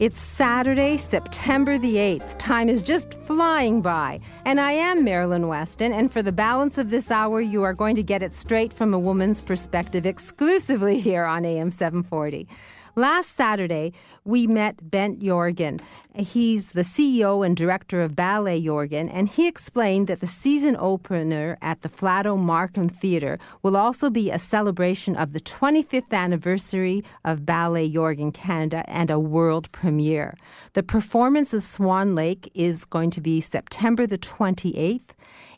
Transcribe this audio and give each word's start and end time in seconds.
It's 0.00 0.18
Saturday, 0.18 0.96
September 0.96 1.76
the 1.76 1.96
8th. 1.96 2.38
Time 2.38 2.70
is 2.70 2.80
just 2.80 3.12
flying 3.12 3.82
by. 3.82 4.20
And 4.46 4.58
I 4.58 4.72
am 4.72 5.04
Marilyn 5.04 5.46
Weston, 5.46 5.92
and 5.92 6.10
for 6.10 6.22
the 6.22 6.32
balance 6.32 6.78
of 6.78 6.88
this 6.88 7.10
hour, 7.10 7.42
you 7.42 7.62
are 7.64 7.74
going 7.74 7.96
to 7.96 8.02
get 8.02 8.22
it 8.22 8.34
straight 8.34 8.72
from 8.72 8.94
a 8.94 8.98
woman's 8.98 9.42
perspective 9.42 10.06
exclusively 10.06 10.98
here 10.98 11.26
on 11.26 11.44
AM 11.44 11.70
740. 11.70 12.48
Last 12.96 13.36
Saturday, 13.36 13.92
we 14.24 14.46
met 14.46 14.90
Bent 14.90 15.20
Jorgen. 15.20 15.80
He's 16.16 16.72
the 16.72 16.82
CEO 16.82 17.46
and 17.46 17.56
director 17.56 18.02
of 18.02 18.16
Ballet 18.16 18.60
Jorgen, 18.60 19.08
and 19.12 19.28
he 19.28 19.46
explained 19.46 20.08
that 20.08 20.20
the 20.20 20.26
season 20.26 20.76
opener 20.78 21.56
at 21.62 21.82
the 21.82 21.88
Flato 21.88 22.36
Markham 22.36 22.88
Theatre 22.88 23.38
will 23.62 23.76
also 23.76 24.10
be 24.10 24.30
a 24.30 24.38
celebration 24.38 25.14
of 25.14 25.32
the 25.32 25.40
25th 25.40 26.12
anniversary 26.12 27.04
of 27.24 27.46
Ballet 27.46 27.90
Jorgen 27.90 28.34
Canada 28.34 28.82
and 28.88 29.08
a 29.10 29.20
world 29.20 29.70
premiere. 29.70 30.36
The 30.72 30.82
performance 30.82 31.54
of 31.54 31.62
Swan 31.62 32.16
Lake 32.16 32.50
is 32.54 32.84
going 32.84 33.10
to 33.10 33.20
be 33.20 33.40
September 33.40 34.06
the 34.06 34.18
28th. 34.18 35.10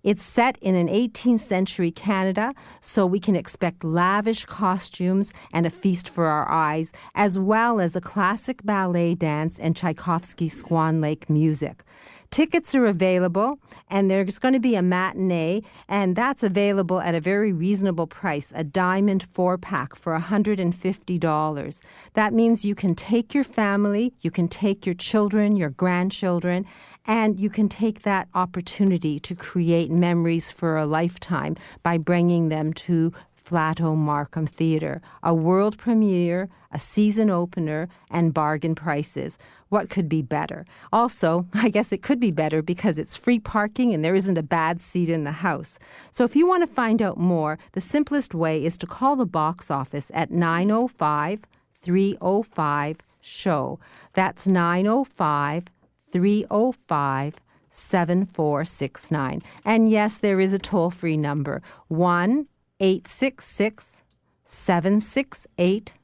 It's 0.02 0.24
set 0.24 0.58
in 0.58 0.74
an 0.74 0.88
18th 0.88 1.38
century 1.38 1.92
Canada, 1.92 2.52
so 2.80 3.06
we 3.06 3.20
can 3.20 3.36
expect 3.36 3.84
lavish 3.84 4.44
costumes 4.46 5.32
and 5.52 5.64
a 5.64 5.70
feast 5.70 6.08
for 6.08 6.26
our 6.26 6.50
eyes, 6.50 6.90
as 7.14 7.38
well 7.38 7.80
as 7.80 7.94
a 7.94 8.00
classic 8.00 8.64
ballet 8.64 9.14
dance 9.14 9.60
and 9.60 9.76
Tchaikovsky 9.76 10.48
Swan 10.48 11.00
Lake 11.00 11.30
music. 11.30 11.84
Tickets 12.32 12.74
are 12.74 12.86
available, 12.86 13.58
and 13.90 14.10
there's 14.10 14.38
going 14.38 14.54
to 14.54 14.58
be 14.58 14.74
a 14.74 14.80
matinee, 14.80 15.60
and 15.86 16.16
that's 16.16 16.42
available 16.42 16.98
at 16.98 17.14
a 17.14 17.20
very 17.20 17.52
reasonable 17.52 18.06
price 18.06 18.50
a 18.54 18.64
diamond 18.64 19.22
four 19.34 19.58
pack 19.58 19.94
for 19.94 20.18
$150. 20.18 21.80
That 22.14 22.32
means 22.32 22.64
you 22.64 22.74
can 22.74 22.94
take 22.94 23.34
your 23.34 23.44
family, 23.44 24.14
you 24.22 24.30
can 24.30 24.48
take 24.48 24.86
your 24.86 24.94
children, 24.94 25.56
your 25.56 25.68
grandchildren, 25.68 26.64
and 27.04 27.38
you 27.38 27.50
can 27.50 27.68
take 27.68 28.00
that 28.00 28.28
opportunity 28.34 29.20
to 29.20 29.34
create 29.34 29.90
memories 29.90 30.50
for 30.50 30.78
a 30.78 30.86
lifetime 30.86 31.56
by 31.82 31.98
bringing 31.98 32.48
them 32.48 32.72
to 32.72 33.12
Flato 33.52 33.94
Markham 33.94 34.46
Theatre, 34.46 35.02
a 35.22 35.34
world 35.34 35.76
premiere, 35.76 36.48
a 36.70 36.78
season 36.78 37.28
opener, 37.28 37.86
and 38.10 38.32
bargain 38.32 38.74
prices. 38.74 39.36
What 39.68 39.90
could 39.90 40.08
be 40.08 40.22
better? 40.22 40.64
Also, 40.90 41.46
I 41.54 41.68
guess 41.68 41.92
it 41.92 42.00
could 42.00 42.18
be 42.18 42.30
better 42.30 42.62
because 42.62 42.96
it's 42.96 43.14
free 43.14 43.38
parking 43.38 43.92
and 43.92 44.02
there 44.02 44.14
isn't 44.14 44.38
a 44.38 44.42
bad 44.42 44.80
seat 44.80 45.10
in 45.10 45.24
the 45.24 45.32
house. 45.32 45.78
So 46.10 46.24
if 46.24 46.34
you 46.34 46.48
want 46.48 46.62
to 46.62 46.74
find 46.74 47.02
out 47.02 47.18
more, 47.18 47.58
the 47.72 47.80
simplest 47.82 48.34
way 48.34 48.64
is 48.64 48.78
to 48.78 48.86
call 48.86 49.16
the 49.16 49.26
box 49.26 49.70
office 49.70 50.10
at 50.14 50.30
905 50.30 51.40
305 51.82 52.96
SHOW. 53.20 53.78
That's 54.14 54.46
905 54.46 55.64
305 56.10 57.34
7469. 57.70 59.42
And 59.64 59.90
yes, 59.90 60.18
there 60.18 60.40
is 60.40 60.54
a 60.54 60.58
toll 60.58 60.90
free 60.90 61.16
number 61.18 61.62
1 61.88 62.46
866 62.82 64.02
768 64.44 65.94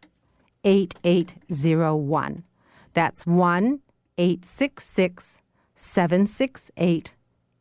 8801. 0.65 2.45
That's 2.95 3.27
1 3.27 3.81
866 4.17 5.39
768 5.75 7.15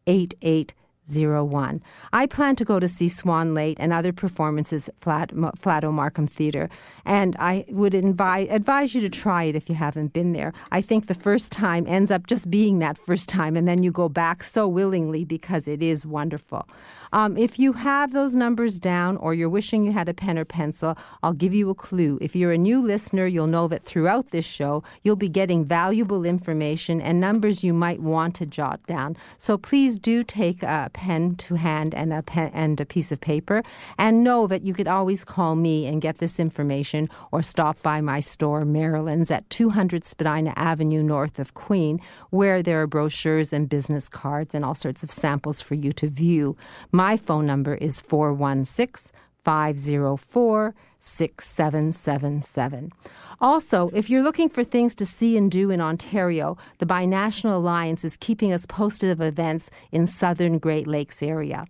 8801. 0.05 1.81
I 2.13 2.25
plan 2.27 2.55
to 2.57 2.65
go 2.65 2.79
to 2.79 2.87
see 2.87 3.09
Swan 3.09 3.55
Lake 3.55 3.77
and 3.79 3.91
other 3.91 4.13
performances 4.13 4.87
at 4.87 4.99
Flat, 4.99 5.29
Flato 5.31 5.91
Markham 5.91 6.27
Theatre, 6.27 6.69
and 7.03 7.35
I 7.39 7.65
would 7.69 7.95
invite, 7.95 8.49
advise 8.51 8.93
you 8.93 9.01
to 9.01 9.09
try 9.09 9.45
it 9.45 9.55
if 9.55 9.67
you 9.67 9.75
haven't 9.75 10.13
been 10.13 10.33
there. 10.33 10.53
I 10.71 10.81
think 10.81 11.07
the 11.07 11.13
first 11.15 11.51
time 11.51 11.85
ends 11.87 12.11
up 12.11 12.27
just 12.27 12.51
being 12.51 12.79
that 12.79 12.99
first 12.99 13.29
time, 13.29 13.57
and 13.57 13.67
then 13.67 13.81
you 13.81 13.91
go 13.91 14.09
back 14.09 14.43
so 14.43 14.67
willingly 14.67 15.25
because 15.25 15.67
it 15.67 15.81
is 15.81 16.05
wonderful. 16.05 16.67
Um, 17.13 17.37
if 17.37 17.59
you 17.59 17.73
have 17.73 18.11
those 18.11 18.35
numbers 18.35 18.79
down 18.79 19.17
or 19.17 19.33
you're 19.33 19.49
wishing 19.49 19.83
you 19.83 19.91
had 19.91 20.09
a 20.09 20.13
pen 20.13 20.37
or 20.37 20.45
pencil, 20.45 20.97
I'll 21.23 21.33
give 21.33 21.53
you 21.53 21.69
a 21.69 21.75
clue. 21.75 22.17
If 22.21 22.35
you're 22.35 22.51
a 22.51 22.57
new 22.57 22.85
listener, 22.85 23.25
you'll 23.25 23.47
know 23.47 23.67
that 23.67 23.83
throughout 23.83 24.29
this 24.29 24.45
show, 24.45 24.83
you'll 25.03 25.15
be 25.15 25.29
getting 25.29 25.65
valuable 25.65 26.25
information 26.25 27.01
and 27.01 27.19
numbers 27.19 27.63
you 27.63 27.73
might 27.73 28.01
want 28.01 28.35
to 28.35 28.45
jot 28.45 28.85
down. 28.85 29.15
So 29.37 29.57
please 29.57 29.99
do 29.99 30.23
take 30.23 30.63
a 30.63 30.89
pen 30.93 31.35
to 31.37 31.55
hand 31.55 31.93
and 31.95 32.13
a 32.13 32.21
pen 32.21 32.51
and 32.53 32.79
a 32.79 32.85
piece 32.85 33.11
of 33.11 33.21
paper 33.21 33.63
and 33.97 34.23
know 34.23 34.47
that 34.47 34.63
you 34.63 34.73
could 34.73 34.87
always 34.87 35.23
call 35.23 35.55
me 35.55 35.85
and 35.87 36.01
get 36.01 36.17
this 36.19 36.39
information 36.39 37.09
or 37.31 37.41
stop 37.41 37.81
by 37.81 38.01
my 38.01 38.19
store, 38.19 38.65
Marilyn's 38.65 39.31
at 39.31 39.49
200 39.49 40.05
Spadina 40.05 40.53
Avenue 40.55 41.03
north 41.03 41.39
of 41.39 41.53
Queen, 41.53 41.99
where 42.29 42.61
there 42.61 42.81
are 42.81 42.87
brochures 42.87 43.53
and 43.53 43.69
business 43.69 44.09
cards 44.09 44.53
and 44.53 44.63
all 44.63 44.75
sorts 44.75 45.03
of 45.03 45.11
samples 45.11 45.61
for 45.61 45.75
you 45.75 45.91
to 45.93 46.07
view. 46.07 46.55
My 46.97 47.15
phone 47.15 47.45
number 47.45 47.75
is 47.75 48.01
416 48.01 49.11
504 49.43 50.73
6777. 50.97 52.91
Also, 53.39 53.91
if 53.93 54.09
you're 54.09 54.23
looking 54.23 54.49
for 54.49 54.63
things 54.63 54.95
to 54.95 55.05
see 55.05 55.37
and 55.37 55.51
do 55.51 55.69
in 55.69 55.79
Ontario, 55.79 56.57
the 56.79 56.87
Binational 56.87 57.57
Alliance 57.57 58.03
is 58.03 58.17
keeping 58.17 58.51
us 58.51 58.65
posted 58.65 59.11
of 59.11 59.21
events 59.21 59.69
in 59.91 60.07
southern 60.07 60.57
Great 60.57 60.87
Lakes 60.87 61.21
area. 61.21 61.67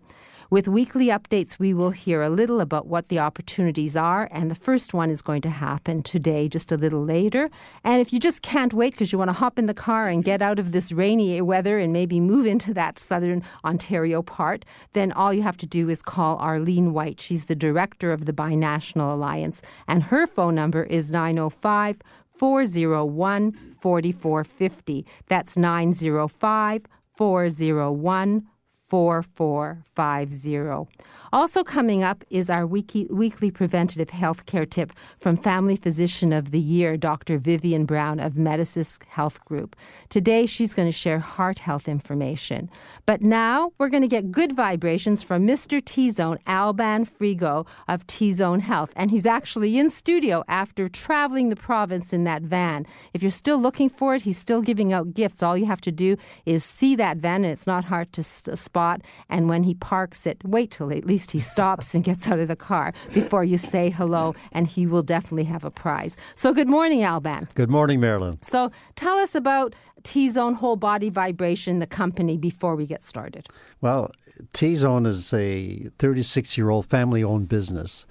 With 0.49 0.69
weekly 0.69 1.07
updates, 1.07 1.59
we 1.59 1.73
will 1.73 1.91
hear 1.91 2.21
a 2.21 2.29
little 2.29 2.61
about 2.61 2.87
what 2.87 3.09
the 3.09 3.19
opportunities 3.19 3.97
are, 3.97 4.29
and 4.31 4.49
the 4.49 4.55
first 4.55 4.93
one 4.93 5.09
is 5.09 5.21
going 5.21 5.41
to 5.41 5.49
happen 5.49 6.03
today, 6.03 6.47
just 6.47 6.71
a 6.71 6.77
little 6.77 7.03
later. 7.03 7.49
And 7.83 7.99
if 7.99 8.13
you 8.13 8.19
just 8.19 8.43
can't 8.43 8.73
wait 8.73 8.93
because 8.93 9.11
you 9.11 9.17
want 9.17 9.27
to 9.27 9.33
hop 9.33 9.59
in 9.59 9.65
the 9.65 9.73
car 9.73 10.07
and 10.07 10.23
get 10.23 10.41
out 10.41 10.57
of 10.57 10.71
this 10.71 10.93
rainy 10.93 11.41
weather 11.41 11.79
and 11.79 11.91
maybe 11.91 12.21
move 12.21 12.45
into 12.45 12.73
that 12.75 12.97
southern 12.97 13.43
Ontario 13.65 14.21
part, 14.21 14.63
then 14.93 15.11
all 15.11 15.33
you 15.33 15.41
have 15.41 15.57
to 15.57 15.65
do 15.67 15.89
is 15.89 16.01
call 16.01 16.37
Arlene 16.37 16.93
White. 16.93 17.19
She's 17.19 17.45
the 17.45 17.55
director 17.55 18.13
of 18.13 18.23
the 18.23 18.31
Binational 18.31 19.15
Alliance, 19.15 19.61
and 19.85 20.03
her 20.03 20.25
phone 20.25 20.55
number 20.55 20.83
is 20.83 21.11
905 21.11 22.01
401 22.37 23.51
4450. 23.81 25.05
That's 25.27 25.57
905 25.57 26.85
401 27.17 28.47
4450. 28.89 30.87
Also, 31.33 31.63
coming 31.63 32.03
up 32.03 32.23
is 32.29 32.49
our 32.49 32.65
weekly, 32.65 33.05
weekly 33.09 33.51
preventative 33.51 34.09
health 34.09 34.45
care 34.45 34.65
tip 34.65 34.93
from 35.19 35.35
Family 35.35 35.75
Physician 35.75 36.31
of 36.31 36.51
the 36.51 36.59
Year, 36.59 36.95
Dr. 36.95 37.37
Vivian 37.37 37.85
Brown 37.85 38.19
of 38.19 38.33
Medicis 38.33 39.03
Health 39.07 39.43
Group. 39.43 39.75
Today, 40.09 40.45
she's 40.45 40.73
going 40.73 40.87
to 40.87 40.91
share 40.93 41.19
heart 41.19 41.59
health 41.59 41.89
information. 41.89 42.69
But 43.05 43.21
now, 43.21 43.73
we're 43.77 43.89
going 43.89 44.03
to 44.03 44.07
get 44.07 44.31
good 44.31 44.53
vibrations 44.53 45.21
from 45.21 45.45
Mr. 45.45 45.83
T 45.83 46.11
Zone, 46.11 46.37
Alban 46.47 47.05
Frigo 47.05 47.67
of 47.87 48.07
T 48.07 48.31
Zone 48.31 48.61
Health. 48.61 48.93
And 48.95 49.11
he's 49.11 49.25
actually 49.25 49.77
in 49.77 49.89
studio 49.89 50.43
after 50.47 50.87
traveling 50.87 51.49
the 51.49 51.55
province 51.55 52.13
in 52.13 52.23
that 52.23 52.43
van. 52.43 52.85
If 53.13 53.21
you're 53.21 53.31
still 53.31 53.57
looking 53.57 53.89
for 53.89 54.15
it, 54.15 54.21
he's 54.21 54.37
still 54.37 54.61
giving 54.61 54.93
out 54.93 55.13
gifts. 55.13 55.43
All 55.43 55.57
you 55.57 55.65
have 55.65 55.81
to 55.81 55.91
do 55.91 56.15
is 56.45 56.63
see 56.63 56.95
that 56.95 57.17
van, 57.17 57.43
and 57.43 57.51
it's 57.51 57.67
not 57.67 57.85
hard 57.85 58.13
to 58.13 58.23
spot. 58.23 59.01
And 59.29 59.49
when 59.49 59.63
he 59.63 59.73
parks 59.73 60.25
it, 60.25 60.41
wait 60.45 60.71
till 60.71 60.91
at 60.91 61.05
least 61.05 61.16
he 61.31 61.39
stops 61.39 61.93
and 61.93 62.03
gets 62.03 62.27
out 62.27 62.39
of 62.39 62.47
the 62.47 62.55
car 62.55 62.93
before 63.13 63.43
you 63.43 63.57
say 63.57 63.89
hello, 63.89 64.35
and 64.51 64.67
he 64.67 64.85
will 64.85 65.03
definitely 65.03 65.43
have 65.45 65.63
a 65.63 65.71
prize. 65.71 66.15
So, 66.35 66.53
good 66.53 66.67
morning, 66.67 67.03
Alban. 67.03 67.47
Good 67.55 67.69
morning, 67.69 67.99
Marilyn. 67.99 68.39
So, 68.41 68.71
tell 68.95 69.17
us 69.17 69.35
about 69.35 69.73
T 70.03 70.29
Zone 70.29 70.53
Whole 70.53 70.75
Body 70.75 71.09
Vibration, 71.09 71.79
the 71.79 71.87
company, 71.87 72.37
before 72.37 72.75
we 72.75 72.85
get 72.85 73.03
started. 73.03 73.47
Well, 73.81 74.11
T 74.53 74.75
Zone 74.75 75.05
is 75.05 75.33
a 75.33 75.89
36 75.99 76.57
year 76.57 76.69
old 76.69 76.85
family 76.85 77.23
owned 77.23 77.49
business. 77.49 78.05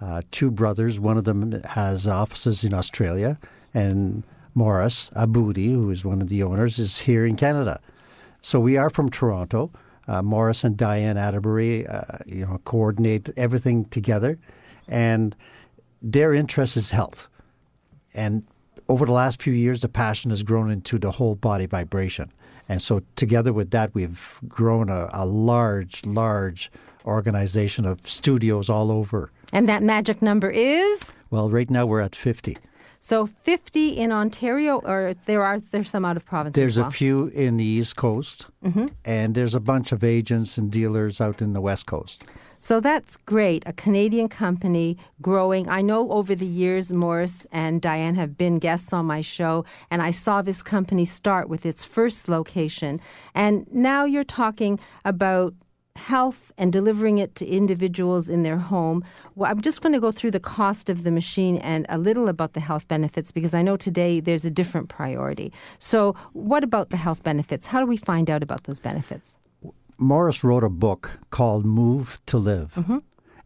Uh, 0.00 0.22
two 0.30 0.50
brothers, 0.50 0.98
one 0.98 1.16
of 1.16 1.24
them 1.24 1.62
has 1.70 2.06
offices 2.06 2.64
in 2.64 2.74
Australia, 2.74 3.38
and 3.72 4.24
Morris 4.54 5.10
Aboudi, 5.10 5.70
who 5.70 5.90
is 5.90 6.04
one 6.04 6.20
of 6.20 6.28
the 6.28 6.42
owners, 6.42 6.78
is 6.78 7.00
here 7.00 7.24
in 7.24 7.36
Canada. 7.36 7.80
So 8.40 8.58
we 8.58 8.76
are 8.76 8.90
from 8.90 9.08
Toronto. 9.08 9.70
Uh, 10.08 10.22
Morris 10.22 10.64
and 10.64 10.76
Diane 10.76 11.16
Atterbury, 11.16 11.86
uh, 11.86 12.18
you 12.26 12.44
know, 12.44 12.60
coordinate 12.64 13.30
everything 13.36 13.84
together, 13.86 14.38
and 14.88 15.36
their 16.00 16.34
interest 16.34 16.76
is 16.76 16.90
health. 16.90 17.28
And 18.14 18.44
over 18.88 19.06
the 19.06 19.12
last 19.12 19.40
few 19.40 19.52
years, 19.52 19.80
the 19.80 19.88
passion 19.88 20.30
has 20.30 20.42
grown 20.42 20.70
into 20.70 20.98
the 20.98 21.10
whole 21.10 21.36
body 21.36 21.66
vibration. 21.66 22.32
And 22.68 22.80
so, 22.80 23.02
together 23.16 23.52
with 23.52 23.70
that, 23.70 23.94
we've 23.94 24.38
grown 24.48 24.88
a, 24.88 25.08
a 25.12 25.26
large, 25.26 26.04
large 26.04 26.70
organization 27.04 27.84
of 27.84 28.08
studios 28.08 28.68
all 28.68 28.90
over. 28.90 29.30
And 29.52 29.68
that 29.68 29.82
magic 29.82 30.22
number 30.22 30.50
is? 30.50 31.00
Well, 31.30 31.50
right 31.50 31.70
now 31.70 31.86
we're 31.86 32.00
at 32.00 32.14
50. 32.16 32.56
So 33.04 33.26
50 33.26 33.88
in 33.88 34.12
Ontario, 34.12 34.78
or 34.78 35.14
there 35.26 35.42
are 35.42 35.58
there's 35.58 35.90
some 35.90 36.04
out 36.04 36.16
of 36.16 36.24
province. 36.24 36.54
There's 36.54 36.78
well? 36.78 36.86
a 36.86 36.90
few 36.92 37.26
in 37.34 37.56
the 37.56 37.64
East 37.64 37.96
Coast, 37.96 38.46
mm-hmm. 38.64 38.86
and 39.04 39.34
there's 39.34 39.56
a 39.56 39.60
bunch 39.60 39.90
of 39.90 40.04
agents 40.04 40.56
and 40.56 40.70
dealers 40.70 41.20
out 41.20 41.42
in 41.42 41.52
the 41.52 41.60
West 41.60 41.86
Coast. 41.86 42.22
So 42.60 42.78
that's 42.78 43.16
great. 43.16 43.64
A 43.66 43.72
Canadian 43.72 44.28
company 44.28 44.96
growing. 45.20 45.68
I 45.68 45.82
know 45.82 46.12
over 46.12 46.36
the 46.36 46.46
years, 46.46 46.92
Morris 46.92 47.44
and 47.50 47.82
Diane 47.82 48.14
have 48.14 48.38
been 48.38 48.60
guests 48.60 48.92
on 48.92 49.04
my 49.04 49.20
show, 49.20 49.64
and 49.90 50.00
I 50.00 50.12
saw 50.12 50.40
this 50.40 50.62
company 50.62 51.04
start 51.04 51.48
with 51.48 51.66
its 51.66 51.84
first 51.84 52.28
location. 52.28 53.00
And 53.34 53.66
now 53.72 54.04
you're 54.04 54.22
talking 54.22 54.78
about 55.04 55.54
health 55.96 56.52
and 56.58 56.72
delivering 56.72 57.18
it 57.18 57.34
to 57.36 57.46
individuals 57.46 58.28
in 58.28 58.42
their 58.42 58.58
home. 58.58 59.04
Well, 59.34 59.50
I'm 59.50 59.60
just 59.60 59.82
going 59.82 59.92
to 59.92 60.00
go 60.00 60.12
through 60.12 60.32
the 60.32 60.40
cost 60.40 60.88
of 60.88 61.04
the 61.04 61.10
machine 61.10 61.56
and 61.58 61.86
a 61.88 61.98
little 61.98 62.28
about 62.28 62.54
the 62.54 62.60
health 62.60 62.88
benefits 62.88 63.32
because 63.32 63.54
I 63.54 63.62
know 63.62 63.76
today 63.76 64.20
there's 64.20 64.44
a 64.44 64.50
different 64.50 64.88
priority. 64.88 65.52
So, 65.78 66.14
what 66.32 66.64
about 66.64 66.90
the 66.90 66.96
health 66.96 67.22
benefits? 67.22 67.66
How 67.66 67.80
do 67.80 67.86
we 67.86 67.96
find 67.96 68.30
out 68.30 68.42
about 68.42 68.64
those 68.64 68.80
benefits? 68.80 69.36
Morris 69.98 70.42
wrote 70.42 70.64
a 70.64 70.68
book 70.68 71.18
called 71.30 71.64
Move 71.64 72.20
to 72.26 72.38
Live. 72.38 72.74
Mm-hmm. 72.74 72.98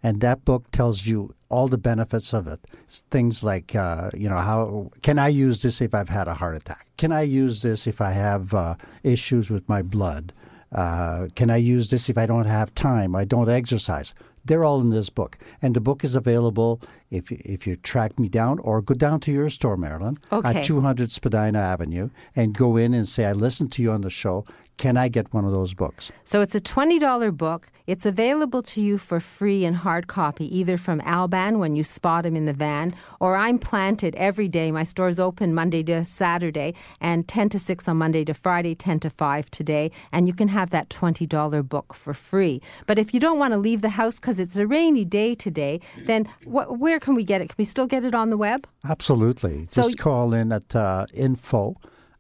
And 0.03 0.21
that 0.21 0.45
book 0.45 0.71
tells 0.71 1.07
you 1.07 1.35
all 1.49 1.69
the 1.69 1.79
benefits 1.79 2.33
of 2.33 2.47
it. 2.47 2.61
It's 2.87 3.01
things 3.11 3.43
like, 3.43 3.75
uh, 3.75 4.11
you 4.15 4.29
know, 4.29 4.37
how 4.37 4.91
can 5.03 5.19
I 5.19 5.29
use 5.29 5.63
this 5.63 5.81
if 5.81 5.95
I've 5.95 6.09
had 6.09 6.29
a 6.29 6.35
heart 6.35 6.55
attack? 6.55 6.87
Can 6.97 7.13
I 7.13 7.23
use 7.23 7.63
this 7.63 7.87
if 7.87 8.01
I 8.01 8.13
have 8.13 8.55
uh, 8.55 8.77
issues 9.03 9.51
with 9.51 9.69
my 9.69 9.83
blood? 9.83 10.33
Uh, 10.73 11.29
can 11.35 11.51
I 11.51 11.57
use 11.57 11.91
this 11.91 12.09
if 12.09 12.19
I 12.19 12.27
don't 12.27 12.47
have 12.47 12.75
time? 12.75 13.15
I 13.15 13.25
don't 13.25 13.49
exercise. 13.49 14.15
They're 14.45 14.65
all 14.65 14.81
in 14.81 14.91
this 14.91 15.11
book, 15.11 15.39
and 15.61 15.75
the 15.75 15.81
book 15.81 16.05
is 16.05 16.15
available 16.15 16.81
if 17.11 17.33
if 17.33 17.67
you 17.67 17.77
track 17.77 18.19
me 18.19 18.29
down 18.29 18.61
or 18.61 18.81
go 18.81 18.95
down 18.95 19.19
to 19.21 19.33
your 19.33 19.51
store, 19.51 19.77
Marilyn, 19.77 20.19
okay. 20.31 20.61
at 20.61 20.65
200 20.65 21.11
Spadina 21.11 21.59
Avenue, 21.59 22.11
and 22.37 22.55
go 22.55 22.77
in 22.77 22.95
and 22.95 23.09
say, 23.09 23.25
"I 23.25 23.33
listened 23.33 23.73
to 23.73 23.83
you 23.83 23.91
on 23.91 24.03
the 24.03 24.11
show. 24.11 24.45
Can 24.79 24.99
I 24.99 25.09
get 25.09 25.33
one 25.33 25.45
of 25.47 25.53
those 25.53 25.73
books? 25.73 26.13
So 26.23 26.43
it's 26.43 26.55
a 26.55 26.61
$20 26.61 27.35
book. 27.35 27.69
It's 27.87 28.05
available 28.05 28.63
to 28.63 28.83
you 28.83 28.99
for 28.99 29.21
free 29.21 29.65
in 29.65 29.75
hard 29.75 30.07
copy, 30.07 30.45
either 30.59 30.77
from 30.77 31.01
Alban 31.03 31.59
when 31.59 31.77
you 31.77 31.83
spot 31.83 32.27
him 32.27 32.37
in 32.37 32.45
the 32.45 32.53
van, 32.53 32.95
or 33.21 33.37
I'm 33.37 33.59
planted 33.59 34.15
every 34.17 34.49
day. 34.49 34.71
My 34.73 34.83
store's 34.83 35.19
open 35.19 35.55
Monday 35.55 35.83
to 35.85 36.05
Saturday, 36.05 36.75
and 37.01 37.27
10 37.27 37.49
to 37.51 37.59
6 37.59 37.89
on 37.89 37.97
Monday 37.97 38.25
to 38.25 38.35
Friday, 38.35 38.75
10 38.75 39.01
to 39.01 39.11
5 39.11 39.51
today. 39.51 39.91
And 40.13 40.27
you 40.27 40.35
can 40.35 40.49
have 40.49 40.71
that 40.71 40.91
$20 40.91 41.67
book 41.67 41.95
for 41.95 42.13
free. 42.13 42.61
But 42.87 42.99
if 42.99 43.15
you 43.15 43.21
don't 43.21 43.39
want 43.39 43.53
to 43.55 43.59
leave 43.59 43.81
the 43.83 43.91
house 43.91 44.17
because 44.17 44.39
it's 44.39 44.57
a 44.57 44.67
rainy 44.67 45.05
day 45.05 45.35
today, 45.35 45.81
then 46.05 46.27
wh- 46.45 46.69
where 46.69 47.01
can 47.01 47.15
we 47.15 47.25
get 47.25 47.41
it? 47.41 47.49
Can 47.49 47.57
we 47.57 47.65
still 47.65 47.87
get 47.87 48.05
it 48.05 48.15
on 48.15 48.31
the 48.31 48.37
web? 48.37 48.67
Absolutely. 48.87 49.67
So 49.69 49.83
Just 49.83 49.99
call 49.99 50.35
in 50.35 50.53
at 50.53 50.75
uh, 50.77 51.07
info 51.15 51.77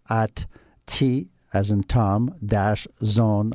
at 0.08 0.46
T 0.86 1.28
as 1.52 1.70
in 1.70 1.82
Tom 1.84 2.34
dash 2.44 2.86
zone. 3.04 3.52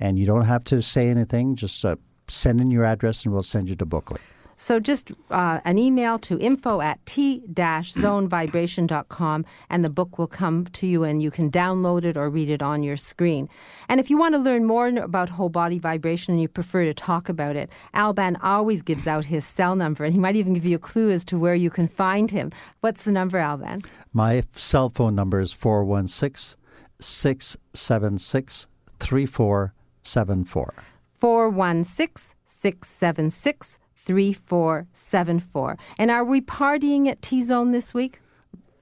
And 0.00 0.18
you 0.18 0.26
don't 0.26 0.44
have 0.44 0.64
to 0.64 0.82
say 0.82 1.08
anything, 1.08 1.56
just 1.56 1.84
uh, 1.84 1.96
send 2.28 2.60
in 2.60 2.70
your 2.70 2.84
address 2.84 3.24
and 3.24 3.32
we'll 3.32 3.42
send 3.42 3.68
you 3.68 3.74
the 3.74 3.86
booklet. 3.86 4.20
So 4.56 4.80
just 4.80 5.12
uh, 5.30 5.60
an 5.64 5.78
email 5.78 6.18
to 6.20 6.38
info 6.38 6.80
at 6.80 7.04
t-zonevibration.com 7.06 9.44
and 9.70 9.84
the 9.84 9.90
book 9.90 10.18
will 10.18 10.26
come 10.26 10.66
to 10.66 10.86
you 10.86 11.04
and 11.04 11.22
you 11.22 11.30
can 11.30 11.50
download 11.50 12.04
it 12.04 12.16
or 12.16 12.30
read 12.30 12.48
it 12.50 12.62
on 12.62 12.82
your 12.82 12.96
screen. 12.96 13.48
And 13.88 14.00
if 14.00 14.10
you 14.10 14.18
want 14.18 14.34
to 14.34 14.38
learn 14.38 14.64
more 14.64 14.88
about 14.88 15.28
whole 15.28 15.48
body 15.48 15.78
vibration 15.78 16.34
and 16.34 16.40
you 16.40 16.48
prefer 16.48 16.84
to 16.84 16.94
talk 16.94 17.28
about 17.28 17.54
it, 17.56 17.70
Alban 17.94 18.36
always 18.36 18.82
gives 18.82 19.06
out 19.06 19.26
his 19.26 19.44
cell 19.44 19.76
number 19.76 20.04
and 20.04 20.12
he 20.12 20.20
might 20.20 20.36
even 20.36 20.54
give 20.54 20.64
you 20.64 20.76
a 20.76 20.80
clue 20.80 21.10
as 21.10 21.24
to 21.26 21.38
where 21.38 21.54
you 21.54 21.70
can 21.70 21.86
find 21.88 22.30
him. 22.30 22.50
What's 22.80 23.02
the 23.02 23.12
number, 23.12 23.38
Alban? 23.38 23.82
My 24.12 24.44
cell 24.54 24.88
phone 24.88 25.14
number 25.14 25.40
is 25.40 25.52
416 25.52 26.58
676 27.00 28.66
3474. 29.00 30.74
416 31.18 32.34
676 32.44 33.78
3474. 34.04 35.78
And 35.98 36.10
are 36.10 36.24
we 36.24 36.40
partying 36.40 37.08
at 37.08 37.22
T 37.22 37.42
Zone 37.42 37.72
this 37.72 37.94
week? 37.94 38.20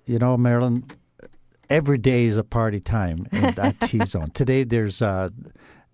You 0.06 0.18
know, 0.18 0.36
Marilyn, 0.36 0.84
every 1.70 1.98
day 1.98 2.24
is 2.24 2.36
a 2.36 2.44
party 2.44 2.80
time 2.80 3.26
at 3.32 3.80
T 3.80 4.04
Zone. 4.04 4.30
Today 4.30 4.64
there's 4.64 5.00
uh, 5.00 5.30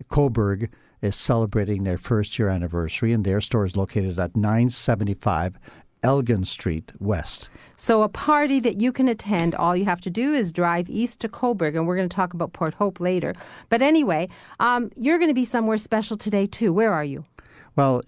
Cobourg 0.09 0.69
is 1.01 1.15
celebrating 1.15 1.83
their 1.83 1.97
first 1.97 2.37
year 2.37 2.49
anniversary, 2.49 3.13
and 3.13 3.23
their 3.23 3.39
store 3.39 3.65
is 3.65 3.77
located 3.77 4.19
at 4.19 4.35
975 4.35 5.57
Elgin 6.03 6.43
Street 6.43 6.91
West. 6.99 7.49
So, 7.75 8.03
a 8.03 8.09
party 8.09 8.59
that 8.61 8.81
you 8.81 8.91
can 8.91 9.07
attend, 9.07 9.55
all 9.55 9.75
you 9.75 9.85
have 9.85 10.01
to 10.01 10.09
do 10.09 10.33
is 10.33 10.51
drive 10.51 10.89
east 10.89 11.19
to 11.21 11.29
Cobourg, 11.29 11.75
and 11.75 11.87
we're 11.87 11.95
going 11.95 12.09
to 12.09 12.15
talk 12.15 12.33
about 12.33 12.53
Port 12.53 12.73
Hope 12.73 12.99
later. 12.99 13.33
But 13.69 13.81
anyway, 13.81 14.29
um, 14.59 14.91
you're 14.95 15.17
going 15.17 15.29
to 15.29 15.35
be 15.35 15.45
somewhere 15.45 15.77
special 15.77 16.17
today, 16.17 16.45
too. 16.45 16.73
Where 16.73 16.93
are 16.93 17.03
you? 17.03 17.23
Well, 17.75 18.01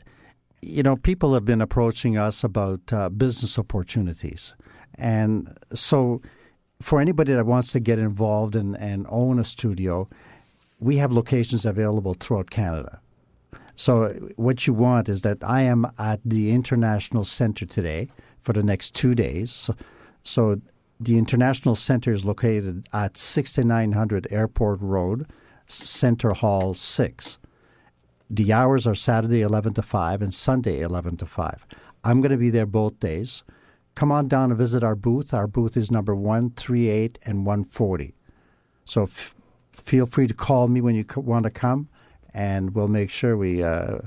you 0.62 0.84
know, 0.84 0.96
people 0.96 1.34
have 1.34 1.46
been 1.46 1.62
approaching 1.62 2.18
us 2.18 2.44
about 2.44 2.81
uh, 2.94 3.10
business 3.10 3.58
opportunities. 3.58 4.54
And 4.96 5.58
so, 5.74 6.22
for 6.81 7.00
anybody 7.00 7.34
that 7.34 7.46
wants 7.46 7.72
to 7.74 7.80
get 7.80 8.00
involved 8.00 8.56
and, 8.56 8.75
and 8.78 9.06
own 9.10 9.40
a 9.40 9.46
studio, 9.46 10.10
we 10.80 10.98
have 10.98 11.12
locations 11.12 11.66
available 11.66 12.16
throughout 12.16 12.50
Canada. 12.50 13.00
So, 13.75 14.13
what 14.36 14.68
you 14.68 14.74
want 14.74 15.10
is 15.10 15.22
that 15.22 15.38
I 15.44 15.62
am 15.62 15.88
at 15.98 16.19
the 16.25 16.52
International 16.52 17.24
Center 17.24 17.65
today 17.65 18.10
for 18.41 18.53
the 18.53 18.63
next 18.63 18.94
two 18.96 19.15
days. 19.15 19.51
So, 19.51 19.75
so 20.24 20.62
the 21.00 21.18
International 21.18 21.75
Center 21.75 22.13
is 22.13 22.25
located 22.25 22.88
at 22.94 23.18
6900 23.18 24.27
Airport 24.30 24.82
Road, 24.82 25.27
Center 25.68 26.34
Hall 26.34 26.74
6. 26.74 27.39
The 28.33 28.53
hours 28.53 28.88
are 28.88 28.95
Saturday 28.95 29.41
11 29.41 29.73
to 29.73 29.81
5 29.81 30.21
and 30.21 30.33
Sunday 30.33 30.79
11 30.79 31.17
to 31.17 31.25
5. 31.25 31.65
I'm 32.05 32.21
going 32.21 32.31
to 32.31 32.38
be 32.38 32.50
there 32.50 32.65
both 32.65 32.97
days. 33.01 33.43
Come 33.93 34.09
on 34.09 34.29
down 34.29 34.51
and 34.51 34.57
visit 34.57 34.85
our 34.85 34.95
booth. 34.95 35.33
Our 35.33 35.47
booth 35.47 35.75
is 35.75 35.91
number 35.91 36.15
138 36.15 37.19
and 37.25 37.45
140. 37.45 38.15
So 38.85 39.03
f- 39.03 39.35
feel 39.73 40.05
free 40.05 40.27
to 40.27 40.33
call 40.33 40.69
me 40.69 40.79
when 40.79 40.95
you 40.95 41.03
c- 41.03 41.19
want 41.19 41.43
to 41.43 41.50
come, 41.50 41.89
and 42.33 42.73
we'll 42.73 42.88
make 42.88 43.09
sure 43.09 43.35
we 43.35 43.63
uh, 43.63 43.97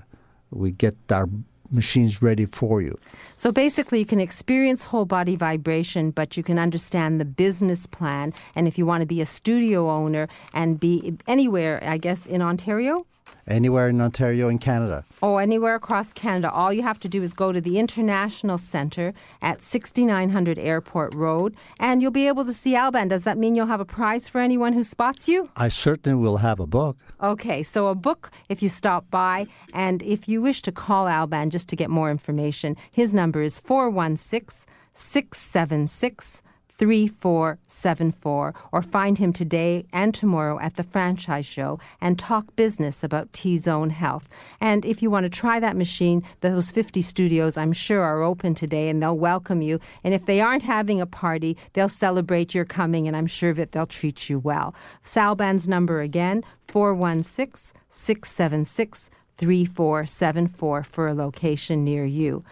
we 0.51 0.71
get 0.71 0.97
our 1.11 1.29
machines 1.71 2.23
ready 2.23 2.47
for 2.47 2.81
you. 2.81 2.99
So 3.37 3.53
basically, 3.53 3.99
you 3.99 4.07
can 4.07 4.21
experience 4.21 4.85
whole 4.85 5.05
body 5.05 5.37
vibration, 5.37 6.13
but 6.13 6.39
you 6.39 6.43
can 6.43 6.59
understand 6.59 7.21
the 7.21 7.27
business 7.27 7.87
plan. 7.87 8.33
And 8.57 8.67
if 8.67 8.79
you 8.79 8.87
want 8.87 9.03
to 9.03 9.07
be 9.07 9.21
a 9.21 9.27
studio 9.27 9.91
owner 9.91 10.29
and 10.55 10.81
be 10.81 11.15
anywhere, 11.27 11.79
I 11.83 11.99
guess, 11.99 12.25
in 12.25 12.41
Ontario? 12.41 13.05
Anywhere 13.47 13.89
in 13.89 14.01
Ontario 14.01 14.49
in 14.49 14.59
Canada. 14.59 15.05
Oh, 15.23 15.37
anywhere 15.37 15.75
across 15.75 16.13
Canada. 16.13 16.51
All 16.51 16.73
you 16.73 16.83
have 16.83 16.99
to 17.01 17.09
do 17.09 17.23
is 17.23 17.35
go 17.35 17.53
to 17.53 17.61
the 17.61 17.79
International 17.79 18.59
Centre 18.59 19.13
at 19.43 19.63
6900 19.63 20.59
Airport 20.59 21.15
Road, 21.15 21.55
and 21.79 22.01
you'll 22.01 22.11
be 22.11 22.29
able 22.29 22.45
to 22.45 22.53
see 22.53 22.75
Alban. 22.75 23.09
Does 23.09 23.25
that 23.25 23.39
mean 23.39 23.55
you'll 23.55 23.67
have 23.67 23.81
a 23.81 23.85
prize 23.85 24.29
for 24.29 24.41
anyone 24.41 24.73
who 24.73 24.83
spots 24.83 25.29
you? 25.29 25.51
I 25.57 25.69
certainly 25.69 26.23
will 26.23 26.39
have 26.39 26.61
a 26.61 26.67
book. 26.67 26.97
Okay, 27.23 27.63
so 27.63 27.89
a 27.89 27.95
book 27.95 28.31
if 28.49 28.63
you 28.63 28.69
stop 28.69 29.11
by, 29.11 29.47
and 29.73 30.03
if 30.03 30.29
you 30.29 30.41
wish 30.41 30.63
to 30.63 30.73
call 30.73 31.09
Alban 31.09 31.51
just 31.51 31.69
to 31.69 31.77
get 31.77 31.91
more 31.91 32.11
information, 32.11 32.77
his 32.91 33.13
number 33.13 33.43
is 33.43 33.59
416 33.59 34.67
676 34.95 36.41
3474 36.77 38.55
or 38.73 38.83
find 38.83 39.19
him 39.19 39.33
today 39.33 39.87
and 39.93 40.15
tomorrow 40.15 40.59
at 40.61 40.77
the 40.77 40.83
franchise 40.83 41.47
show 41.47 41.79
and 42.01 42.19
talk 42.19 42.57
business 42.57 43.05
about 43.05 43.33
T 43.33 43.59
Zone 43.59 43.91
Health. 43.91 44.29
And 44.61 44.85
if 44.85 45.03
you 45.03 45.11
want 45.11 45.25
to 45.25 45.31
try 45.31 45.61
that 45.61 45.77
machine, 45.77 46.23
those 46.41 46.71
50 46.71 47.03
studios 47.03 47.57
I'm 47.57 47.73
sure 47.73 48.03
are 48.03 48.23
open 48.23 48.55
today 48.55 48.89
and 48.89 49.03
they'll 49.03 49.17
welcome 49.17 49.63
you. 49.63 49.81
And 50.03 50.15
if 50.15 50.27
they 50.27 50.41
aren't 50.41 50.63
having 50.63 51.01
a 51.01 51.07
party, 51.07 51.57
they'll 51.73 51.89
celebrate 51.89 52.55
your 52.55 52.65
coming 52.65 53.07
and 53.07 53.17
I'm 53.17 53.27
sure 53.27 53.55
that 53.55 53.73
they'll 53.73 53.87
treat 53.87 54.29
you 54.29 54.39
well. 54.39 54.75
Salban's 55.05 55.69
number 55.69 56.01
again 56.01 56.43
416 56.69 57.73
676 57.89 59.11
3474 59.37 60.83
for 60.83 61.09
a 61.09 61.15
location 61.15 61.85
near 61.85 62.05
you. 62.05 62.45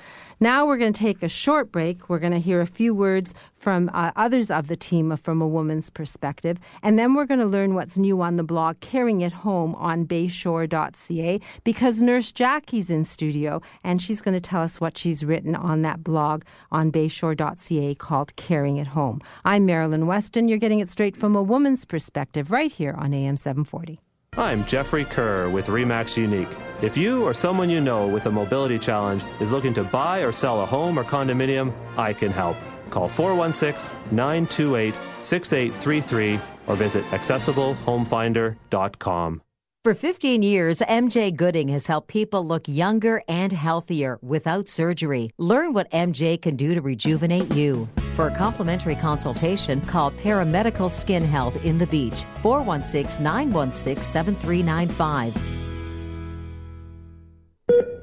Now 0.42 0.66
we're 0.66 0.76
going 0.76 0.92
to 0.92 1.00
take 1.00 1.22
a 1.22 1.28
short 1.28 1.70
break. 1.70 2.08
We're 2.08 2.18
going 2.18 2.32
to 2.32 2.40
hear 2.40 2.61
a 2.61 2.66
few 2.66 2.96
words 2.96 3.32
from 3.54 3.88
uh, 3.94 4.11
others 4.16 4.50
of 4.50 4.66
the 4.66 4.75
team 4.75 5.16
from 5.16 5.40
a 5.40 5.46
woman's 5.46 5.88
perspective, 5.88 6.58
and 6.82 6.99
then 6.99 7.14
we're 7.14 7.26
going 7.26 7.38
to 7.38 7.46
learn 7.46 7.75
what's 7.75 7.96
new 7.96 8.20
on 8.20 8.34
the 8.34 8.42
blog 8.42 8.80
Caring 8.80 9.20
It 9.20 9.32
Home 9.32 9.76
on 9.76 10.04
bayshore.ca 10.04 11.40
because 11.62 12.02
Nurse 12.02 12.32
Jackie's 12.32 12.90
in 12.90 13.04
studio 13.04 13.62
and 13.84 14.02
she's 14.02 14.20
going 14.20 14.34
to 14.34 14.40
tell 14.40 14.62
us 14.62 14.80
what 14.80 14.99
she's 14.99 15.25
written 15.25 15.54
on 15.54 15.82
that 15.82 16.02
blog 16.02 16.42
on 16.72 16.90
bayshore.ca 16.90 17.94
called 17.94 18.34
Caring 18.34 18.78
It 18.78 18.88
Home. 18.88 19.20
I'm 19.44 19.64
Marilyn 19.64 20.08
Weston. 20.08 20.49
You're 20.49 20.58
getting 20.58 20.80
it 20.80 20.88
straight 20.88 21.16
from 21.16 21.37
a 21.37 21.42
woman's 21.42 21.84
perspective 21.84 22.50
right 22.50 22.72
here 22.72 22.96
on 22.99 23.14
AM 23.14 23.37
740. 23.37 24.00
I'm 24.38 24.64
Jeffrey 24.64 25.04
Kerr 25.04 25.50
with 25.50 25.66
REMAX 25.66 26.16
Unique. 26.16 26.48
If 26.80 26.96
you 26.96 27.22
or 27.22 27.34
someone 27.34 27.68
you 27.68 27.82
know 27.82 28.08
with 28.08 28.24
a 28.24 28.30
mobility 28.30 28.78
challenge 28.78 29.24
is 29.40 29.52
looking 29.52 29.74
to 29.74 29.84
buy 29.84 30.20
or 30.20 30.32
sell 30.32 30.62
a 30.62 30.66
home 30.66 30.98
or 30.98 31.04
condominium, 31.04 31.70
I 31.98 32.14
can 32.14 32.32
help. 32.32 32.56
Call 32.88 33.08
416 33.08 33.94
928 34.10 34.94
6833 35.20 36.40
or 36.66 36.76
visit 36.76 37.04
accessiblehomefinder.com. 37.10 39.42
For 39.84 39.94
15 39.94 40.44
years, 40.44 40.78
MJ 40.78 41.34
Gooding 41.34 41.66
has 41.70 41.88
helped 41.88 42.06
people 42.06 42.46
look 42.46 42.68
younger 42.68 43.20
and 43.26 43.52
healthier 43.52 44.16
without 44.22 44.68
surgery. 44.68 45.30
Learn 45.38 45.72
what 45.72 45.90
MJ 45.90 46.40
can 46.40 46.54
do 46.54 46.76
to 46.76 46.80
rejuvenate 46.80 47.52
you. 47.52 47.88
For 48.14 48.28
a 48.28 48.36
complimentary 48.36 48.94
consultation, 48.94 49.80
call 49.80 50.12
Paramedical 50.12 50.88
Skin 50.88 51.24
Health 51.24 51.64
in 51.64 51.78
the 51.78 51.88
Beach, 51.88 52.22
416 52.42 53.24
916 53.24 54.04
7395. 54.04 55.36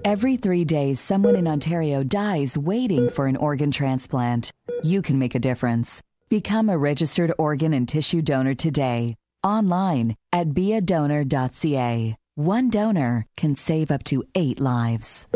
Every 0.04 0.36
three 0.36 0.66
days, 0.66 1.00
someone 1.00 1.38
in 1.38 1.48
Ontario 1.48 2.04
dies 2.04 2.58
waiting 2.58 3.10
for 3.10 3.28
an 3.28 3.38
organ 3.38 3.72
transplant. 3.72 4.52
You 4.84 5.02
can 5.02 5.18
make 5.18 5.34
a 5.34 5.40
difference. 5.40 6.02
Become 6.28 6.68
a 6.68 6.78
registered 6.78 7.32
organ 7.38 7.72
and 7.74 7.88
tissue 7.88 8.22
donor 8.22 8.54
today 8.54 9.16
online 9.44 10.16
at 10.32 10.50
beadonor.ca. 10.50 12.16
One 12.36 12.70
donor 12.70 13.26
can 13.36 13.56
save 13.56 13.92
up 13.92 14.04
to 14.06 14.24
eight 14.34 14.60
lives. 14.60 15.28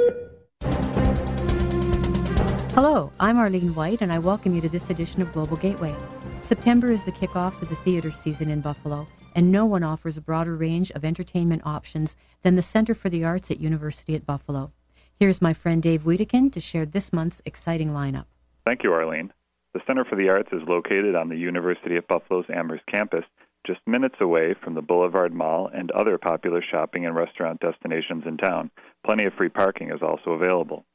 Hello, 2.74 3.12
I'm 3.20 3.38
Arlene 3.38 3.76
White, 3.76 4.02
and 4.02 4.12
I 4.12 4.20
welcome 4.20 4.56
you 4.56 4.62
to 4.62 4.70
this 4.70 4.90
edition 4.90 5.22
of 5.22 5.32
Global 5.32 5.58
Gateway. 5.58 5.96
September 6.42 6.92
is 6.92 7.04
the 7.04 7.12
kickoff 7.12 7.60
to 7.60 7.66
the 7.66 7.76
theater 7.76 8.12
season 8.12 8.50
in 8.50 8.62
Buffalo, 8.62 9.06
and 9.36 9.52
no 9.52 9.66
one 9.66 9.84
offers 9.84 10.18
a 10.18 10.22
broader 10.22 10.56
range 10.56 10.90
of 10.92 11.06
entertainment 11.06 11.62
options 11.66 12.16
than 12.42 12.56
the 12.56 12.62
Center 12.62 12.96
for 12.96 13.10
the 13.10 13.24
Arts 13.24 13.52
at 13.52 13.60
University 13.60 14.16
at 14.16 14.26
Buffalo. 14.26 14.72
Here's 15.20 15.42
my 15.42 15.54
friend 15.54 15.84
Dave 15.84 16.04
Wiedekind 16.04 16.52
to 16.54 16.60
share 16.60 16.86
this 16.86 17.14
month's 17.14 17.42
exciting 17.46 17.90
lineup. 17.90 18.26
Thank 18.66 18.84
you, 18.84 18.92
Arlene. 18.92 19.32
The 19.74 19.82
Center 19.86 20.06
for 20.06 20.16
the 20.16 20.30
Arts 20.30 20.50
is 20.52 20.62
located 20.68 21.16
on 21.16 21.30
the 21.30 21.38
University 21.38 21.96
of 21.96 22.08
Buffalo's 22.08 22.46
Amherst 22.50 22.86
campus 22.88 23.26
just 23.66 23.80
minutes 23.88 24.16
away 24.20 24.54
from 24.64 24.76
the 24.76 24.82
Boulevard 24.82 25.34
Mall 25.34 25.70
and 25.74 25.92
other 25.92 26.18
popular 26.18 26.62
shopping 26.62 27.06
and 27.06 27.16
restaurant 27.16 27.60
destinations 27.60 28.24
in 28.26 28.38
town. 28.38 28.72
Plenty 29.06 29.26
of 29.26 29.34
free 29.34 29.50
parking 29.50 29.92
is 29.92 30.02
also 30.02 30.32
available. 30.32 30.86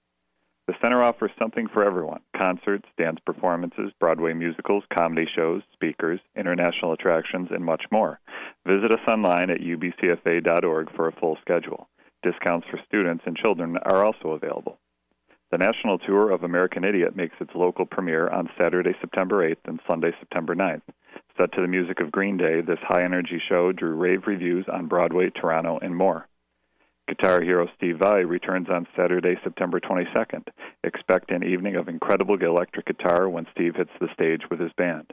The 0.69 0.75
center 0.83 1.03
offers 1.03 1.31
something 1.39 1.67
for 1.73 1.83
everyone 1.83 2.21
concerts, 2.37 2.85
dance 2.99 3.19
performances, 3.25 3.91
Broadway 3.99 4.35
musicals, 4.35 4.85
comedy 4.95 5.27
shows, 5.35 5.63
speakers, 5.73 6.21
international 6.37 6.93
attractions, 6.93 7.49
and 7.51 7.65
much 7.65 7.85
more. 7.91 8.21
Visit 8.67 8.93
us 8.93 9.11
online 9.11 9.49
at 9.49 9.61
ubcfa.org 9.61 10.95
for 10.95 11.09
a 11.09 11.13
full 11.13 11.39
schedule. 11.41 11.89
Discounts 12.23 12.67
for 12.71 12.79
students 12.87 13.25
and 13.27 13.35
children 13.35 13.79
are 13.87 14.05
also 14.05 14.33
available. 14.33 14.79
The 15.51 15.57
national 15.57 15.99
tour 16.01 16.31
of 16.31 16.43
American 16.43 16.85
Idiot 16.85 17.17
makes 17.17 17.37
its 17.41 17.55
local 17.55 17.87
premiere 17.87 18.29
on 18.29 18.51
Saturday, 18.59 18.93
September 19.01 19.49
8th 19.49 19.65
and 19.65 19.81
Sunday, 19.89 20.11
September 20.21 20.55
9th. 20.55 20.83
Set 21.38 21.52
to 21.52 21.61
the 21.61 21.68
music 21.68 22.00
of 22.00 22.11
Green 22.11 22.37
Day, 22.37 22.62
this 22.62 22.80
high 22.83 23.04
energy 23.04 23.40
show 23.49 23.71
drew 23.71 23.95
rave 23.95 24.26
reviews 24.26 24.66
on 24.73 24.88
Broadway, 24.88 25.30
Toronto, 25.30 25.78
and 25.80 25.95
more. 25.95 26.26
Guitar 27.07 27.40
hero 27.42 27.68
Steve 27.76 27.99
Vai 27.99 28.25
returns 28.25 28.66
on 28.68 28.88
Saturday, 28.97 29.37
September 29.45 29.78
22nd. 29.78 30.49
Expect 30.83 31.30
an 31.30 31.45
evening 31.45 31.76
of 31.76 31.88
incredible 31.88 32.35
electric 32.35 32.87
guitar 32.87 33.28
when 33.28 33.47
Steve 33.52 33.76
hits 33.76 33.92
the 34.00 34.09
stage 34.14 34.42
with 34.50 34.59
his 34.59 34.73
band. 34.76 35.12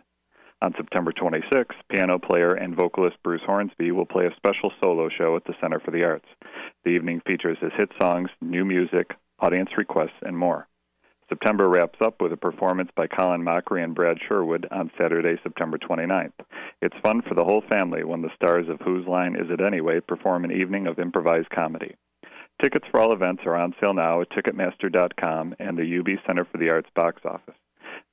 On 0.64 0.74
September 0.76 1.12
26th, 1.12 1.76
piano 1.92 2.18
player 2.18 2.56
and 2.56 2.76
vocalist 2.76 3.18
Bruce 3.24 3.44
Hornsby 3.46 3.92
will 3.92 4.08
play 4.08 4.26
a 4.26 4.36
special 4.36 4.72
solo 4.84 5.10
show 5.16 5.36
at 5.36 5.44
the 5.46 5.54
Center 5.62 5.80
for 5.80 5.92
the 5.92 6.06
Arts. 6.06 6.28
The 6.86 6.92
evening 6.92 7.22
features 7.28 7.60
his 7.62 7.74
hit 7.78 7.92
songs, 8.02 8.30
new 8.42 8.66
music, 8.66 9.12
audience 9.40 9.70
requests, 9.78 10.24
and 10.24 10.36
more. 10.36 10.68
September 11.30 11.68
wraps 11.68 12.00
up 12.02 12.22
with 12.22 12.32
a 12.32 12.38
performance 12.38 12.90
by 12.96 13.08
Colin 13.08 13.42
Mochrie 13.42 13.84
and 13.84 13.96
Brad 13.96 14.18
Sherwood 14.28 14.68
on 14.70 14.92
Saturday, 14.98 15.40
September 15.42 15.78
29th. 15.78 16.34
It's 16.82 16.96
fun 17.02 17.24
for 17.24 17.34
the 17.34 17.44
whole 17.44 17.64
family 17.72 18.04
when 18.04 18.22
the 18.22 18.34
stars 18.36 18.70
of 18.70 18.80
Whose 18.82 19.08
Line 19.08 19.36
Is 19.36 19.50
It 19.50 19.60
Anyway 19.60 20.02
perform 20.02 20.46
an 20.46 20.52
evening 20.52 20.86
of 20.86 21.00
improvised 21.00 21.50
comedy. 21.50 21.96
Tickets 22.62 22.86
for 22.92 23.02
all 23.02 23.12
events 23.12 23.44
are 23.46 23.56
on 23.56 23.74
sale 23.82 23.94
now 23.94 24.22
at 24.22 24.30
Ticketmaster.com 24.30 25.56
and 25.60 25.78
the 25.78 26.00
UB 26.00 26.20
Center 26.28 26.46
for 26.46 26.58
the 26.58 26.70
Arts 26.70 26.90
box 26.96 27.22
office. 27.26 27.56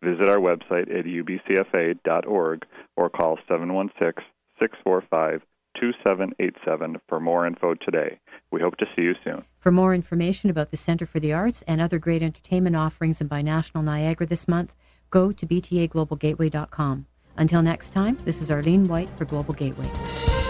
Visit 0.02 0.28
our 0.28 0.38
website 0.38 0.90
at 0.90 1.04
ubcfa.org 1.04 2.64
or 2.96 3.10
call 3.10 3.38
716 3.46 4.24
645 4.58 5.42
2787 5.80 7.00
for 7.08 7.20
more 7.20 7.46
info 7.46 7.74
today. 7.74 8.18
We 8.50 8.60
hope 8.60 8.76
to 8.78 8.86
see 8.94 9.02
you 9.02 9.14
soon. 9.24 9.44
For 9.58 9.70
more 9.70 9.94
information 9.94 10.50
about 10.50 10.70
the 10.70 10.76
Center 10.76 11.06
for 11.06 11.20
the 11.20 11.32
Arts 11.32 11.62
and 11.66 11.80
other 11.80 11.98
great 11.98 12.22
entertainment 12.22 12.76
offerings 12.76 13.20
in 13.20 13.28
Binational 13.28 13.84
Niagara 13.84 14.26
this 14.26 14.48
month, 14.48 14.72
go 15.10 15.32
to 15.32 15.46
btaglobalgateway.com. 15.46 17.06
Until 17.36 17.62
next 17.62 17.90
time, 17.92 18.16
this 18.24 18.42
is 18.42 18.50
Arlene 18.50 18.88
White 18.88 19.10
for 19.10 19.24
Global 19.24 19.54
Gateway. 19.54 20.41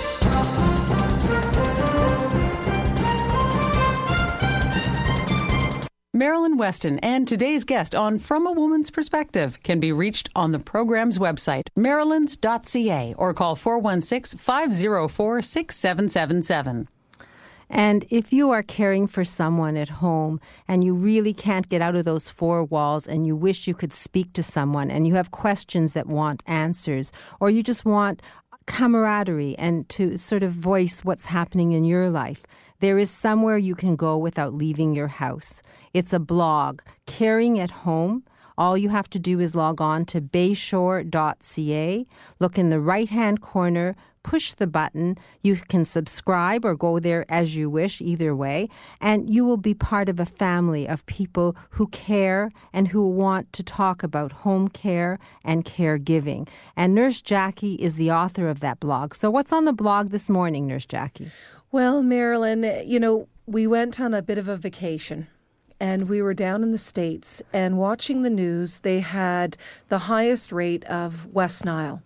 Marilyn 6.15 6.59
Weston 6.59 6.99
and 6.99 7.27
today's 7.27 7.65
guest 7.65 7.95
on 7.95 8.19
From 8.19 8.47
a 8.47 8.53
Woman's 8.53 8.91
Perspective 8.91 9.63
can 9.63 9.81
be 9.81 9.93
reached 9.93 10.29
on 10.37 10.53
the 10.53 10.59
program's 10.59 11.19
website, 11.19 11.69
marilyns.ca, 11.75 13.15
or 13.17 13.33
call 13.33 13.57
416 13.57 14.39
504 14.39 15.41
6777. 15.41 16.89
And 17.71 18.05
if 18.11 18.31
you 18.31 18.51
are 18.51 18.63
caring 18.63 19.07
for 19.07 19.25
someone 19.25 19.79
at 19.79 19.89
home 19.89 20.39
and 20.69 20.85
you 20.85 20.93
really 20.93 21.33
can't 21.33 21.71
get 21.71 21.81
out 21.81 21.97
of 21.97 22.05
those 22.05 22.29
four 22.29 22.63
walls 22.63 23.07
and 23.07 23.27
you 23.27 23.35
wish 23.35 23.67
you 23.67 23.73
could 23.73 23.95
speak 23.95 24.35
to 24.35 24.43
someone 24.43 24.91
and 24.91 25.07
you 25.07 25.15
have 25.15 25.31
questions 25.31 25.95
that 25.95 26.09
want 26.09 26.43
answers, 26.47 27.11
or 27.41 27.49
you 27.49 27.63
just 27.63 27.87
want 27.87 28.21
camaraderie 28.67 29.57
and 29.57 29.89
to 29.89 30.19
sort 30.19 30.43
of 30.43 30.53
voice 30.53 31.01
what's 31.01 31.25
happening 31.25 31.73
in 31.73 31.85
your 31.87 32.11
life, 32.11 32.43
there 32.81 32.99
is 32.99 33.11
somewhere 33.11 33.57
you 33.57 33.75
can 33.75 33.97
go 33.97 34.19
without 34.19 34.53
leaving 34.53 34.93
your 34.93 35.09
house. 35.09 35.63
It's 35.95 36.15
a 36.15 36.19
blog, 36.19 36.81
Caring 37.07 37.59
at 37.59 37.71
Home. 37.71 38.25
All 38.57 38.79
you 38.79 38.89
have 38.89 39.11
to 39.11 39.19
do 39.19 39.41
is 39.41 39.55
log 39.55 39.81
on 39.81 40.07
to 40.07 40.21
bayshore.ca, 40.21 42.07
look 42.39 42.59
in 42.59 42.69
the 42.71 42.81
right 42.81 43.09
hand 43.11 43.41
corner, 43.43 43.95
push 44.23 44.53
the 44.53 44.67
button. 44.67 45.19
You 45.43 45.57
can 45.57 45.85
subscribe 45.85 46.65
or 46.65 46.77
go 46.77 46.99
there 46.99 47.27
as 47.29 47.57
you 47.57 47.69
wish, 47.69 48.01
either 48.01 48.35
way, 48.35 48.69
and 49.01 49.29
you 49.29 49.45
will 49.45 49.59
be 49.59 49.75
part 49.75 50.09
of 50.09 50.19
a 50.19 50.25
family 50.25 50.89
of 50.89 51.05
people 51.07 51.57
who 51.71 51.89
care 51.89 52.51
and 52.73 52.89
who 52.89 53.07
want 53.07 53.53
to 53.53 53.63
talk 53.63 54.03
about 54.03 54.33
home 54.33 54.69
care 54.69 55.19
and 55.45 55.65
caregiving. 55.65 56.49
And 56.75 56.95
Nurse 56.95 57.21
Jackie 57.21 57.75
is 57.75 57.97
the 57.97 58.13
author 58.13 58.49
of 58.49 58.61
that 58.61 58.81
blog. 58.81 59.15
So, 59.15 59.31
what's 59.31 59.53
on 59.53 59.67
the 59.67 59.73
blog 59.73 60.09
this 60.09 60.31
morning, 60.31 60.67
Nurse 60.67 60.87
Jackie? 60.87 61.31
Well, 61.71 62.03
Marilyn, 62.03 62.65
you 62.87 63.01
know, 63.01 63.29
we 63.47 63.67
went 63.67 63.99
on 63.99 64.15
a 64.15 64.23
bit 64.23 64.39
of 64.39 64.49
a 64.49 64.57
vacation 64.57 65.27
and 65.83 66.09
we 66.09 66.23
were 66.23 66.33
down 66.33 66.63
in 66.63 66.71
the 66.71 66.79
States 66.79 67.43
and 67.53 67.77
watching 67.77 68.23
the 68.23 68.31
news, 68.31 68.79
they 68.79 69.01
had 69.01 69.57
the 69.89 69.99
highest 69.99 70.53
rate 70.53 70.85
of 70.85 71.27
West 71.35 71.65
Nile. 71.65 72.01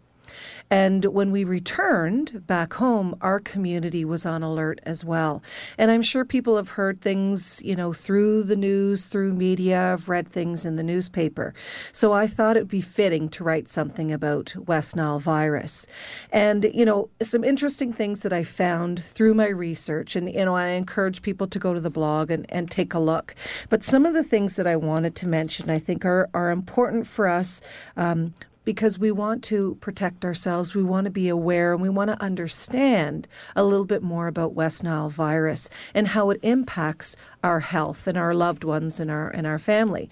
And 0.70 1.04
when 1.06 1.30
we 1.30 1.44
returned 1.44 2.46
back 2.46 2.74
home, 2.74 3.16
our 3.20 3.38
community 3.38 4.04
was 4.04 4.26
on 4.26 4.42
alert 4.42 4.80
as 4.82 5.04
well. 5.04 5.42
And 5.78 5.90
I'm 5.90 6.02
sure 6.02 6.24
people 6.24 6.56
have 6.56 6.70
heard 6.70 7.00
things, 7.00 7.62
you 7.64 7.76
know, 7.76 7.92
through 7.92 8.42
the 8.44 8.56
news, 8.56 9.06
through 9.06 9.32
media, 9.32 9.76
have 9.76 10.08
read 10.08 10.28
things 10.28 10.64
in 10.64 10.76
the 10.76 10.82
newspaper. 10.82 11.54
So 11.92 12.12
I 12.12 12.26
thought 12.26 12.56
it 12.56 12.60
would 12.60 12.68
be 12.68 12.80
fitting 12.80 13.28
to 13.30 13.44
write 13.44 13.68
something 13.68 14.10
about 14.12 14.54
West 14.56 14.96
Nile 14.96 15.20
virus. 15.20 15.86
And, 16.32 16.64
you 16.74 16.84
know, 16.84 17.10
some 17.22 17.44
interesting 17.44 17.92
things 17.92 18.22
that 18.22 18.32
I 18.32 18.42
found 18.42 19.02
through 19.02 19.34
my 19.34 19.48
research. 19.48 20.16
And, 20.16 20.32
you 20.32 20.44
know, 20.44 20.56
I 20.56 20.68
encourage 20.68 21.22
people 21.22 21.46
to 21.46 21.58
go 21.60 21.74
to 21.74 21.80
the 21.80 21.90
blog 21.90 22.30
and, 22.30 22.44
and 22.48 22.68
take 22.70 22.92
a 22.92 22.98
look. 22.98 23.36
But 23.68 23.84
some 23.84 24.04
of 24.04 24.14
the 24.14 24.24
things 24.24 24.56
that 24.56 24.66
I 24.66 24.74
wanted 24.74 25.14
to 25.16 25.28
mention, 25.28 25.70
I 25.70 25.78
think, 25.78 26.04
are, 26.04 26.28
are 26.34 26.50
important 26.50 27.06
for 27.06 27.28
us. 27.28 27.60
Um, 27.96 28.34
because 28.66 28.98
we 28.98 29.12
want 29.12 29.44
to 29.44 29.76
protect 29.76 30.24
ourselves, 30.24 30.74
we 30.74 30.82
want 30.82 31.04
to 31.04 31.10
be 31.10 31.28
aware, 31.28 31.72
and 31.72 31.80
we 31.80 31.88
want 31.88 32.10
to 32.10 32.20
understand 32.20 33.28
a 33.54 33.62
little 33.62 33.86
bit 33.86 34.02
more 34.02 34.26
about 34.26 34.54
West 34.54 34.82
Nile 34.82 35.08
virus 35.08 35.70
and 35.94 36.08
how 36.08 36.30
it 36.30 36.40
impacts 36.42 37.16
our 37.44 37.60
health 37.60 38.08
and 38.08 38.18
our 38.18 38.34
loved 38.34 38.64
ones 38.64 38.98
and 38.98 39.08
our 39.10 39.30
and 39.30 39.46
our 39.46 39.58
family. 39.58 40.10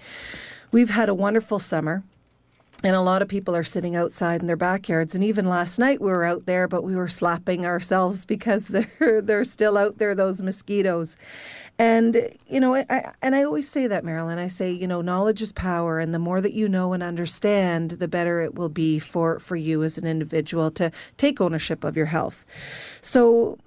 We've 0.71 0.91
had 0.91 1.11
a 1.11 1.15
wonderful 1.15 1.59
summer. 1.59 2.05
And 2.83 2.95
a 2.95 3.01
lot 3.01 3.23
of 3.23 3.29
people 3.29 3.57
are 3.57 3.65
sitting 3.65 3.97
outside 3.97 4.43
in 4.43 4.47
their 4.47 4.57
backyards. 4.57 5.15
And 5.15 5.25
even 5.25 5.49
last 5.49 5.79
night 5.79 6.03
we 6.03 6.11
were 6.11 6.25
out 6.25 6.45
there, 6.45 6.69
but 6.69 6.85
we 6.85 6.95
were 6.95 7.09
slapping 7.09 7.65
ourselves 7.65 8.25
because 8.35 8.67
they're 8.67 9.23
they're 9.23 9.45
still 9.45 9.79
out 9.79 9.97
there, 9.97 10.15
those 10.15 10.43
mosquitoes. 10.43 11.17
And 11.79 12.31
you 12.49 12.61
know, 12.61 12.77
I, 12.77 13.13
and 13.21 13.35
I 13.35 13.43
always 13.43 13.69
say 13.69 13.89
that, 13.89 14.05
Marilyn. 14.05 14.39
I 14.39 14.47
say, 14.47 14.71
you 14.71 14.87
know, 14.87 15.01
knowledge 15.01 15.43
is 15.43 15.51
power, 15.51 15.99
and 15.99 16.15
the 16.15 16.21
more 16.21 16.41
that 16.41 16.53
you 16.53 16.69
know 16.69 16.93
and 16.93 17.03
understand, 17.03 17.93
the 17.93 18.07
better 18.07 18.41
it 18.41 18.55
will 18.55 18.69
be 18.69 19.01
for 19.01 19.41
for 19.41 19.57
you 19.57 19.83
as 19.83 19.99
an 19.99 20.07
individual 20.07 20.71
to 20.73 20.93
take 21.17 21.41
ownership 21.41 21.83
of 21.83 21.97
your 21.97 22.07
health. 22.07 22.47
So 23.01 23.59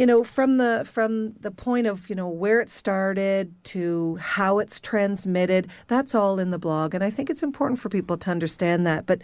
you 0.00 0.06
know 0.06 0.24
from 0.24 0.56
the 0.56 0.88
from 0.90 1.34
the 1.40 1.50
point 1.50 1.86
of 1.86 2.08
you 2.08 2.16
know 2.16 2.26
where 2.26 2.58
it 2.58 2.70
started 2.70 3.52
to 3.64 4.16
how 4.16 4.58
it's 4.58 4.80
transmitted 4.80 5.68
that's 5.88 6.14
all 6.14 6.38
in 6.38 6.50
the 6.50 6.58
blog. 6.58 6.94
And 6.94 7.04
i 7.04 7.10
think 7.10 7.28
it's 7.28 7.42
important 7.42 7.78
for 7.78 7.90
people 7.90 8.16
to 8.16 8.30
understand 8.30 8.86
that. 8.86 9.04
But 9.04 9.20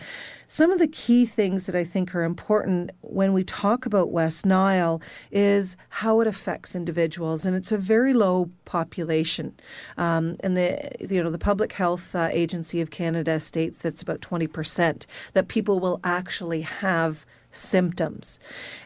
some 0.48 0.70
of 0.70 0.78
the 0.78 0.86
key 0.86 1.24
things 1.24 1.64
that 1.64 1.74
i 1.74 1.82
think 1.82 2.14
are 2.14 2.24
important 2.24 2.90
when 3.00 3.32
we 3.32 3.42
talk 3.42 3.86
about 3.86 4.10
west 4.10 4.44
nile 4.44 5.00
is 5.30 5.78
how 5.88 6.20
it 6.20 6.26
affects 6.26 6.76
individuals. 6.76 7.46
And 7.46 7.56
it's 7.56 7.72
a 7.72 7.78
very 7.78 8.12
low 8.12 8.50
population. 8.66 9.54
Um, 9.96 10.36
and 10.40 10.58
the 10.58 10.92
you 11.00 11.22
know 11.22 11.30
the 11.30 11.38
public 11.38 11.72
health 11.72 12.14
uh, 12.14 12.28
agency 12.32 12.82
of 12.82 12.90
canada 12.90 13.40
states 13.40 13.78
that's 13.78 14.02
about 14.02 14.20
20% 14.20 15.06
that 15.32 15.48
people 15.48 15.80
will 15.80 16.00
actually 16.04 16.60
have 16.60 17.24
symptoms, 17.56 18.38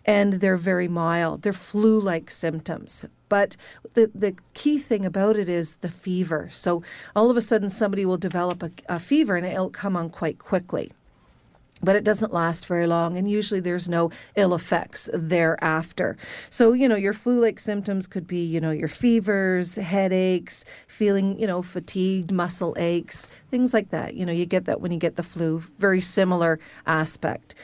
and 0.04 0.34
they're 0.34 0.56
very 0.56 0.88
mild. 0.88 1.42
They're 1.42 1.52
flu 1.52 2.00
like 2.00 2.30
symptoms. 2.30 3.04
But 3.28 3.56
the, 3.94 4.10
the 4.14 4.34
key 4.54 4.78
thing 4.78 5.04
about 5.04 5.36
it 5.36 5.48
is 5.48 5.76
the 5.76 5.90
fever. 5.90 6.48
So 6.52 6.82
all 7.14 7.30
of 7.30 7.36
a 7.36 7.40
sudden, 7.40 7.70
somebody 7.70 8.04
will 8.04 8.16
develop 8.16 8.62
a, 8.62 8.70
a 8.88 8.98
fever 8.98 9.36
and 9.36 9.46
it'll 9.46 9.70
come 9.70 9.96
on 9.96 10.10
quite 10.10 10.38
quickly 10.38 10.92
but 11.82 11.96
it 11.96 12.04
doesn't 12.04 12.32
last 12.32 12.66
very 12.66 12.86
long 12.86 13.16
and 13.16 13.30
usually 13.30 13.60
there's 13.60 13.88
no 13.88 14.10
ill 14.36 14.54
effects 14.54 15.08
thereafter 15.12 16.16
so 16.48 16.72
you 16.72 16.88
know 16.88 16.96
your 16.96 17.12
flu-like 17.12 17.58
symptoms 17.58 18.06
could 18.06 18.26
be 18.26 18.44
you 18.44 18.60
know 18.60 18.70
your 18.70 18.88
fevers 18.88 19.76
headaches 19.76 20.64
feeling 20.86 21.38
you 21.38 21.46
know 21.46 21.62
fatigued 21.62 22.30
muscle 22.30 22.74
aches 22.78 23.28
things 23.50 23.72
like 23.72 23.90
that 23.90 24.14
you 24.14 24.24
know 24.26 24.32
you 24.32 24.46
get 24.46 24.66
that 24.66 24.80
when 24.80 24.92
you 24.92 24.98
get 24.98 25.16
the 25.16 25.22
flu 25.22 25.62
very 25.78 26.00
similar 26.00 26.58
aspect 26.86 27.54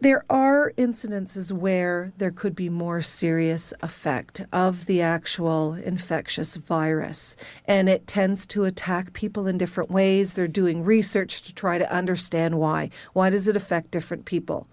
there 0.00 0.24
are 0.28 0.72
incidences 0.76 1.50
where 1.50 2.12
there 2.18 2.30
could 2.30 2.54
be 2.54 2.68
more 2.68 3.00
serious 3.00 3.72
effect 3.82 4.44
of 4.52 4.86
the 4.86 5.00
actual 5.00 5.72
infectious 5.74 6.56
virus 6.56 7.34
and 7.66 7.88
it 7.88 8.06
tends 8.06 8.46
to 8.46 8.64
attack 8.64 9.14
people 9.14 9.46
in 9.46 9.56
different 9.56 9.90
ways. 9.90 10.34
They're 10.34 10.48
doing 10.48 10.84
research 10.84 11.42
to 11.42 11.54
try 11.54 11.78
to 11.78 11.90
understand 11.92 12.58
why. 12.58 12.90
Why 13.14 13.30
does 13.30 13.48
it 13.48 13.56
affect 13.56 13.90
different 13.90 14.26
people? 14.26 14.66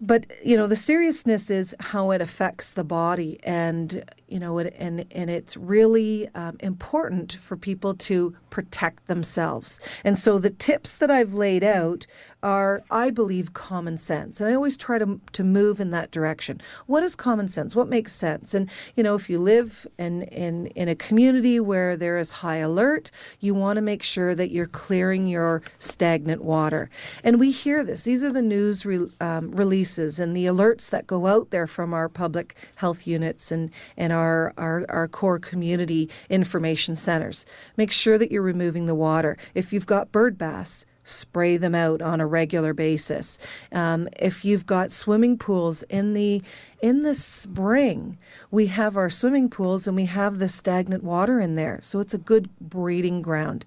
But 0.00 0.26
you 0.44 0.56
know 0.56 0.66
the 0.66 0.76
seriousness 0.76 1.50
is 1.50 1.74
how 1.80 2.12
it 2.12 2.22
affects 2.22 2.72
the 2.72 2.84
body 2.84 3.40
and 3.42 4.04
you 4.28 4.38
know 4.38 4.58
and 4.58 5.06
and 5.10 5.30
it's 5.30 5.56
really 5.56 6.28
um, 6.34 6.56
important 6.60 7.38
for 7.40 7.56
people 7.56 7.94
to 7.94 8.36
protect 8.50 9.06
themselves. 9.06 9.78
And 10.04 10.18
so 10.18 10.38
the 10.38 10.50
tips 10.50 10.94
that 10.96 11.10
i've 11.10 11.34
laid 11.34 11.64
out 11.64 12.06
are 12.42 12.82
i 12.90 13.10
believe 13.10 13.52
common 13.52 13.98
sense. 13.98 14.40
And 14.40 14.50
i 14.50 14.54
always 14.54 14.76
try 14.76 14.98
to 14.98 15.20
to 15.32 15.44
move 15.44 15.80
in 15.80 15.90
that 15.90 16.10
direction. 16.10 16.60
What 16.86 17.02
is 17.02 17.14
common 17.16 17.48
sense? 17.48 17.74
What 17.74 17.88
makes 17.88 18.12
sense? 18.12 18.54
And 18.54 18.70
you 18.96 19.02
know 19.02 19.14
if 19.14 19.30
you 19.30 19.38
live 19.38 19.86
in 19.98 20.22
in 20.22 20.66
in 20.68 20.88
a 20.88 20.94
community 20.94 21.58
where 21.60 21.96
there 21.96 22.18
is 22.18 22.32
high 22.32 22.56
alert 22.56 23.10
you 23.40 23.54
want 23.54 23.76
to 23.76 23.82
make 23.82 24.02
sure 24.02 24.34
that 24.34 24.50
you're 24.50 24.66
clearing 24.66 25.26
your 25.26 25.62
stagnant 25.78 26.42
water. 26.42 26.90
And 27.24 27.40
we 27.40 27.50
hear 27.50 27.82
this. 27.84 28.02
These 28.02 28.22
are 28.22 28.32
the 28.32 28.42
news 28.42 28.84
re, 28.84 29.08
um, 29.20 29.52
releases 29.52 30.18
and 30.20 30.36
the 30.36 30.46
alerts 30.46 30.90
that 30.90 31.06
go 31.06 31.26
out 31.26 31.50
there 31.50 31.66
from 31.66 31.94
our 31.94 32.08
public 32.08 32.54
health 32.76 33.06
units 33.06 33.50
and 33.50 33.70
and 33.96 34.12
our, 34.12 34.17
our, 34.18 34.52
our 34.56 34.84
our 34.88 35.08
core 35.08 35.38
community 35.38 36.08
information 36.28 36.96
centers. 36.96 37.46
Make 37.76 37.92
sure 37.92 38.18
that 38.18 38.30
you're 38.30 38.42
removing 38.42 38.86
the 38.86 38.94
water. 38.94 39.36
If 39.54 39.72
you've 39.72 39.86
got 39.86 40.12
bird 40.12 40.36
baths, 40.36 40.84
spray 41.08 41.56
them 41.56 41.74
out 41.74 42.02
on 42.02 42.20
a 42.20 42.26
regular 42.26 42.74
basis. 42.74 43.38
Um, 43.72 44.08
if 44.18 44.44
you've 44.44 44.66
got 44.66 44.92
swimming 44.92 45.38
pools 45.38 45.82
in 45.84 46.14
the 46.14 46.42
in 46.80 47.02
the 47.02 47.14
spring, 47.14 48.18
we 48.52 48.66
have 48.66 48.96
our 48.96 49.10
swimming 49.10 49.50
pools 49.50 49.88
and 49.88 49.96
we 49.96 50.04
have 50.04 50.38
the 50.38 50.46
stagnant 50.46 51.02
water 51.02 51.40
in 51.40 51.56
there, 51.56 51.80
so 51.82 51.98
it's 51.98 52.14
a 52.14 52.18
good 52.18 52.48
breeding 52.60 53.20
ground. 53.20 53.64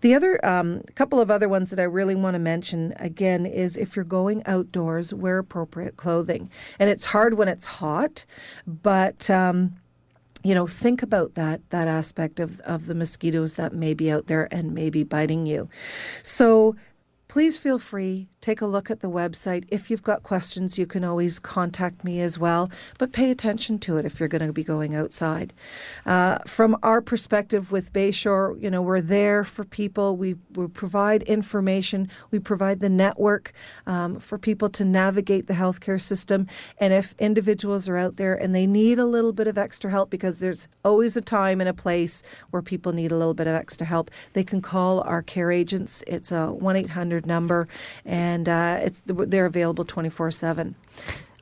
The 0.00 0.14
other 0.14 0.44
um, 0.46 0.82
couple 0.94 1.20
of 1.20 1.28
other 1.28 1.48
ones 1.48 1.70
that 1.70 1.80
I 1.80 1.84
really 1.84 2.14
want 2.14 2.34
to 2.34 2.38
mention 2.38 2.94
again 2.98 3.46
is 3.46 3.76
if 3.76 3.96
you're 3.96 4.04
going 4.04 4.42
outdoors, 4.46 5.12
wear 5.12 5.38
appropriate 5.38 5.96
clothing, 5.96 6.50
and 6.78 6.88
it's 6.88 7.06
hard 7.06 7.34
when 7.34 7.48
it's 7.48 7.66
hot, 7.66 8.24
but 8.64 9.28
um, 9.28 9.74
you 10.44 10.54
know, 10.54 10.66
think 10.66 11.02
about 11.02 11.34
that 11.34 11.60
that 11.70 11.88
aspect 11.88 12.40
of, 12.40 12.60
of 12.60 12.86
the 12.86 12.94
mosquitoes 12.94 13.54
that 13.54 13.72
may 13.72 13.94
be 13.94 14.10
out 14.10 14.26
there 14.26 14.48
and 14.52 14.74
may 14.74 14.90
be 14.90 15.04
biting 15.04 15.46
you. 15.46 15.68
So 16.22 16.76
please 17.32 17.56
feel 17.56 17.78
free 17.78 18.28
take 18.42 18.60
a 18.60 18.66
look 18.66 18.90
at 18.90 19.00
the 19.00 19.08
website. 19.08 19.64
If 19.68 19.88
you've 19.88 20.02
got 20.02 20.24
questions, 20.24 20.76
you 20.76 20.84
can 20.84 21.04
always 21.04 21.38
contact 21.38 22.04
me 22.04 22.20
as 22.20 22.38
well, 22.38 22.70
but 22.98 23.12
pay 23.12 23.30
attention 23.30 23.78
to 23.80 23.96
it 23.96 24.04
if 24.04 24.18
you're 24.18 24.28
going 24.28 24.46
to 24.46 24.52
be 24.52 24.64
going 24.64 24.94
outside. 24.94 25.54
Uh, 26.04 26.38
from 26.44 26.76
our 26.82 27.00
perspective 27.00 27.70
with 27.70 27.92
Bayshore, 27.92 28.60
you 28.60 28.68
know, 28.68 28.82
we're 28.82 29.00
there 29.00 29.44
for 29.44 29.64
people. 29.64 30.16
We, 30.16 30.34
we 30.54 30.66
provide 30.66 31.22
information, 31.22 32.10
we 32.32 32.40
provide 32.40 32.80
the 32.80 32.90
network 32.90 33.52
um, 33.86 34.18
for 34.18 34.38
people 34.38 34.68
to 34.70 34.84
navigate 34.84 35.46
the 35.46 35.54
healthcare 35.54 36.00
system. 36.00 36.48
And 36.78 36.92
if 36.92 37.14
individuals 37.20 37.88
are 37.88 37.96
out 37.96 38.16
there 38.16 38.34
and 38.34 38.52
they 38.54 38.66
need 38.66 38.98
a 38.98 39.06
little 39.06 39.32
bit 39.32 39.46
of 39.46 39.56
extra 39.56 39.88
help, 39.88 40.10
because 40.10 40.40
there's 40.40 40.66
always 40.84 41.16
a 41.16 41.20
time 41.20 41.60
and 41.60 41.68
a 41.68 41.74
place 41.74 42.24
where 42.50 42.62
people 42.62 42.92
need 42.92 43.12
a 43.12 43.16
little 43.16 43.34
bit 43.34 43.46
of 43.46 43.54
extra 43.54 43.86
help, 43.86 44.10
they 44.32 44.42
can 44.42 44.60
call 44.60 45.00
our 45.02 45.22
care 45.22 45.52
agents. 45.52 46.02
It's 46.08 46.32
a 46.32 46.48
1 46.52 46.74
800 47.22 47.26
number. 47.26 47.68
And 48.04 48.48
uh, 48.48 48.80
it's 48.82 49.02
they're 49.06 49.46
available 49.46 49.84
24 49.84 50.30
7. 50.30 50.74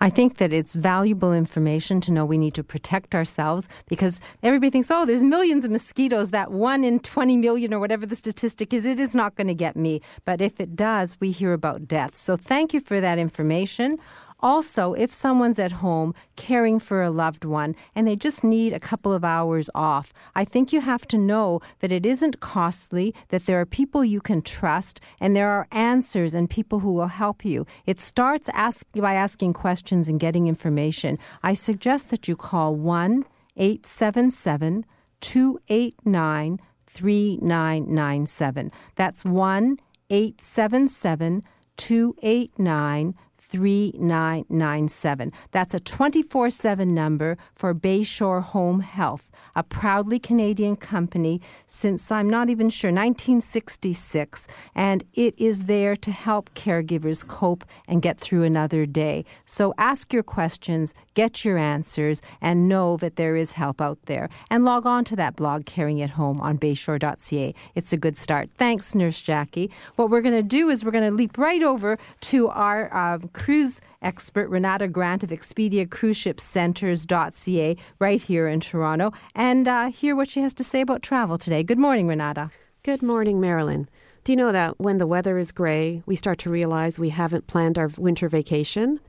I 0.02 0.08
think 0.08 0.38
that 0.38 0.50
it's 0.50 0.74
valuable 0.74 1.34
information 1.34 2.00
to 2.00 2.10
know 2.10 2.24
we 2.24 2.38
need 2.38 2.54
to 2.54 2.64
protect 2.64 3.14
ourselves 3.14 3.68
because 3.86 4.18
everybody 4.42 4.70
thinks, 4.70 4.90
oh, 4.90 5.04
there's 5.04 5.22
millions 5.22 5.62
of 5.62 5.70
mosquitoes. 5.70 6.30
That 6.30 6.50
one 6.50 6.84
in 6.84 7.00
20 7.00 7.36
million 7.36 7.74
or 7.74 7.80
whatever 7.80 8.06
the 8.06 8.16
statistic 8.16 8.72
is, 8.72 8.86
it 8.86 8.98
is 8.98 9.14
not 9.14 9.34
going 9.34 9.48
to 9.48 9.54
get 9.54 9.76
me. 9.76 10.00
But 10.24 10.40
if 10.40 10.58
it 10.58 10.74
does, 10.74 11.18
we 11.20 11.32
hear 11.32 11.52
about 11.52 11.86
deaths. 11.86 12.18
So 12.18 12.38
thank 12.38 12.72
you 12.72 12.80
for 12.80 12.98
that 12.98 13.18
information. 13.18 13.98
Also, 14.40 14.94
if 14.94 15.12
someone's 15.12 15.58
at 15.58 15.72
home 15.72 16.14
caring 16.36 16.78
for 16.78 17.02
a 17.02 17.10
loved 17.10 17.44
one 17.44 17.76
and 17.94 18.06
they 18.06 18.16
just 18.16 18.42
need 18.42 18.72
a 18.72 18.80
couple 18.80 19.12
of 19.12 19.24
hours 19.24 19.68
off, 19.74 20.12
I 20.34 20.44
think 20.44 20.72
you 20.72 20.80
have 20.80 21.06
to 21.08 21.18
know 21.18 21.60
that 21.80 21.92
it 21.92 22.04
isn't 22.06 22.40
costly, 22.40 23.14
that 23.28 23.46
there 23.46 23.60
are 23.60 23.66
people 23.66 24.04
you 24.04 24.20
can 24.20 24.42
trust, 24.42 25.00
and 25.20 25.36
there 25.36 25.50
are 25.50 25.68
answers 25.72 26.34
and 26.34 26.48
people 26.48 26.80
who 26.80 26.92
will 26.92 27.08
help 27.08 27.44
you. 27.44 27.66
It 27.86 28.00
starts 28.00 28.48
ask, 28.54 28.86
by 28.94 29.14
asking 29.14 29.52
questions 29.52 30.08
and 30.08 30.18
getting 30.18 30.46
information. 30.46 31.18
I 31.42 31.54
suggest 31.54 32.10
that 32.10 32.28
you 32.28 32.36
call 32.36 32.74
1 32.74 33.24
877 33.56 34.86
289 35.20 36.60
3997. 36.86 38.72
That's 38.96 39.24
1 39.24 39.78
877 40.10 41.42
289 41.76 43.14
3997. 43.50 45.32
That's 45.50 45.74
a 45.74 45.80
24 45.80 46.50
7 46.50 46.94
number 46.94 47.36
for 47.54 47.74
Bayshore 47.74 48.42
Home 48.42 48.80
Health, 48.80 49.30
a 49.56 49.62
proudly 49.62 50.18
Canadian 50.18 50.76
company 50.76 51.40
since 51.66 52.10
I'm 52.10 52.30
not 52.30 52.48
even 52.48 52.70
sure, 52.70 52.90
1966, 52.90 54.46
and 54.74 55.04
it 55.14 55.38
is 55.38 55.64
there 55.64 55.96
to 55.96 56.10
help 56.12 56.54
caregivers 56.54 57.26
cope 57.26 57.64
and 57.88 58.02
get 58.02 58.18
through 58.18 58.44
another 58.44 58.86
day. 58.86 59.24
So 59.44 59.74
ask 59.78 60.12
your 60.12 60.22
questions, 60.22 60.94
get 61.14 61.44
your 61.44 61.58
answers, 61.58 62.22
and 62.40 62.68
know 62.68 62.96
that 62.98 63.16
there 63.16 63.36
is 63.36 63.52
help 63.52 63.80
out 63.80 63.98
there. 64.04 64.28
And 64.50 64.64
log 64.64 64.86
on 64.86 65.04
to 65.06 65.16
that 65.16 65.36
blog, 65.36 65.66
Caring 65.66 65.98
It 65.98 66.10
Home, 66.10 66.40
on 66.40 66.58
bayshore.ca. 66.58 67.54
It's 67.74 67.92
a 67.92 67.96
good 67.96 68.16
start. 68.16 68.50
Thanks, 68.56 68.94
Nurse 68.94 69.20
Jackie. 69.20 69.70
What 69.96 70.10
we're 70.10 70.20
going 70.20 70.34
to 70.34 70.42
do 70.42 70.70
is 70.70 70.84
we're 70.84 70.90
going 70.92 71.10
to 71.10 71.16
leap 71.16 71.36
right 71.36 71.62
over 71.62 71.98
to 72.22 72.48
our 72.48 72.94
uh, 72.94 73.18
cruise 73.40 73.80
expert, 74.02 74.50
Renata 74.50 74.86
Grant 74.86 75.24
of 75.24 75.30
Expedia 75.30 75.90
Cruise 75.90 76.18
Ship 76.18 76.38
Centers.ca, 76.38 77.76
right 77.98 78.22
here 78.22 78.46
in 78.46 78.60
Toronto, 78.60 79.12
and 79.34 79.66
uh, 79.66 79.86
hear 79.86 80.14
what 80.14 80.28
she 80.28 80.42
has 80.42 80.52
to 80.54 80.62
say 80.62 80.82
about 80.82 81.02
travel 81.02 81.38
today. 81.38 81.62
Good 81.62 81.78
morning, 81.78 82.06
Renata. 82.06 82.50
Good 82.82 83.02
morning, 83.02 83.40
Marilyn. 83.40 83.88
Do 84.24 84.32
you 84.32 84.36
know 84.36 84.52
that 84.52 84.78
when 84.78 84.98
the 84.98 85.06
weather 85.06 85.38
is 85.38 85.52
gray, 85.52 86.02
we 86.04 86.16
start 86.16 86.38
to 86.40 86.50
realize 86.50 86.98
we 86.98 87.08
haven't 87.08 87.46
planned 87.46 87.78
our 87.78 87.88
winter 87.96 88.28
vacation? 88.28 89.00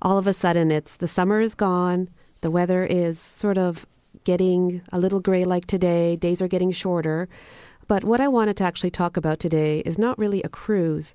All 0.00 0.18
of 0.18 0.28
a 0.28 0.32
sudden, 0.32 0.70
it's 0.70 0.98
the 0.98 1.08
summer 1.08 1.40
is 1.40 1.56
gone, 1.56 2.08
the 2.42 2.52
weather 2.52 2.84
is 2.84 3.18
sort 3.18 3.58
of 3.58 3.86
getting 4.22 4.82
a 4.92 5.00
little 5.00 5.18
gray 5.18 5.44
like 5.44 5.66
today, 5.66 6.14
days 6.14 6.40
are 6.40 6.48
getting 6.48 6.70
shorter. 6.70 7.28
But 7.88 8.04
what 8.04 8.20
I 8.20 8.28
wanted 8.28 8.56
to 8.58 8.64
actually 8.64 8.92
talk 8.92 9.16
about 9.16 9.40
today 9.40 9.80
is 9.80 9.98
not 9.98 10.16
really 10.16 10.42
a 10.44 10.48
cruise, 10.48 11.14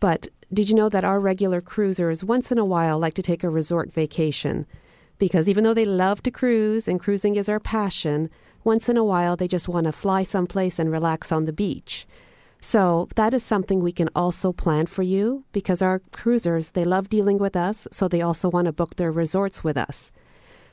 but 0.00 0.26
did 0.52 0.68
you 0.68 0.74
know 0.74 0.88
that 0.88 1.04
our 1.04 1.20
regular 1.20 1.60
cruisers 1.60 2.24
once 2.24 2.50
in 2.50 2.58
a 2.58 2.64
while 2.64 2.98
like 2.98 3.14
to 3.14 3.22
take 3.22 3.44
a 3.44 3.50
resort 3.50 3.92
vacation? 3.92 4.66
Because 5.18 5.48
even 5.48 5.62
though 5.62 5.74
they 5.74 5.86
love 5.86 6.22
to 6.24 6.30
cruise 6.30 6.88
and 6.88 6.98
cruising 6.98 7.36
is 7.36 7.48
our 7.48 7.60
passion, 7.60 8.30
once 8.64 8.88
in 8.88 8.96
a 8.96 9.04
while 9.04 9.36
they 9.36 9.46
just 9.46 9.68
want 9.68 9.86
to 9.86 9.92
fly 9.92 10.22
someplace 10.22 10.78
and 10.78 10.90
relax 10.90 11.30
on 11.30 11.44
the 11.44 11.52
beach. 11.52 12.06
So 12.60 13.08
that 13.14 13.32
is 13.32 13.42
something 13.42 13.80
we 13.80 13.92
can 13.92 14.10
also 14.14 14.52
plan 14.52 14.86
for 14.86 15.02
you 15.02 15.44
because 15.52 15.80
our 15.80 16.00
cruisers, 16.10 16.72
they 16.72 16.84
love 16.84 17.08
dealing 17.08 17.38
with 17.38 17.56
us, 17.56 17.86
so 17.92 18.08
they 18.08 18.20
also 18.20 18.50
want 18.50 18.66
to 18.66 18.72
book 18.72 18.96
their 18.96 19.12
resorts 19.12 19.62
with 19.62 19.76
us. 19.76 20.10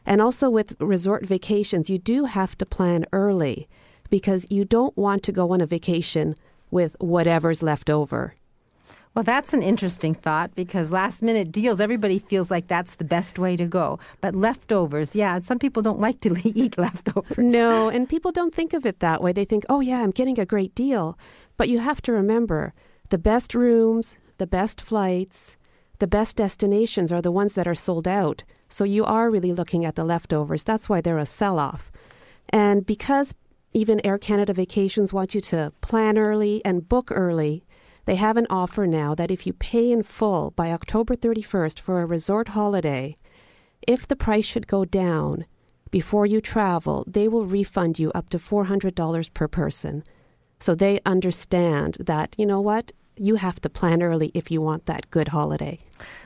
And 0.05 0.21
also 0.21 0.49
with 0.49 0.75
resort 0.79 1.25
vacations, 1.25 1.89
you 1.89 1.97
do 1.97 2.25
have 2.25 2.57
to 2.57 2.65
plan 2.65 3.05
early 3.13 3.69
because 4.09 4.47
you 4.49 4.65
don't 4.65 4.97
want 4.97 5.21
to 5.23 5.31
go 5.31 5.51
on 5.51 5.61
a 5.61 5.65
vacation 5.65 6.35
with 6.71 6.95
whatever's 6.99 7.61
left 7.61 7.89
over. 7.89 8.33
Well, 9.17 9.23
that's 9.23 9.51
an 9.51 9.63
interesting 9.63 10.13
thought 10.13 10.53
because 10.53 10.91
last 10.91 11.23
minute 11.23 11.51
deals, 11.51 11.81
everybody 11.81 12.19
feels 12.19 12.51
like 12.51 12.67
that's 12.67 12.97
the 12.97 13.03
best 13.03 13.39
way 13.39 13.55
to 13.55 13.65
go. 13.65 13.97
But 14.21 14.35
leftovers, 14.35 15.15
yeah, 15.15 15.39
some 15.41 15.57
people 15.57 15.81
don't 15.81 15.99
like 15.99 16.19
to 16.19 16.35
eat 16.43 16.77
leftovers. 16.77 17.51
No, 17.51 17.89
and 17.89 18.07
people 18.07 18.31
don't 18.31 18.53
think 18.53 18.73
of 18.73 18.85
it 18.85 18.99
that 18.99 19.23
way. 19.23 19.31
They 19.31 19.43
think, 19.43 19.65
oh, 19.69 19.79
yeah, 19.79 20.03
I'm 20.03 20.11
getting 20.11 20.37
a 20.37 20.45
great 20.45 20.75
deal. 20.75 21.17
But 21.57 21.67
you 21.67 21.79
have 21.79 21.99
to 22.03 22.11
remember 22.11 22.75
the 23.09 23.17
best 23.17 23.55
rooms, 23.55 24.17
the 24.37 24.45
best 24.45 24.81
flights, 24.81 25.57
the 25.97 26.05
best 26.05 26.35
destinations 26.35 27.11
are 27.11 27.23
the 27.23 27.31
ones 27.31 27.55
that 27.55 27.67
are 27.67 27.73
sold 27.73 28.07
out. 28.07 28.43
So 28.69 28.83
you 28.83 29.03
are 29.03 29.31
really 29.31 29.51
looking 29.51 29.83
at 29.83 29.95
the 29.95 30.03
leftovers. 30.03 30.63
That's 30.63 30.89
why 30.89 31.01
they're 31.01 31.17
a 31.17 31.25
sell 31.25 31.57
off. 31.57 31.91
And 32.49 32.85
because 32.85 33.33
even 33.73 33.99
Air 34.05 34.19
Canada 34.19 34.53
Vacations 34.53 35.11
want 35.11 35.33
you 35.33 35.41
to 35.41 35.73
plan 35.81 36.19
early 36.19 36.63
and 36.63 36.87
book 36.87 37.11
early, 37.11 37.63
they 38.07 38.15
have 38.15 38.37
an 38.37 38.47
offer 38.49 38.87
now 38.87 39.13
that 39.15 39.31
if 39.31 39.45
you 39.45 39.51
pay 39.51 39.91
in 39.91 40.01
full 40.01 40.51
by 40.51 40.71
October 40.71 41.13
31st 41.13 41.77
for 41.77 42.01
a 42.01 42.05
resort 42.05 42.47
holiday, 42.47 43.17
if 43.85 44.07
the 44.07 44.15
price 44.15 44.45
should 44.45 44.65
go 44.65 44.85
down 44.85 45.45
before 45.91 46.25
you 46.25 46.39
travel, 46.39 47.03
they 47.05 47.27
will 47.27 47.45
refund 47.45 47.99
you 47.99 48.09
up 48.13 48.29
to 48.29 48.39
$400 48.39 49.33
per 49.33 49.47
person. 49.49 50.05
So 50.57 50.73
they 50.73 51.01
understand 51.05 51.97
that, 51.99 52.33
you 52.37 52.45
know 52.45 52.61
what, 52.61 52.93
you 53.17 53.35
have 53.35 53.59
to 53.59 53.69
plan 53.69 54.01
early 54.01 54.31
if 54.33 54.49
you 54.51 54.61
want 54.61 54.85
that 54.85 55.11
good 55.11 55.27
holiday. 55.27 55.77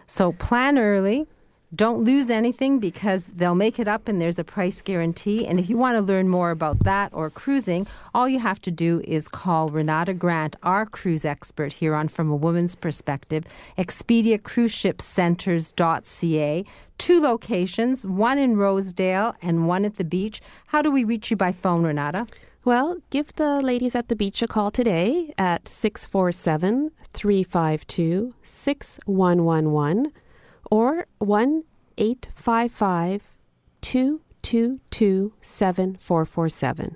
So 0.05 0.33
plan 0.33 0.77
early, 0.77 1.25
don't 1.73 2.03
lose 2.03 2.29
anything 2.29 2.79
because 2.79 3.27
they'll 3.27 3.55
make 3.55 3.79
it 3.79 3.87
up 3.87 4.07
and 4.07 4.19
there's 4.19 4.39
a 4.39 4.43
price 4.43 4.81
guarantee. 4.81 5.47
And 5.47 5.59
if 5.59 5.69
you 5.69 5.77
want 5.77 5.95
to 5.95 6.01
learn 6.01 6.27
more 6.27 6.51
about 6.51 6.83
that 6.83 7.13
or 7.13 7.29
cruising, 7.29 7.87
all 8.13 8.27
you 8.27 8.39
have 8.39 8.61
to 8.63 8.71
do 8.71 9.01
is 9.05 9.27
call 9.27 9.69
Renata 9.69 10.13
Grant, 10.13 10.57
our 10.63 10.85
cruise 10.85 11.23
expert 11.23 11.73
here 11.73 11.95
on 11.95 12.09
From 12.09 12.29
a 12.29 12.35
Woman's 12.35 12.75
Perspective, 12.75 13.45
Expedia 13.77 14.41
Cruise 14.41 14.73
Ship 14.73 15.01
Centers.ca. 15.01 16.65
Two 16.97 17.21
locations, 17.21 18.05
one 18.05 18.37
in 18.37 18.57
Rosedale 18.57 19.33
and 19.41 19.67
one 19.67 19.85
at 19.85 19.95
the 19.95 20.03
beach. 20.03 20.41
How 20.67 20.81
do 20.81 20.91
we 20.91 21.03
reach 21.03 21.31
you 21.31 21.37
by 21.37 21.51
phone, 21.51 21.83
Renata? 21.83 22.27
Well, 22.63 22.97
give 23.09 23.33
the 23.35 23.61
ladies 23.61 23.95
at 23.95 24.07
the 24.09 24.15
beach 24.15 24.41
a 24.41 24.47
call 24.47 24.69
today 24.71 25.33
at 25.37 25.67
647 25.67 26.91
352 27.13 28.35
6111 28.43 30.11
or 30.71 31.05
1 31.19 31.63
855 31.97 33.21
222 33.81 35.33
7447. 35.41 36.95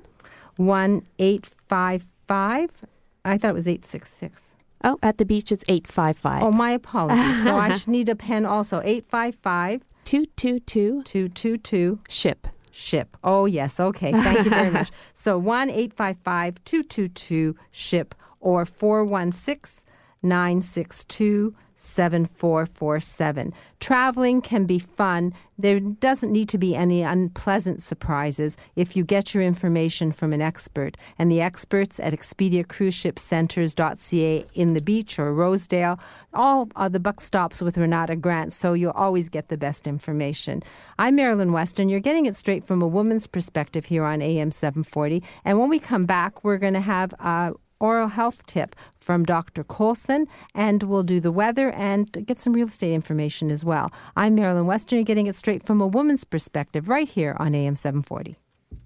1 0.57 1.05
855? 1.19 2.85
I 3.25 3.37
thought 3.37 3.49
it 3.49 3.53
was 3.53 3.67
866. 3.67 4.49
Oh, 4.83 4.97
at 5.01 5.17
the 5.17 5.25
beach 5.25 5.51
it's 5.51 5.63
855. 5.67 6.43
Oh, 6.43 6.51
my 6.51 6.71
apologies. 6.71 7.43
so 7.43 7.55
I 7.55 7.75
should 7.77 7.89
need 7.89 8.09
a 8.09 8.15
pen 8.15 8.45
also. 8.45 8.81
855 8.83 9.83
222 10.05 11.03
222 11.03 11.99
SHIP. 12.07 12.47
SHIP. 12.71 13.17
Oh, 13.23 13.45
yes. 13.45 13.79
Okay. 13.79 14.11
Thank 14.11 14.45
you 14.45 14.49
very 14.51 14.69
much. 14.69 14.91
So 15.13 15.37
1 15.37 15.69
855 15.69 16.63
222 16.65 17.55
SHIP 17.71 18.13
or 18.39 18.65
416 18.65 19.83
962 20.21 21.55
7447. 21.75 23.53
Traveling 23.79 24.41
can 24.41 24.65
be 24.65 24.79
fun. 24.79 25.33
There 25.57 25.79
doesn't 25.79 26.31
need 26.31 26.49
to 26.49 26.57
be 26.57 26.75
any 26.75 27.01
unpleasant 27.01 27.81
surprises 27.81 28.57
if 28.75 28.95
you 28.95 29.03
get 29.03 29.33
your 29.33 29.43
information 29.43 30.11
from 30.11 30.33
an 30.33 30.41
expert. 30.41 30.97
And 31.17 31.31
the 31.31 31.41
experts 31.41 31.99
at 31.99 32.13
Expedia 32.13 32.67
Cruise 32.67 32.93
Ship 32.93 33.17
Centers.ca 33.17 34.45
in 34.53 34.73
the 34.73 34.81
beach 34.81 35.17
or 35.17 35.33
Rosedale, 35.33 35.99
all 36.33 36.69
are 36.75 36.89
the 36.89 36.99
buck 36.99 37.21
stops 37.21 37.61
with 37.61 37.77
Renata 37.77 38.15
Grant, 38.15 38.53
so 38.53 38.73
you'll 38.73 38.91
always 38.91 39.29
get 39.29 39.49
the 39.49 39.57
best 39.57 39.87
information. 39.87 40.63
I'm 40.99 41.15
Marilyn 41.15 41.51
Weston. 41.51 41.89
You're 41.89 41.99
getting 41.99 42.25
it 42.25 42.35
straight 42.35 42.63
from 42.63 42.81
a 42.81 42.87
woman's 42.87 43.27
perspective 43.27 43.85
here 43.85 44.03
on 44.03 44.21
AM 44.21 44.51
740. 44.51 45.23
And 45.43 45.59
when 45.59 45.69
we 45.69 45.79
come 45.79 46.05
back, 46.05 46.43
we're 46.43 46.57
going 46.57 46.73
to 46.73 46.81
have 46.81 47.13
uh, 47.19 47.51
oral 47.85 48.07
health 48.07 48.45
tip 48.47 48.75
from 48.99 49.23
Dr. 49.23 49.63
Colson, 49.63 50.27
and 50.55 50.81
we'll 50.83 51.03
do 51.03 51.19
the 51.19 51.31
weather 51.31 51.69
and 51.71 52.11
get 52.25 52.39
some 52.39 52.53
real 52.53 52.67
estate 52.67 52.93
information 52.93 53.51
as 53.51 53.63
well. 53.63 53.91
I'm 54.15 54.33
Marilyn. 54.33 54.65
You're 54.89 55.03
getting 55.03 55.27
it 55.27 55.35
straight 55.35 55.63
from 55.63 55.81
a 55.81 55.87
woman's 55.87 56.23
perspective 56.23 56.89
right 56.89 57.07
here 57.07 57.35
on 57.39 57.53
AM 57.53 57.75
740. 57.75 58.37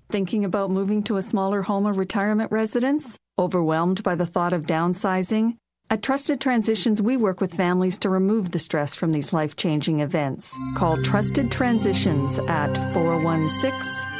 Thinking 0.09 0.43
about 0.43 0.71
moving 0.71 1.03
to 1.03 1.17
a 1.17 1.21
smaller 1.21 1.61
home 1.61 1.87
or 1.87 1.93
retirement 1.93 2.51
residence? 2.51 3.17
Overwhelmed 3.37 4.03
by 4.03 4.15
the 4.15 4.25
thought 4.25 4.53
of 4.53 4.63
downsizing? 4.63 5.55
At 5.91 6.03
Trusted 6.03 6.41
Transitions, 6.41 7.01
we 7.01 7.17
work 7.17 7.41
with 7.41 7.53
families 7.53 7.97
to 7.99 8.09
remove 8.09 8.51
the 8.51 8.59
stress 8.59 8.95
from 8.95 9.11
these 9.11 9.33
life 9.33 9.55
changing 9.55 10.01
events. 10.01 10.57
Call 10.75 11.01
Trusted 11.01 11.51
Transitions 11.51 12.37
at 12.47 12.73
416 12.93 13.71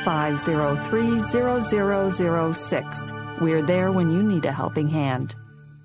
503 0.04 2.54
0006. 2.54 3.19
We're 3.42 3.62
there 3.62 3.90
when 3.94 4.12
you 4.12 4.22
need 4.22 4.44
a 4.44 4.52
helping 4.52 4.90
hand. 4.90 5.34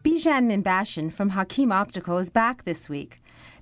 Bijan 0.03 0.49
Mimbashin 0.49 1.13
from 1.13 1.29
Hakim 1.29 1.71
Optical 1.71 2.19
is 2.19 2.29
back 2.29 2.65
this 2.65 2.89
week. 2.89 3.19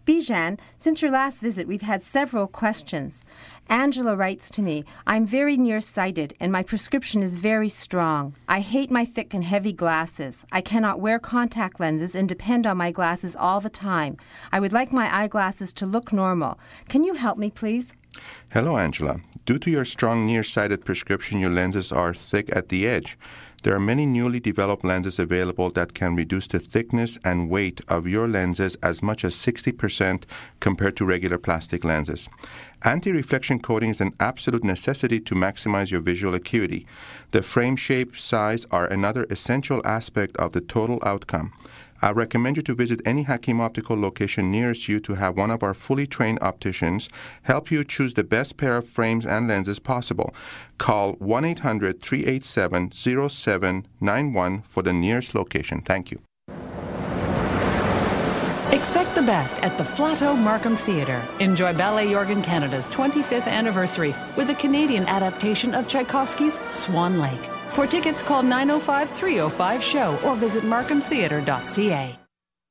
Bijan, 0.06 0.58
since 0.78 1.02
your 1.02 1.10
last 1.10 1.40
visit, 1.42 1.68
we've 1.68 1.82
had 1.82 2.02
several 2.02 2.46
questions. 2.46 3.20
Angela 3.68 4.16
writes 4.16 4.48
to 4.52 4.62
me, 4.62 4.86
I'm 5.06 5.26
very 5.26 5.58
nearsighted 5.58 6.34
and 6.40 6.50
my 6.50 6.62
prescription 6.62 7.22
is 7.22 7.36
very 7.36 7.68
strong. 7.68 8.34
I 8.48 8.60
hate 8.60 8.90
my 8.90 9.04
thick 9.04 9.34
and 9.34 9.44
heavy 9.44 9.74
glasses. 9.74 10.46
I 10.50 10.62
cannot 10.62 10.98
wear 10.98 11.18
contact 11.18 11.78
lenses 11.78 12.14
and 12.14 12.26
depend 12.26 12.66
on 12.66 12.78
my 12.78 12.92
glasses 12.92 13.36
all 13.36 13.60
the 13.60 13.68
time. 13.68 14.16
I 14.50 14.58
would 14.58 14.72
like 14.72 14.90
my 14.90 15.14
eyeglasses 15.14 15.70
to 15.74 15.84
look 15.84 16.14
normal. 16.14 16.58
Can 16.88 17.04
you 17.04 17.12
help 17.12 17.36
me, 17.36 17.50
please? 17.50 17.92
Hello, 18.52 18.78
Angela. 18.78 19.20
Due 19.44 19.58
to 19.58 19.70
your 19.70 19.84
strong 19.84 20.26
nearsighted 20.26 20.84
prescription, 20.84 21.40
your 21.40 21.50
lenses 21.50 21.92
are 21.92 22.14
thick 22.14 22.54
at 22.56 22.70
the 22.70 22.86
edge. 22.86 23.18
There 23.62 23.74
are 23.76 23.80
many 23.80 24.06
newly 24.06 24.40
developed 24.40 24.84
lenses 24.84 25.20
available 25.20 25.70
that 25.70 25.94
can 25.94 26.16
reduce 26.16 26.48
the 26.48 26.58
thickness 26.58 27.16
and 27.24 27.48
weight 27.48 27.80
of 27.86 28.08
your 28.08 28.26
lenses 28.26 28.76
as 28.82 29.02
much 29.02 29.24
as 29.24 29.36
60% 29.36 30.24
compared 30.58 30.96
to 30.96 31.04
regular 31.04 31.38
plastic 31.38 31.84
lenses. 31.84 32.28
Anti 32.82 33.12
reflection 33.12 33.60
coating 33.60 33.90
is 33.90 34.00
an 34.00 34.14
absolute 34.18 34.64
necessity 34.64 35.20
to 35.20 35.36
maximize 35.36 35.92
your 35.92 36.00
visual 36.00 36.34
acuity. 36.34 36.86
The 37.30 37.42
frame 37.42 37.76
shape, 37.76 38.16
size 38.16 38.66
are 38.72 38.86
another 38.86 39.26
essential 39.30 39.80
aspect 39.84 40.36
of 40.38 40.52
the 40.52 40.60
total 40.60 40.98
outcome. 41.04 41.52
I 42.02 42.10
recommend 42.10 42.56
you 42.56 42.62
to 42.64 42.74
visit 42.74 43.00
any 43.04 43.22
Hakim 43.22 43.60
Optical 43.60 43.98
location 43.98 44.50
nearest 44.50 44.88
you 44.88 44.98
to 45.00 45.14
have 45.14 45.36
one 45.36 45.52
of 45.52 45.62
our 45.62 45.72
fully 45.72 46.04
trained 46.04 46.40
opticians 46.42 47.08
help 47.42 47.70
you 47.70 47.84
choose 47.84 48.14
the 48.14 48.24
best 48.24 48.56
pair 48.56 48.76
of 48.76 48.88
frames 48.88 49.24
and 49.24 49.46
lenses 49.46 49.78
possible. 49.78 50.34
Call 50.78 51.12
1 51.12 51.44
800 51.44 52.02
387 52.02 52.90
0791 52.90 54.62
for 54.62 54.82
the 54.82 54.92
nearest 54.92 55.36
location. 55.36 55.80
Thank 55.80 56.10
you. 56.10 56.20
Expect 58.72 59.14
the 59.14 59.22
best 59.22 59.60
at 59.60 59.78
the 59.78 59.84
Flato 59.84 60.36
Markham 60.36 60.74
Theatre. 60.74 61.22
Enjoy 61.38 61.72
Ballet 61.72 62.08
Jorgen 62.08 62.42
Canada's 62.42 62.88
25th 62.88 63.46
anniversary 63.46 64.12
with 64.36 64.50
a 64.50 64.54
Canadian 64.56 65.04
adaptation 65.04 65.72
of 65.72 65.86
Tchaikovsky's 65.86 66.58
Swan 66.68 67.20
Lake. 67.20 67.61
For 67.72 67.86
tickets, 67.86 68.22
call 68.22 68.42
905 68.42 69.10
305 69.10 69.82
SHOW 69.82 70.18
or 70.24 70.36
visit 70.36 70.62
markhamtheatre.ca. 70.62 72.18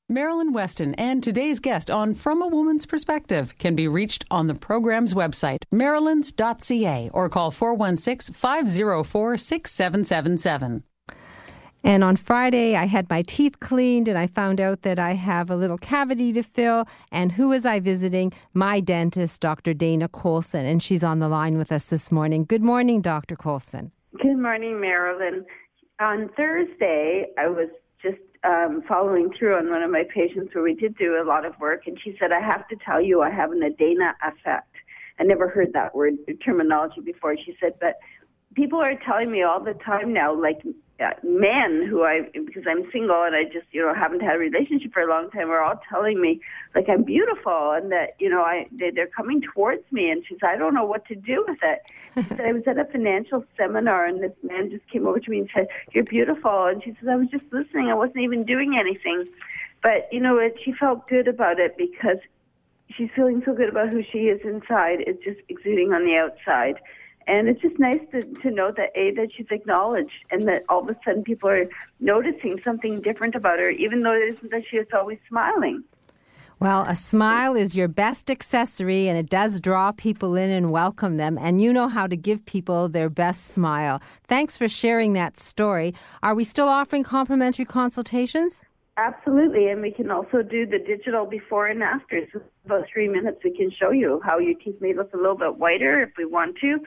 Marilyn 0.08 0.54
Weston 0.54 0.94
and 0.94 1.24
today's 1.24 1.60
guest 1.60 1.90
on 1.90 2.14
From 2.14 2.40
a 2.40 2.48
Woman's 2.48 2.86
Perspective 2.86 3.58
can 3.58 3.74
be 3.74 3.88
reached 3.88 4.26
on 4.30 4.46
the 4.46 4.54
program's 4.54 5.16
website, 5.16 5.64
marilyns.ca, 5.74 7.10
or 7.14 7.30
call 7.30 7.50
416 7.50 8.36
504 8.36 9.38
6777. 9.38 10.84
And 11.84 12.04
on 12.04 12.16
Friday, 12.16 12.76
I 12.76 12.86
had 12.86 13.10
my 13.10 13.24
teeth 13.24 13.60
cleaned 13.60 14.08
and 14.08 14.20
I 14.20 14.28
found 14.28 14.62
out 14.62 14.84
that 14.84 15.00
I 15.00 15.14
have 15.14 15.50
a 15.50 15.56
little 15.56 15.80
cavity 15.80 16.32
to 16.34 16.44
fill. 16.44 16.86
And 17.12 17.32
who 17.32 17.48
was 17.48 17.66
I 17.66 17.80
visiting? 17.80 18.34
My 18.54 18.80
dentist, 18.80 19.42
Dr. 19.42 19.74
Dana 19.74 20.08
Colson. 20.08 20.68
And 20.68 20.84
she's 20.84 21.04
on 21.04 21.18
the 21.18 21.28
line 21.28 21.58
with 21.58 21.72
us 21.72 21.86
this 21.86 22.12
morning. 22.12 22.46
Good 22.46 22.62
morning, 22.62 23.02
Dr. 23.02 23.36
Colson. 23.36 23.92
Good 24.20 24.38
morning, 24.38 24.82
Marilyn. 24.82 25.46
On 26.02 26.30
Thursday, 26.36 27.28
I 27.38 27.48
was 27.48 27.70
just 28.02 28.18
um, 28.44 28.84
following 28.86 29.32
through 29.40 29.56
on 29.56 29.70
one 29.70 29.82
of 29.84 29.90
my 29.90 30.04
patients 30.14 30.54
where 30.54 30.66
we 30.66 30.74
did 30.74 30.98
do 30.98 31.22
a 31.22 31.24
lot 31.24 31.46
of 31.46 31.54
work, 31.62 31.84
and 31.88 31.98
she 32.04 32.18
said, 32.20 32.34
I 32.34 32.42
have 32.46 32.68
to 32.68 32.76
tell 32.86 33.02
you, 33.02 33.22
I 33.22 33.30
have 33.30 33.52
an 33.52 33.62
Adena 33.62 34.12
effect. 34.22 34.76
I 35.18 35.24
never 35.24 35.48
heard 35.48 35.72
that 35.74 35.96
word 35.96 36.16
terminology 36.44 37.00
before. 37.00 37.38
She 37.38 37.56
said, 37.62 37.76
but 37.80 38.00
people 38.54 38.80
are 38.80 38.96
telling 39.06 39.32
me 39.32 39.44
all 39.44 39.64
the 39.64 39.76
time 39.86 40.12
now, 40.12 40.34
like 40.34 40.60
uh, 41.02 41.12
men 41.24 41.88
who 41.90 42.04
I, 42.04 42.30
because 42.34 42.64
I'm 42.70 42.90
single 42.92 43.24
and 43.24 43.36
I 43.36 43.46
just, 43.46 43.66
you 43.72 43.82
know, 43.82 43.94
haven't 43.94 44.22
had 44.22 44.36
a 44.36 44.40
relationship 44.40 44.94
for 44.94 45.02
a 45.02 45.10
long 45.10 45.30
time, 45.32 45.50
are 45.50 45.62
all 45.62 45.82
telling 45.90 46.22
me 46.22 46.42
like 46.76 46.88
I'm 46.90 47.04
beautiful 47.04 47.72
and 47.72 47.92
that, 47.92 48.16
you 48.20 48.30
know, 48.30 48.42
I 48.42 48.68
they, 48.72 48.92
they're 48.92 49.08
coming 49.08 49.42
towards 49.42 49.84
me. 49.92 50.10
And 50.10 50.24
she 50.26 50.36
said, 50.40 50.50
I 50.50 50.58
don't 50.58 50.74
know 50.74 50.86
what 50.86 51.06
to 51.08 51.16
do 51.16 51.44
with 51.48 51.60
it. 51.64 51.82
She 52.16 52.36
said, 52.36 52.42
I 52.42 52.52
was 52.54 52.64
at 52.68 52.78
a 52.78 52.86
financial 52.86 53.44
seminar 53.58 54.06
and 54.06 54.22
this 54.22 54.34
man 54.44 54.70
just 54.70 54.88
came 54.90 55.08
over 55.08 55.20
to 55.20 55.32
me 55.32 55.40
and 55.40 55.50
said, 55.54 55.68
You're 55.92 56.04
beautiful. 56.04 56.66
And 56.66 56.84
she 56.84 56.96
said, 57.00 57.10
I 57.10 57.16
was 57.16 57.30
just 57.30 57.52
listening. 57.52 57.88
I 57.88 57.96
wasn't 57.96 58.20
even 58.20 58.44
doing 58.44 58.78
anything. 58.78 59.28
But, 59.82 60.08
you 60.12 60.20
know, 60.20 60.38
it, 60.38 60.58
she 60.64 60.74
felt 60.74 61.08
good 61.08 61.28
about 61.28 61.60
it 61.60 61.76
because 61.78 62.18
she's 62.96 63.10
feeling 63.16 63.42
so 63.46 63.54
good 63.54 63.70
about 63.70 63.92
who 63.92 64.04
she 64.04 64.28
is 64.28 64.42
inside. 64.44 65.02
It's 65.02 65.24
just 65.24 65.40
exuding 65.50 65.94
on 65.94 66.06
the 66.06 66.18
outside. 66.18 66.80
And 67.28 67.48
it's 67.48 67.62
just 67.62 67.78
nice 67.80 68.02
to, 68.12 68.22
to 68.22 68.52
know 68.52 68.72
that 68.76 68.90
A, 68.96 69.12
that 69.16 69.30
she's 69.36 69.48
acknowledged 69.52 70.26
and 70.32 70.44
that 70.48 70.64
all 70.70 70.82
of 70.82 70.90
a 70.90 70.98
sudden 71.06 71.24
people 71.24 71.50
are 71.50 71.70
noticing 72.00 72.60
something 72.64 73.02
different 73.02 73.36
about 73.36 73.60
her, 73.60 73.70
even 73.70 74.02
though 74.02 74.14
it 74.14 74.36
isn't 74.36 74.52
that 74.52 74.64
she 74.68 74.78
is 74.78 74.88
always 74.94 75.20
smiling. 75.28 75.84
Well, 76.60 76.86
a 76.88 76.96
smile 76.96 77.56
is 77.56 77.76
your 77.76 77.88
best 77.88 78.30
accessory 78.30 79.08
and 79.08 79.18
it 79.18 79.30
does 79.30 79.60
draw 79.60 79.92
people 79.92 80.36
in 80.36 80.52
and 80.52 80.70
welcome 80.70 81.18
them. 81.18 81.40
And 81.40 81.60
you 81.60 81.74
know 81.74 81.88
how 81.88 82.06
to 82.06 82.16
give 82.16 82.46
people 82.46 82.88
their 82.88 83.10
best 83.10 83.48
smile. 83.48 84.00
Thanks 84.28 84.58
for 84.58 84.68
sharing 84.68 85.14
that 85.14 85.40
story. 85.40 85.96
Are 86.22 86.36
we 86.36 86.44
still 86.44 86.68
offering 86.68 87.02
complimentary 87.02 87.66
consultations? 87.66 88.64
Absolutely, 88.98 89.70
and 89.70 89.82
we 89.82 89.90
can 89.90 90.12
also 90.12 90.44
do 90.44 90.68
the 90.68 90.78
digital 90.78 91.26
before 91.26 91.66
and 91.66 91.82
after. 91.82 92.28
So 92.32 92.42
about 92.66 92.86
three 92.94 93.08
minutes, 93.08 93.40
we 93.44 93.56
can 93.56 93.72
show 93.72 93.90
you 93.90 94.22
how 94.24 94.38
your 94.38 94.54
teeth 94.54 94.76
may 94.80 94.94
look 94.94 95.14
a 95.14 95.18
little 95.18 95.38
bit 95.38 95.56
whiter 95.58 96.04
if 96.04 96.10
we 96.18 96.26
want 96.26 96.58
to, 96.62 96.78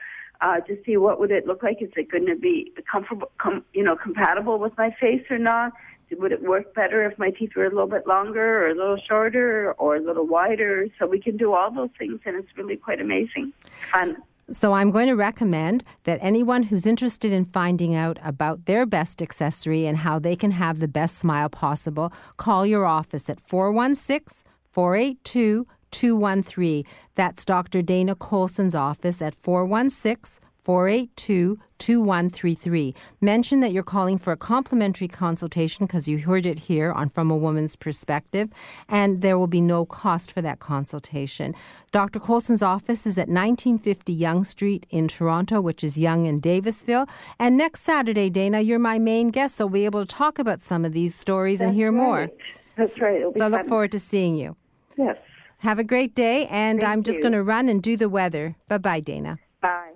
uh, 0.41 0.59
to 0.61 0.77
see 0.85 0.97
what 0.97 1.19
would 1.19 1.31
it 1.31 1.45
look 1.45 1.63
like. 1.63 1.81
Is 1.81 1.89
it 1.95 2.11
going 2.11 2.25
to 2.25 2.35
be 2.35 2.71
comfortable, 2.89 3.31
com- 3.37 3.65
you 3.73 3.83
know, 3.83 3.95
compatible 3.95 4.59
with 4.59 4.77
my 4.77 4.95
face 4.99 5.23
or 5.29 5.37
not? 5.37 5.73
Would 6.11 6.31
it 6.31 6.43
work 6.43 6.73
better 6.75 7.03
if 7.09 7.17
my 7.17 7.31
teeth 7.31 7.51
were 7.55 7.65
a 7.65 7.69
little 7.69 7.87
bit 7.87 8.05
longer 8.07 8.63
or 8.63 8.69
a 8.69 8.75
little 8.75 8.97
shorter 8.97 9.73
or 9.73 9.95
a 9.95 9.99
little 9.99 10.25
wider? 10.27 10.85
So 10.99 11.07
we 11.07 11.19
can 11.19 11.35
do 11.35 11.53
all 11.53 11.71
those 11.71 11.89
things, 11.97 12.19
and 12.25 12.35
it's 12.35 12.55
really 12.55 12.77
quite 12.77 13.01
amazing. 13.01 13.53
Fun. 13.91 14.15
So 14.51 14.73
I'm 14.73 14.91
going 14.91 15.07
to 15.07 15.15
recommend 15.15 15.83
that 16.03 16.19
anyone 16.21 16.63
who's 16.63 16.85
interested 16.85 17.31
in 17.31 17.45
finding 17.45 17.95
out 17.95 18.19
about 18.23 18.65
their 18.65 18.85
best 18.85 19.21
accessory 19.21 19.87
and 19.87 19.97
how 19.97 20.19
they 20.19 20.35
can 20.35 20.51
have 20.51 20.79
the 20.79 20.87
best 20.87 21.17
smile 21.17 21.49
possible, 21.49 22.13
call 22.37 22.65
your 22.65 22.85
office 22.85 23.27
at 23.27 23.39
416 23.41 24.43
482 24.71 25.65
213. 25.95 26.83
That's 27.15 27.45
Dr. 27.45 27.81
Dana 27.81 28.15
Colson's 28.15 28.75
office 28.75 29.21
at 29.21 29.33
416 29.33 30.45
482 30.65 31.59
2133. 31.77 32.95
Mention 33.21 33.59
that 33.59 33.71
you're 33.71 33.83
calling 33.83 34.17
for 34.17 34.33
a 34.33 34.37
complimentary 34.37 35.07
consultation 35.07 35.85
because 35.85 36.07
you 36.07 36.17
heard 36.17 36.45
it 36.45 36.57
here 36.57 36.91
on 36.91 37.09
From 37.09 37.29
a 37.29 37.37
Woman's 37.37 37.75
Perspective, 37.75 38.49
and 38.89 39.21
there 39.21 39.37
will 39.37 39.47
be 39.47 39.61
no 39.61 39.85
cost 39.85 40.31
for 40.31 40.41
that 40.41 40.59
consultation. 40.59 41.53
Dr. 41.91 42.19
Colson's 42.19 42.63
office 42.63 43.05
is 43.05 43.17
at 43.17 43.29
1950 43.29 44.11
Yonge 44.11 44.47
Street 44.47 44.85
in 44.89 45.07
Toronto, 45.07 45.61
which 45.61 45.83
is 45.83 45.99
Yonge 45.99 46.27
and 46.27 46.41
Davisville. 46.41 47.07
And 47.37 47.57
next 47.57 47.81
Saturday, 47.81 48.31
Dana, 48.31 48.61
you're 48.61 48.79
my 48.79 48.97
main 48.97 49.29
guest, 49.29 49.55
so 49.57 49.67
we'll 49.67 49.73
be 49.73 49.85
able 49.85 50.03
to 50.03 50.15
talk 50.15 50.39
about 50.39 50.63
some 50.63 50.83
of 50.83 50.93
these 50.93 51.13
stories 51.13 51.59
That's 51.59 51.67
and 51.69 51.75
hear 51.75 51.91
right. 51.91 52.03
more. 52.03 52.29
That's 52.75 52.99
right. 52.99 53.21
So 53.35 53.45
I 53.45 53.49
look 53.49 53.61
fun. 53.61 53.69
forward 53.69 53.91
to 53.91 53.99
seeing 53.99 54.35
you. 54.35 54.55
Yes. 54.97 55.17
Have 55.65 55.79
a 55.79 55.83
great 55.83 56.13
day, 56.13 56.45
and 56.51 56.79
Thank 56.79 56.91
I'm 56.91 57.01
just 57.01 57.23
going 57.23 57.31
to 57.31 57.41
run 57.41 57.69
and 57.69 57.81
do 57.81 57.97
the 57.97 58.07
weather. 58.07 58.55
Bye 58.67 58.77
bye, 58.77 58.99
Dana. 58.99 59.39
Bye. 59.61 59.93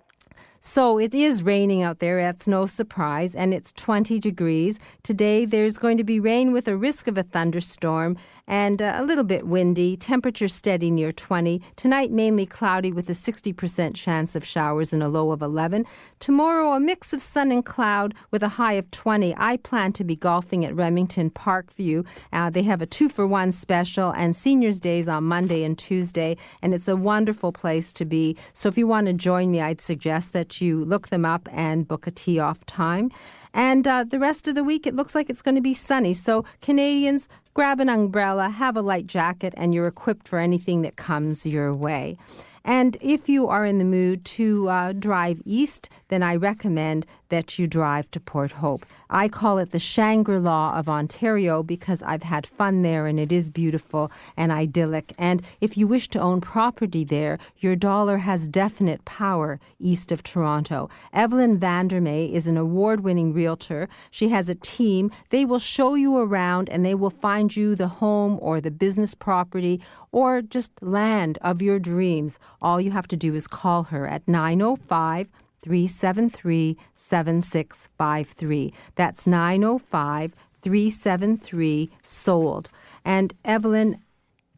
So 0.60 0.98
it 0.98 1.14
is 1.14 1.44
raining 1.44 1.84
out 1.84 2.00
there. 2.00 2.20
That's 2.20 2.48
no 2.48 2.66
surprise. 2.66 3.36
And 3.36 3.54
it's 3.54 3.72
20 3.74 4.20
degrees. 4.20 4.80
Today 5.04 5.46
there's 5.46 5.78
going 5.78 5.98
to 5.98 6.04
be 6.04 6.20
rain 6.20 6.52
with 6.52 6.68
a 6.68 6.76
risk 6.76 7.08
of 7.08 7.20
a 7.20 7.24
thunderstorm 7.24 8.18
and 8.50 8.82
uh, 8.82 8.94
a 8.96 9.04
little 9.04 9.24
bit 9.24 9.48
windy. 9.48 9.96
Temperature 9.96 10.50
steady 10.50 10.92
near 10.92 11.14
20. 11.14 11.62
Tonight 11.78 12.12
mainly 12.12 12.46
cloudy 12.46 12.92
with 12.92 13.08
a 13.10 13.14
60% 13.14 13.96
chance 13.96 14.36
of 14.36 14.44
showers 14.44 14.92
and 14.92 15.02
a 15.02 15.08
low 15.08 15.32
of 15.32 15.42
11. 15.42 15.86
Tomorrow 16.20 16.74
a 16.74 16.80
mix 16.80 17.14
of 17.14 17.22
sun 17.22 17.52
and 17.52 17.64
cloud 17.64 18.14
with 18.32 18.44
a 18.44 18.50
high 18.50 18.74
of 18.74 18.90
20. 18.92 19.34
I 19.38 19.58
plan 19.58 19.94
to 19.94 20.04
be 20.04 20.16
golfing 20.16 20.66
at 20.66 20.76
Remington 20.76 21.30
Parkview. 21.30 22.06
Uh, 22.34 22.50
they 22.50 22.64
have 22.64 22.82
a 22.82 22.88
two 22.88 23.08
for 23.08 23.26
one 23.28 23.52
special 23.52 24.12
and 24.12 24.36
seniors 24.36 24.80
days 24.80 25.08
on 25.08 25.24
Monday 25.26 25.64
and 25.64 25.78
Tuesday. 25.78 26.36
And 26.64 26.74
it's 26.74 26.88
a 26.88 26.96
wonderful 26.96 27.52
place 27.52 27.94
to 27.94 28.06
be. 28.06 28.36
So 28.54 28.68
if 28.68 28.78
you 28.78 28.88
want 28.88 29.08
to 29.08 29.14
join 29.14 29.52
me, 29.52 29.62
I'd 29.62 29.80
suggest 29.80 30.34
that 30.34 30.60
you 30.60 30.84
look 30.84 31.10
them 31.10 31.24
up 31.24 31.48
and 31.52 31.88
book 31.88 32.08
a 32.08 32.12
tee 32.12 32.40
off 32.40 32.66
time. 32.66 33.12
And 33.54 33.88
uh, 33.88 34.04
the 34.04 34.20
rest 34.20 34.48
of 34.48 34.56
the 34.56 34.64
week, 34.64 34.86
it 34.86 34.96
looks 34.96 35.16
like 35.16 35.30
it's 35.30 35.42
going 35.42 35.56
to 35.56 35.62
be 35.62 35.74
sunny. 35.74 36.14
So, 36.14 36.46
Canadians, 36.62 37.28
grab 37.54 37.80
an 37.80 37.90
umbrella, 37.90 38.50
have 38.50 38.78
a 38.78 38.82
light 38.82 39.08
jacket, 39.08 39.54
and 39.58 39.74
you're 39.74 39.88
equipped 39.88 40.28
for 40.28 40.40
anything 40.40 40.82
that 40.84 40.96
comes 40.96 41.46
your 41.46 41.74
way. 41.74 42.18
And 42.64 42.98
if 43.02 43.30
you 43.30 43.48
are 43.48 43.66
in 43.66 43.78
the 43.78 43.86
mood 43.86 44.26
to 44.26 44.70
uh, 44.70 44.94
drive 44.94 45.42
east, 45.46 45.90
then 46.10 46.24
I 46.24 46.36
recommend 46.36 47.06
that 47.30 47.58
you 47.58 47.68
drive 47.68 48.10
to 48.12 48.20
Port 48.20 48.54
Hope. 48.54 48.86
I 49.10 49.28
call 49.28 49.58
it 49.60 49.72
the 49.72 49.80
Shangri 49.80 50.40
La 50.40 50.78
of 50.78 50.90
Ontario 50.90 51.64
because 51.64 52.04
I've 52.04 52.24
had 52.24 52.46
fun 52.46 52.82
there 52.82 53.08
and 53.08 53.20
it 53.20 53.32
is 53.32 53.50
beautiful 53.50 54.12
and 54.36 54.52
idyllic. 54.52 55.14
And 55.18 55.42
if 55.62 55.78
you 55.78 55.88
wish 55.88 56.10
to 56.10 56.20
own 56.20 56.42
property 56.42 57.04
there, 57.04 57.40
your 57.58 57.76
dollar 57.76 58.18
has 58.18 58.48
definite 58.48 59.06
power 59.06 59.60
east 59.80 60.12
of 60.12 60.24
Toronto. 60.24 60.90
Evelyn 61.14 61.58
Vandermeer 61.58 62.30
is 62.32 62.48
an 62.48 62.58
award 62.58 63.02
winning 63.02 63.34
realtor. 63.34 63.88
She 64.12 64.30
has 64.30 64.50
a 64.50 64.56
team. 64.56 65.12
They 65.30 65.46
will 65.46 65.60
show 65.60 65.96
you 65.96 66.18
around 66.18 66.70
and 66.70 66.86
they 66.86 66.96
will 66.96 67.10
find 67.10 67.56
you 67.56 67.76
the 67.76 67.88
home 67.88 68.38
or 68.42 68.60
the 68.60 68.72
business 68.72 69.14
property 69.14 69.82
or 70.12 70.42
just 70.42 70.72
land 70.82 71.38
of 71.42 71.62
your 71.62 71.80
dreams. 71.80 72.40
All 72.62 72.80
you 72.82 72.92
have 72.92 73.08
to 73.10 73.18
do 73.18 73.34
is 73.36 73.48
call 73.48 73.84
her 73.86 74.08
at 74.08 74.28
905 74.28 75.28
373 75.62 76.78
7653. 76.96 78.74
That's 78.96 79.28
905 79.28 80.34
373 80.62 81.90
sold. 82.04 82.70
And 83.06 83.34
Evelyn, 83.46 84.02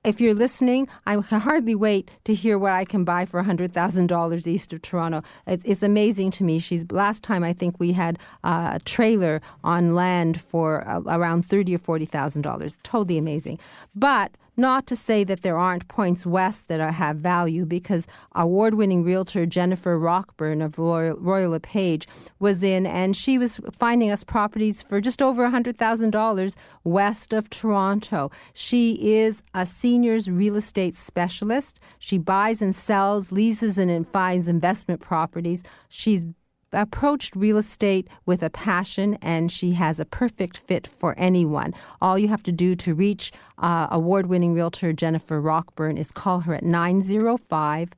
if 0.04 0.20
you're 0.20 0.34
listening, 0.34 0.88
I 1.06 1.16
can 1.22 1.40
hardly 1.40 1.76
wait 1.76 2.10
to 2.24 2.34
hear 2.34 2.58
what 2.58 2.72
I 2.72 2.86
can 2.86 3.04
buy 3.04 3.26
for 3.26 3.44
$100,000 3.44 4.48
east 4.48 4.74
of 4.74 4.82
Toronto. 4.82 5.22
It's 5.46 5.84
amazing 5.84 6.32
to 6.32 6.44
me. 6.44 6.58
She's 6.58 6.92
last 6.92 7.24
time 7.24 7.44
I 7.44 7.54
think 7.54 7.80
we 7.80 7.92
had 7.92 8.18
uh, 8.44 8.72
a 8.76 8.80
trailer 8.80 9.42
on 9.64 9.94
land 9.94 10.42
for 10.42 10.88
uh, 10.88 11.02
around 11.06 11.46
thirty 11.46 11.76
or 11.76 11.78
forty 11.78 12.06
thousand 12.06 12.42
dollars. 12.42 12.80
Totally 12.82 13.20
amazing. 13.20 13.60
But 13.94 14.32
Not 14.58 14.86
to 14.88 14.96
say 14.96 15.24
that 15.24 15.42
there 15.42 15.58
aren't 15.58 15.88
points 15.88 16.26
west 16.26 16.68
that 16.68 16.80
have 16.80 17.18
value, 17.18 17.66
because 17.66 18.06
award 18.36 18.74
winning 18.76 19.04
realtor 19.04 19.46
Jennifer 19.46 19.98
Rockburn 19.98 20.62
of 20.62 20.78
Royal, 20.78 21.16
Royal 21.18 21.52
LePage 21.52 22.08
was 22.40 22.62
in, 22.62 22.86
and 22.86 23.16
she 23.16 23.38
was 23.38 23.62
finding 23.72 24.12
us 24.12 24.24
properties 24.24 24.82
for 24.82 25.00
just 25.00 25.22
over 25.22 25.48
$100,000 25.48 26.56
west 26.84 27.34
of 27.34 27.50
Toronto. 27.50 28.30
She 28.54 29.16
is 29.16 29.42
a 29.54 29.66
seniors 29.66 30.30
real 30.30 30.58
estate 30.58 30.98
specialist. 30.98 31.80
She 31.98 32.18
buys 32.18 32.62
and 32.62 32.76
sells, 32.76 33.32
leases, 33.32 33.78
and 33.78 34.08
finds 34.10 34.48
investment 34.48 35.00
properties. 35.00 35.64
She's 35.88 36.26
approached 36.74 37.36
real 37.36 37.58
estate 37.58 38.08
with 38.26 38.42
a 38.44 38.50
passion 38.50 39.18
and 39.22 39.52
she 39.52 39.74
has 39.74 40.00
a 40.00 40.06
perfect 40.06 40.58
fit 40.58 40.88
for 40.88 41.14
anyone. 41.18 41.74
All 42.02 42.18
you 42.18 42.30
have 42.30 42.44
to 42.44 42.52
do 42.52 42.76
to 42.76 42.94
reach 42.94 43.32
uh, 43.58 43.88
award 43.92 44.28
winning 44.28 44.54
realtor 44.54 44.94
Jennifer 44.94 45.42
Rockburn 45.42 45.98
is 45.98 46.12
call 46.12 46.42
her 46.42 46.54
at 46.54 46.64
905 46.64 47.90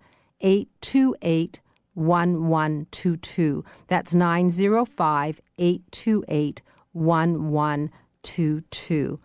828 0.42 1.60
1122. 1.96 3.64
That's 3.88 4.16
905 4.16 5.42
828 5.58 6.62
1122. 6.94 9.20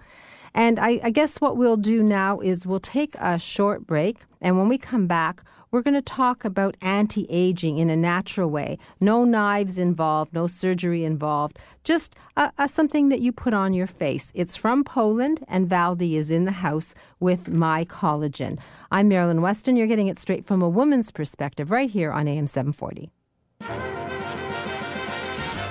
And 0.55 0.81
I, 0.81 1.01
I, 1.05 1.11
guess 1.11 1.41
what 1.41 1.57
we'll 1.57 1.77
do 1.77 2.03
now 2.03 2.41
is 2.41 2.67
we'll 2.67 2.81
take 2.81 3.15
a 3.17 3.39
short 3.39 3.87
break. 3.87 4.19
And 4.41 4.59
when 4.59 4.69
we 4.69 4.79
come 4.79 5.07
back, 5.07 5.45
we're 5.71 5.83
going 5.83 5.95
to 5.95 6.03
talk 6.03 6.45
about 6.45 6.77
anti 6.83 7.27
aging 7.29 7.79
in 7.79 7.91
a 7.91 7.97
natural 7.97 8.51
way. 8.51 8.79
No 9.01 9.25
knives 9.25 9.79
involved, 9.79 10.35
no 10.35 10.47
surgery 10.47 11.05
involved, 11.05 11.59
just 11.85 12.17
a, 12.37 12.53
a, 12.59 12.69
something 12.69 13.09
that 13.09 13.21
you 13.21 13.33
put 13.33 13.55
on 13.55 13.75
your 13.75 13.87
face. 13.87 14.33
It's 14.35 14.57
from 14.57 14.85
Poland, 14.85 15.45
and 15.49 15.69
Valdi 15.69 16.15
is 16.15 16.31
in 16.31 16.45
the 16.45 16.53
house 16.53 16.95
with 17.21 17.49
My 17.49 17.85
Collagen. 17.85 18.59
I'm 18.91 19.09
Marilyn 19.09 19.43
Weston. 19.43 19.77
You're 19.77 19.87
getting 19.87 20.09
it 20.09 20.19
straight 20.19 20.45
from 20.45 20.63
a 20.63 20.69
woman's 20.69 21.11
perspective 21.11 21.71
right 21.71 21.91
here 21.91 22.13
on 22.13 22.29
AM 22.29 22.47
740. 22.47 23.11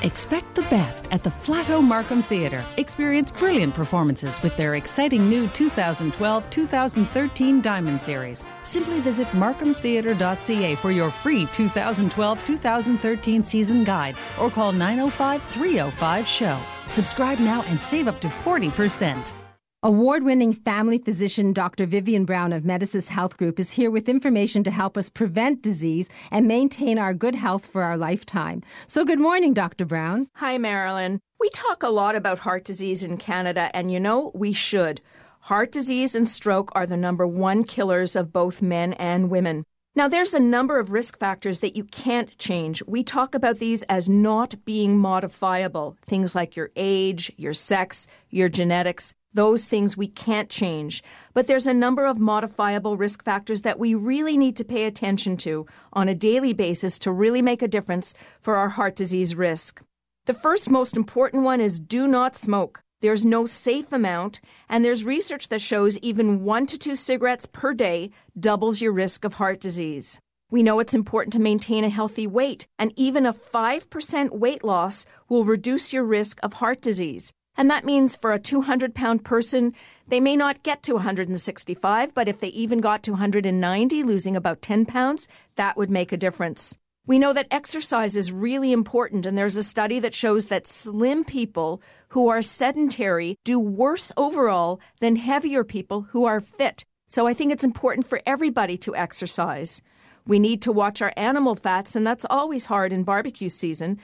Expect 0.04 0.54
the 0.54 0.62
best 0.64 1.08
at 1.12 1.24
the 1.24 1.30
Flato 1.32 1.84
Markham 1.84 2.22
Theatre. 2.22 2.64
Experience 2.78 3.32
brilliant 3.32 3.74
performances 3.74 4.42
with 4.44 4.56
their 4.56 4.76
exciting 4.76 5.28
new 5.28 5.48
2012 5.48 6.50
2013 6.52 7.62
Diamond 7.62 8.02
Series. 8.02 8.44
Simply 8.62 9.00
visit 9.00 9.28
markhamtheatre.ca 9.30 10.76
for 10.76 10.92
your 10.92 11.10
free 11.10 11.48
2012 11.48 12.46
2013 12.46 13.44
season 13.44 13.84
guide 13.84 14.16
or 14.40 14.52
call 14.52 14.72
905 14.72 15.44
305 15.46 16.28
SHOW. 16.28 16.62
Subscribe 16.88 17.40
now 17.40 17.64
and 17.64 17.82
save 17.82 18.08
up 18.08 18.22
to 18.22 18.28
40%. 18.28 19.37
Award 19.84 20.24
winning 20.24 20.54
family 20.54 20.98
physician 20.98 21.54
Dr. 21.54 21.86
Vivian 21.86 22.26
Brown 22.26 22.52
of 22.52 22.64
Medisys 22.64 23.10
Health 23.10 23.38
Group 23.38 23.60
is 23.60 23.74
here 23.74 23.92
with 23.92 24.10
information 24.10 24.64
to 24.64 24.72
help 24.72 24.98
us 24.98 25.08
prevent 25.08 25.62
disease 25.62 26.10
and 26.32 26.48
maintain 26.48 26.98
our 26.98 27.14
good 27.14 27.36
health 27.36 27.68
for 27.68 27.84
our 27.84 27.96
lifetime. 27.96 28.64
So, 28.88 29.06
good 29.06 29.20
morning, 29.20 29.54
Dr. 29.54 29.86
Brown. 29.86 30.30
Hi, 30.38 30.58
Marilyn. 30.58 31.20
We 31.40 31.52
talk 31.52 31.84
a 31.84 31.90
lot 31.90 32.16
about 32.16 32.40
heart 32.40 32.64
disease 32.64 33.04
in 33.04 33.18
Canada, 33.18 33.70
and 33.72 33.92
you 33.92 34.00
know, 34.00 34.32
we 34.34 34.52
should. 34.52 35.00
Heart 35.42 35.74
disease 35.74 36.16
and 36.16 36.28
stroke 36.28 36.72
are 36.74 36.88
the 36.88 36.98
number 36.98 37.28
one 37.28 37.64
killers 37.64 38.16
of 38.16 38.34
both 38.34 38.64
men 38.64 38.94
and 38.94 39.30
women. 39.30 39.64
Now, 39.98 40.08
there's 40.08 40.36
a 40.36 40.40
number 40.40 40.78
of 40.78 40.92
risk 40.92 41.18
factors 41.18 41.62
that 41.62 41.76
you 41.76 41.84
can't 41.84 42.38
change. 42.38 42.84
We 42.86 43.02
talk 43.02 43.34
about 43.34 43.58
these 43.58 43.82
as 43.90 44.08
not 44.08 44.64
being 44.64 44.96
modifiable. 44.96 45.98
Things 46.06 46.36
like 46.36 46.56
your 46.56 46.70
age, 46.76 47.32
your 47.36 47.56
sex, 47.56 48.06
your 48.30 48.48
genetics. 48.48 49.16
Those 49.34 49.66
things 49.66 49.98
we 49.98 50.08
can't 50.08 50.52
change. 50.52 51.04
But 51.34 51.48
there's 51.48 51.66
a 51.66 51.74
number 51.74 52.06
of 52.06 52.20
modifiable 52.20 52.96
risk 52.96 53.24
factors 53.24 53.64
that 53.64 53.80
we 53.80 53.96
really 53.96 54.38
need 54.38 54.56
to 54.58 54.64
pay 54.64 54.86
attention 54.86 55.36
to 55.38 55.66
on 55.92 56.08
a 56.08 56.14
daily 56.14 56.54
basis 56.54 57.00
to 57.00 57.12
really 57.12 57.42
make 57.42 57.64
a 57.64 57.68
difference 57.68 58.14
for 58.40 58.56
our 58.56 58.70
heart 58.70 58.96
disease 58.96 59.34
risk. 59.34 59.82
The 60.28 60.36
first 60.36 60.70
most 60.70 60.96
important 60.96 61.42
one 61.42 61.60
is 61.60 61.80
do 61.80 62.06
not 62.06 62.36
smoke. 62.36 62.84
There's 63.00 63.24
no 63.24 63.46
safe 63.46 63.94
amount, 63.94 64.42
and 64.68 64.84
there's 64.84 65.06
research 65.06 65.50
that 65.50 65.62
shows 65.62 66.00
even 66.00 66.44
one 66.44 66.66
to 66.66 66.80
two 66.80 66.96
cigarettes 66.96 67.46
per 67.46 67.76
day 67.76 68.10
doubles 68.40 68.82
your 68.82 68.92
risk 68.92 69.24
of 69.24 69.36
heart 69.36 69.62
disease. 69.62 70.20
We 70.50 70.64
know 70.64 70.80
it's 70.80 70.96
important 70.96 71.34
to 71.34 71.40
maintain 71.40 71.84
a 71.84 71.90
healthy 71.90 72.26
weight, 72.26 72.66
and 72.80 72.92
even 72.96 73.28
a 73.28 73.34
5% 73.34 74.32
weight 74.32 74.64
loss 74.64 75.06
will 75.30 75.46
reduce 75.46 75.94
your 75.94 76.06
risk 76.06 76.40
of 76.42 76.54
heart 76.54 76.82
disease. 76.82 77.32
And 77.56 77.70
that 77.70 77.86
means 77.86 78.16
for 78.16 78.34
a 78.34 78.40
200 78.40 78.96
pound 78.96 79.24
person, 79.24 79.76
they 80.08 80.20
may 80.20 80.36
not 80.36 80.64
get 80.64 80.82
to 80.84 80.94
165, 80.96 82.16
but 82.16 82.28
if 82.28 82.40
they 82.40 82.48
even 82.48 82.82
got 82.82 83.04
to 83.04 83.12
190, 83.12 84.04
losing 84.04 84.36
about 84.36 84.64
10 84.64 84.88
pounds, 84.88 85.28
that 85.56 85.78
would 85.78 85.92
make 85.92 86.12
a 86.12 86.18
difference. 86.18 86.80
We 87.08 87.20
know 87.20 87.32
that 87.32 87.48
exercise 87.52 88.18
is 88.18 88.34
really 88.34 88.74
important, 88.74 89.26
and 89.26 89.38
there's 89.38 89.56
a 89.56 89.64
study 89.64 89.98
that 90.02 90.14
shows 90.14 90.48
that 90.48 90.68
slim 90.68 91.24
people 91.24 91.82
who 92.10 92.28
are 92.28 92.42
sedentary 92.42 93.38
do 93.46 93.58
worse 93.58 94.12
overall 94.18 94.82
than 95.00 95.16
heavier 95.16 95.64
people 95.64 96.02
who 96.12 96.26
are 96.26 96.42
fit. 96.42 96.84
So 97.08 97.26
I 97.26 97.34
think 97.34 97.54
it's 97.54 97.64
important 97.64 98.06
for 98.06 98.22
everybody 98.26 98.76
to 98.80 98.94
exercise. 98.94 99.82
We 100.26 100.38
need 100.38 100.62
to 100.64 100.74
watch 100.74 101.02
our 101.02 101.14
animal 101.16 101.56
fats, 101.56 101.96
and 101.96 102.06
that's 102.06 102.26
always 102.30 102.66
hard 102.66 102.92
in 102.92 103.04
barbecue 103.04 103.48
season. 103.48 104.00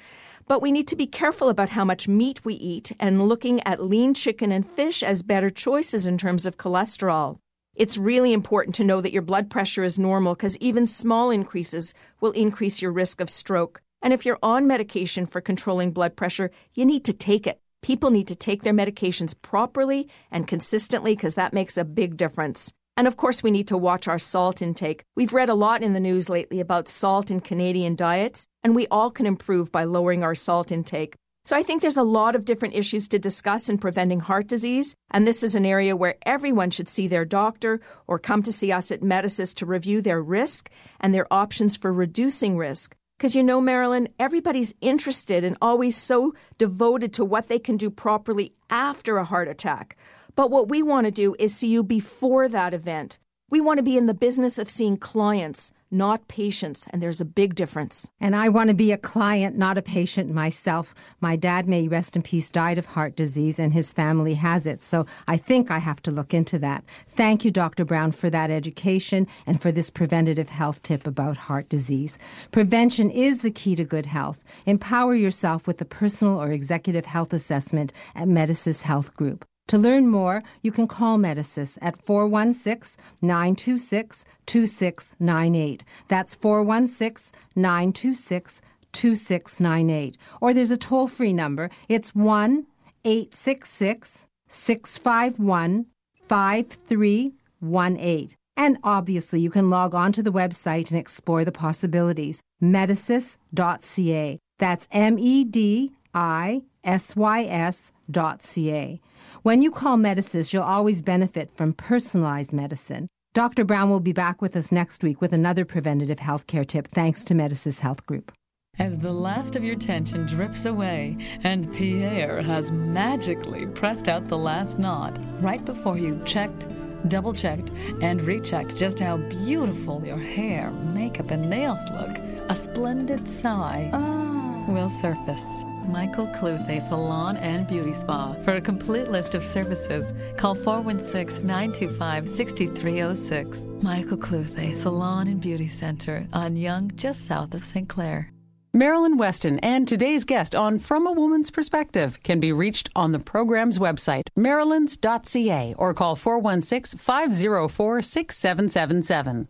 But 0.48 0.62
we 0.62 0.72
need 0.72 0.88
to 0.88 0.96
be 0.96 1.06
careful 1.06 1.50
about 1.50 1.72
how 1.72 1.84
much 1.84 2.08
meat 2.08 2.46
we 2.46 2.54
eat 2.54 2.94
and 3.02 3.28
looking 3.28 3.62
at 3.68 3.84
lean 3.84 4.14
chicken 4.14 4.54
and 4.54 4.66
fish 4.66 5.04
as 5.04 5.24
better 5.24 5.50
choices 5.50 6.08
in 6.08 6.18
terms 6.18 6.46
of 6.46 6.56
cholesterol. 6.56 7.40
It's 7.76 7.98
really 7.98 8.34
important 8.34 8.76
to 8.76 8.84
know 8.84 9.02
that 9.02 9.14
your 9.14 9.24
blood 9.24 9.50
pressure 9.50 9.84
is 9.84 9.98
normal 9.98 10.36
because 10.36 10.58
even 10.58 10.86
small 10.86 11.32
increases 11.32 11.96
will 12.22 12.32
increase 12.32 12.84
your 12.84 12.92
risk 12.92 13.20
of 13.20 13.32
stroke. 13.32 13.82
And 14.04 14.14
if 14.14 14.26
you're 14.26 14.38
on 14.44 14.68
medication 14.68 15.26
for 15.26 15.42
controlling 15.42 15.92
blood 15.92 16.16
pressure, 16.16 16.52
you 16.76 16.86
need 16.86 17.04
to 17.06 17.14
take 17.14 17.48
it. 17.48 17.60
People 17.82 18.12
need 18.12 18.28
to 18.28 18.36
take 18.36 18.62
their 18.62 18.74
medications 18.74 19.34
properly 19.42 20.08
and 20.30 20.48
consistently 20.48 21.16
because 21.16 21.34
that 21.34 21.52
makes 21.52 21.76
a 21.76 21.84
big 21.84 22.16
difference. 22.16 22.72
And 22.96 23.08
of 23.08 23.18
course, 23.18 23.42
we 23.42 23.50
need 23.50 23.68
to 23.70 23.78
watch 23.78 24.08
our 24.08 24.20
salt 24.20 24.62
intake. 24.62 25.04
We've 25.16 25.34
read 25.34 25.50
a 25.50 25.56
lot 25.56 25.82
in 25.82 25.94
the 25.94 26.00
news 26.00 26.30
lately 26.30 26.60
about 26.60 26.88
salt 26.88 27.32
in 27.32 27.40
Canadian 27.40 27.96
diets, 27.96 28.46
and 28.64 28.76
we 28.76 28.86
all 28.92 29.10
can 29.10 29.26
improve 29.26 29.72
by 29.72 29.86
lowering 29.86 30.24
our 30.24 30.36
salt 30.36 30.72
intake. 30.72 31.16
So 31.46 31.58
I 31.58 31.64
think 31.64 31.82
there's 31.82 31.98
a 31.98 32.04
lot 32.04 32.36
of 32.36 32.46
different 32.46 32.74
issues 32.74 33.10
to 33.10 33.20
discuss 33.20 33.68
in 33.68 33.78
preventing 33.78 34.22
heart 34.22 34.48
disease, 34.48 34.96
and 35.12 35.28
this 35.28 35.44
is 35.44 35.56
an 35.56 35.66
area 35.66 35.94
where 35.94 36.16
everyone 36.26 36.70
should 36.70 36.88
see 36.88 37.06
their 37.06 37.26
doctor 37.26 37.82
or 38.08 38.18
come 38.18 38.42
to 38.44 38.52
see 38.54 38.72
us 38.72 38.92
at 38.92 39.02
Medisys 39.02 39.54
to 39.56 39.66
review 39.66 40.02
their 40.02 40.22
risk 40.22 40.70
and 41.02 41.14
their 41.14 41.32
options 41.34 41.76
for 41.76 41.92
reducing 41.92 42.56
risk. 42.56 42.96
Because 43.18 43.36
you 43.36 43.44
know, 43.44 43.60
Marilyn, 43.60 44.08
everybody's 44.20 44.74
interested 44.80 45.44
and 45.44 45.58
always 45.62 45.98
so 45.98 46.34
devoted 46.58 47.12
to 47.14 47.26
what 47.26 47.50
they 47.50 47.60
can 47.60 47.76
do 47.76 47.90
properly 47.90 48.54
after 48.70 49.18
a 49.18 49.26
heart 49.26 49.50
attack. 49.50 49.98
But 50.36 50.50
what 50.50 50.70
we 50.70 50.82
want 50.82 51.08
to 51.08 51.12
do 51.12 51.36
is 51.40 51.54
see 51.54 51.68
you 51.68 51.84
before 51.84 52.48
that 52.48 52.74
event. 52.74 53.20
We 53.50 53.60
want 53.60 53.80
to 53.80 53.84
be 53.84 53.98
in 53.98 54.06
the 54.06 54.14
business 54.14 54.58
of 54.58 54.70
seeing 54.70 54.96
clients, 54.96 55.74
not 55.94 56.28
patients, 56.28 56.88
and 56.90 57.02
there's 57.02 57.22
a 57.22 57.26
big 57.26 57.56
difference. 57.56 58.10
And 58.20 58.36
I 58.36 58.50
want 58.50 58.70
to 58.70 58.74
be 58.74 58.92
a 58.92 58.98
client, 58.98 59.58
not 59.58 59.78
a 59.78 59.82
patient 59.82 60.32
myself. 60.32 60.94
My 61.22 61.36
dad, 61.36 61.68
may 61.68 61.88
rest 61.88 62.16
in 62.16 62.24
peace, 62.24 62.50
died 62.52 62.78
of 62.78 62.88
heart 62.88 63.16
disease, 63.16 63.60
and 63.60 63.74
his 63.74 63.94
family 63.94 64.34
has 64.34 64.66
it. 64.66 64.82
So 64.82 65.06
I 65.28 65.38
think 65.38 65.70
I 65.70 65.78
have 65.78 66.02
to 66.04 66.12
look 66.12 66.34
into 66.34 66.60
that. 66.60 66.84
Thank 67.08 67.46
you, 67.46 67.52
Dr. 67.52 67.86
Brown, 67.86 68.12
for 68.12 68.30
that 68.30 68.50
education 68.50 69.28
and 69.46 69.62
for 69.62 69.72
this 69.72 69.90
preventative 69.90 70.50
health 70.50 70.82
tip 70.82 71.06
about 71.06 71.38
heart 71.38 71.70
disease. 71.70 72.18
Prevention 72.52 73.10
is 73.10 73.42
the 73.42 73.52
key 73.52 73.76
to 73.76 73.86
good 73.86 74.08
health. 74.08 74.44
Empower 74.66 75.16
yourself 75.16 75.68
with 75.68 75.80
a 75.80 75.86
personal 75.86 76.42
or 76.42 76.52
executive 76.52 77.06
health 77.06 77.34
assessment 77.34 77.94
at 78.16 78.28
Medisys 78.28 78.82
Health 78.82 79.16
Group. 79.16 79.46
To 79.68 79.78
learn 79.78 80.08
more, 80.08 80.42
you 80.62 80.72
can 80.72 80.88
call 80.88 81.18
Medisys 81.18 81.78
at 81.82 82.02
416 82.06 83.02
926 83.22 84.26
2698. 84.46 85.84
That's 86.10 86.36
416 86.36 87.32
926 87.56 88.62
2698. 88.92 90.18
Or 90.42 90.54
there's 90.54 90.72
a 90.72 90.78
toll 90.78 91.08
free 91.08 91.34
number. 91.34 91.70
It's 91.88 92.14
1 92.14 92.66
866 93.06 94.26
651 94.48 95.86
5318. 96.28 98.36
And 98.56 98.78
obviously, 98.84 99.42
you 99.42 99.50
can 99.50 99.72
log 99.72 99.96
on 99.96 100.12
to 100.12 100.22
the 100.22 100.32
website 100.32 100.92
and 100.92 101.00
explore 101.00 101.44
the 101.44 101.52
possibilities. 101.52 102.40
Medisys.ca. 102.62 104.38
That's 104.60 104.88
M 104.92 105.18
E 105.18 105.44
D 105.44 105.92
I 106.14 106.62
S 106.84 107.16
Y 107.16 107.46
S.ca. 107.46 109.02
When 109.42 109.62
you 109.62 109.72
call 109.72 109.98
Medisys, 109.98 110.54
you'll 110.54 110.64
always 110.64 111.02
benefit 111.02 111.50
from 111.56 111.74
personalized 111.74 112.54
medicine. 112.54 113.08
Dr. 113.34 113.66
Brown 113.66 113.90
will 113.90 114.00
be 114.00 114.14
back 114.14 114.42
with 114.42 114.56
us 114.56 114.72
next 114.72 115.04
week 115.04 115.20
with 115.20 115.34
another 115.34 115.66
preventative 115.66 116.20
healthcare 116.20 116.66
tip 116.66 116.88
thanks 116.90 117.24
to 117.26 117.34
Medisys 117.34 117.80
Health 117.80 118.06
Group. 118.06 118.32
As 118.80 118.98
the 118.98 119.12
last 119.12 119.56
of 119.56 119.64
your 119.64 119.76
tension 119.76 120.26
drips 120.26 120.66
away 120.66 121.18
and 121.44 121.72
Pierre 121.74 122.42
has 122.42 122.72
magically 122.72 123.66
pressed 123.68 124.08
out 124.08 124.28
the 124.28 124.38
last 124.38 124.80
knot 124.80 125.18
right 125.42 125.64
before 125.66 125.98
you 125.98 126.22
checked 126.26 126.66
double 127.08 127.34
checked, 127.34 127.72
and 128.02 128.22
rechecked 128.22 128.76
just 128.76 129.00
how 129.00 129.18
beautiful 129.18 130.04
your 130.06 130.18
hair, 130.18 130.72
makeup, 130.72 131.32
and 131.32 131.50
nails 131.50 131.80
look, 131.92 132.18
a 132.50 132.56
splendid 132.56 133.28
sigh 133.28 133.90
ah. 133.94 134.66
will 134.68 134.90
surface. 134.90 135.63
Michael 135.88 136.28
Cluthe 136.28 136.82
Salon 136.82 137.38
and 137.38 137.68
Beauty 137.68 137.94
Spa. 137.94 138.34
For 138.44 138.56
a 138.56 138.62
complete 138.62 139.08
list 139.08 139.36
of 139.36 139.44
services, 139.44 140.12
call 140.38 140.56
416 140.56 141.46
925 141.46 142.28
6306. 142.28 143.62
Michael 143.82 144.18
Cluthe 144.18 144.76
Salon 144.76 145.28
and 145.28 145.42
Beauty 145.42 145.68
Center 145.68 146.26
on 146.34 146.56
Yonge, 146.56 146.96
just 146.96 147.26
south 147.26 147.54
of 147.54 147.64
St. 147.64 147.88
Clair. 147.88 148.32
Marilyn 148.76 149.18
Weston 149.18 149.60
and 149.60 149.88
today's 149.88 150.24
guest 150.24 150.56
on 150.56 150.80
From 150.80 151.06
a 151.06 151.12
Woman's 151.12 151.52
Perspective 151.52 152.24
can 152.24 152.40
be 152.40 152.52
reached 152.52 152.90
on 152.96 153.12
the 153.12 153.20
program's 153.20 153.78
website, 153.78 154.24
marilyns.ca, 154.36 155.76
or 155.78 155.94
call 155.94 156.16
416 156.16 156.98
504 156.98 158.02
6777. 158.02 159.48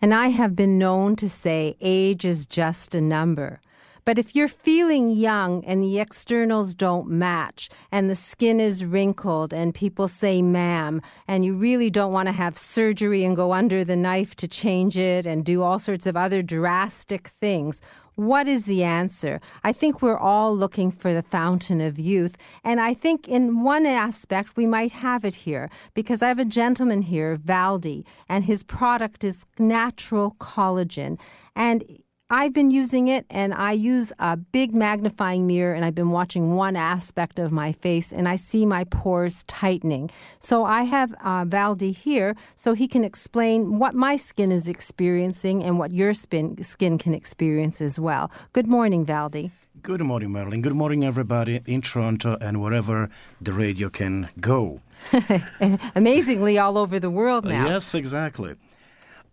And 0.00 0.14
I 0.14 0.28
have 0.28 0.54
been 0.54 0.78
known 0.78 1.16
to 1.16 1.28
say 1.28 1.76
age 1.80 2.24
is 2.24 2.46
just 2.46 2.94
a 2.94 3.00
number. 3.00 3.60
But 4.04 4.18
if 4.18 4.34
you're 4.34 4.48
feeling 4.48 5.10
young 5.10 5.64
and 5.64 5.82
the 5.82 5.98
externals 5.98 6.74
don't 6.74 7.08
match 7.08 7.70
and 7.90 8.10
the 8.10 8.14
skin 8.14 8.60
is 8.60 8.84
wrinkled 8.84 9.54
and 9.54 9.74
people 9.74 10.08
say 10.08 10.42
ma'am 10.42 11.00
and 11.26 11.44
you 11.44 11.54
really 11.54 11.88
don't 11.88 12.12
want 12.12 12.28
to 12.28 12.32
have 12.32 12.58
surgery 12.58 13.24
and 13.24 13.34
go 13.34 13.52
under 13.52 13.82
the 13.84 13.96
knife 13.96 14.34
to 14.36 14.48
change 14.48 14.98
it 14.98 15.26
and 15.26 15.44
do 15.44 15.62
all 15.62 15.78
sorts 15.78 16.06
of 16.06 16.16
other 16.16 16.42
drastic 16.42 17.28
things, 17.40 17.80
what 18.16 18.46
is 18.46 18.64
the 18.64 18.84
answer? 18.84 19.40
I 19.64 19.72
think 19.72 20.00
we're 20.00 20.18
all 20.18 20.56
looking 20.56 20.90
for 20.92 21.12
the 21.12 21.22
fountain 21.22 21.80
of 21.80 21.98
youth. 21.98 22.36
And 22.62 22.80
I 22.80 22.94
think 22.94 23.26
in 23.26 23.62
one 23.62 23.86
aspect 23.86 24.56
we 24.56 24.66
might 24.66 24.92
have 24.92 25.24
it 25.24 25.34
here 25.34 25.68
because 25.94 26.22
I 26.22 26.28
have 26.28 26.38
a 26.38 26.44
gentleman 26.44 27.02
here, 27.02 27.36
Valdi, 27.36 28.04
and 28.28 28.44
his 28.44 28.62
product 28.62 29.24
is 29.24 29.46
natural 29.58 30.36
collagen. 30.38 31.18
And 31.56 31.84
I've 32.30 32.54
been 32.54 32.70
using 32.70 33.08
it 33.08 33.26
and 33.28 33.52
I 33.52 33.72
use 33.72 34.10
a 34.18 34.38
big 34.38 34.74
magnifying 34.74 35.46
mirror 35.46 35.74
and 35.74 35.84
I've 35.84 35.94
been 35.94 36.10
watching 36.10 36.54
one 36.54 36.74
aspect 36.74 37.38
of 37.38 37.52
my 37.52 37.72
face 37.72 38.12
and 38.12 38.26
I 38.26 38.36
see 38.36 38.64
my 38.64 38.84
pores 38.84 39.44
tightening. 39.44 40.10
So 40.38 40.64
I 40.64 40.84
have 40.84 41.12
uh, 41.20 41.44
Valdi 41.44 41.94
here 41.94 42.34
so 42.56 42.72
he 42.72 42.88
can 42.88 43.04
explain 43.04 43.78
what 43.78 43.94
my 43.94 44.16
skin 44.16 44.52
is 44.52 44.68
experiencing 44.68 45.62
and 45.62 45.78
what 45.78 45.92
your 45.92 46.14
spin, 46.14 46.62
skin 46.64 46.96
can 46.96 47.12
experience 47.12 47.82
as 47.82 48.00
well. 48.00 48.30
Good 48.54 48.68
morning, 48.68 49.04
Valdi. 49.04 49.50
Good 49.82 50.00
morning, 50.00 50.32
Marilyn. 50.32 50.62
Good 50.62 50.74
morning, 50.74 51.04
everybody 51.04 51.60
in 51.66 51.82
Toronto 51.82 52.38
and 52.40 52.62
wherever 52.62 53.10
the 53.38 53.52
radio 53.52 53.90
can 53.90 54.30
go. 54.40 54.80
Amazingly, 55.94 56.56
all 56.56 56.78
over 56.78 56.98
the 56.98 57.10
world 57.10 57.44
now. 57.44 57.68
Yes, 57.68 57.94
exactly. 57.94 58.54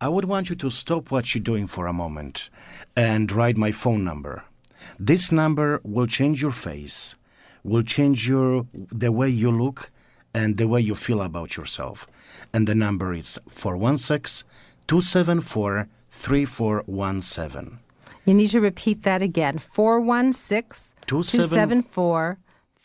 I 0.04 0.10
would 0.10 0.26
want 0.26 0.50
you 0.50 0.56
to 0.56 0.72
stop 0.72 1.12
what 1.12 1.36
you're 1.36 1.44
doing 1.44 1.68
for 1.68 1.86
a 1.86 1.94
moment 1.94 2.50
and 2.96 3.32
write 3.32 3.56
my 3.56 3.72
phone 3.72 4.04
number. 4.04 4.44
This 5.00 5.32
number 5.32 5.80
will 5.84 6.08
change 6.08 6.42
your 6.42 6.52
face, 6.52 7.14
will 7.64 7.84
change 7.84 8.28
your 8.28 8.66
the 8.74 9.12
way 9.12 9.30
you 9.30 9.52
look 9.52 9.92
and 10.34 10.58
the 10.58 10.68
way 10.68 10.82
you 10.82 10.96
feel 10.96 11.22
about 11.22 11.56
yourself. 11.56 12.08
And 12.52 12.68
the 12.68 12.74
number 12.74 13.14
is 13.14 13.40
416 13.48 14.48
274 14.88 15.88
3417. 16.10 17.78
You 18.26 18.34
need 18.34 18.50
to 18.50 18.60
repeat 18.60 19.04
that 19.04 19.22
again 19.22 19.60
416 19.60 20.96
274 21.06 22.40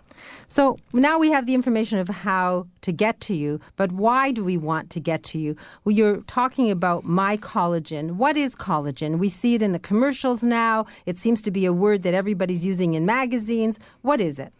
So 0.48 0.76
now 0.92 1.18
we 1.18 1.30
have 1.30 1.46
the 1.46 1.54
information 1.54 2.00
of 2.00 2.08
how 2.08 2.66
to 2.80 2.92
get 2.92 3.20
to 3.22 3.34
you, 3.34 3.58
but 3.76 3.92
why 3.92 4.32
do 4.32 4.44
we 4.44 4.56
want 4.56 4.90
to 4.90 4.98
get 4.98 5.22
to 5.24 5.38
you? 5.38 5.54
Well, 5.84 5.94
you're 5.94 6.22
talking 6.22 6.68
about 6.68 7.04
my 7.04 7.36
collagen. 7.36 8.16
What 8.16 8.36
is 8.36 8.56
collagen? 8.56 9.18
We 9.18 9.28
see 9.28 9.54
it 9.54 9.62
in 9.62 9.70
the 9.70 9.78
commercials 9.78 10.42
now. 10.42 10.86
It 11.06 11.16
seems 11.16 11.42
to 11.42 11.52
be 11.52 11.64
a 11.64 11.72
word 11.72 12.02
that 12.02 12.12
everybody's 12.12 12.66
using 12.66 12.94
in 12.94 13.06
magazines. 13.06 13.78
What 14.02 14.20
is 14.20 14.40
it? 14.40 14.52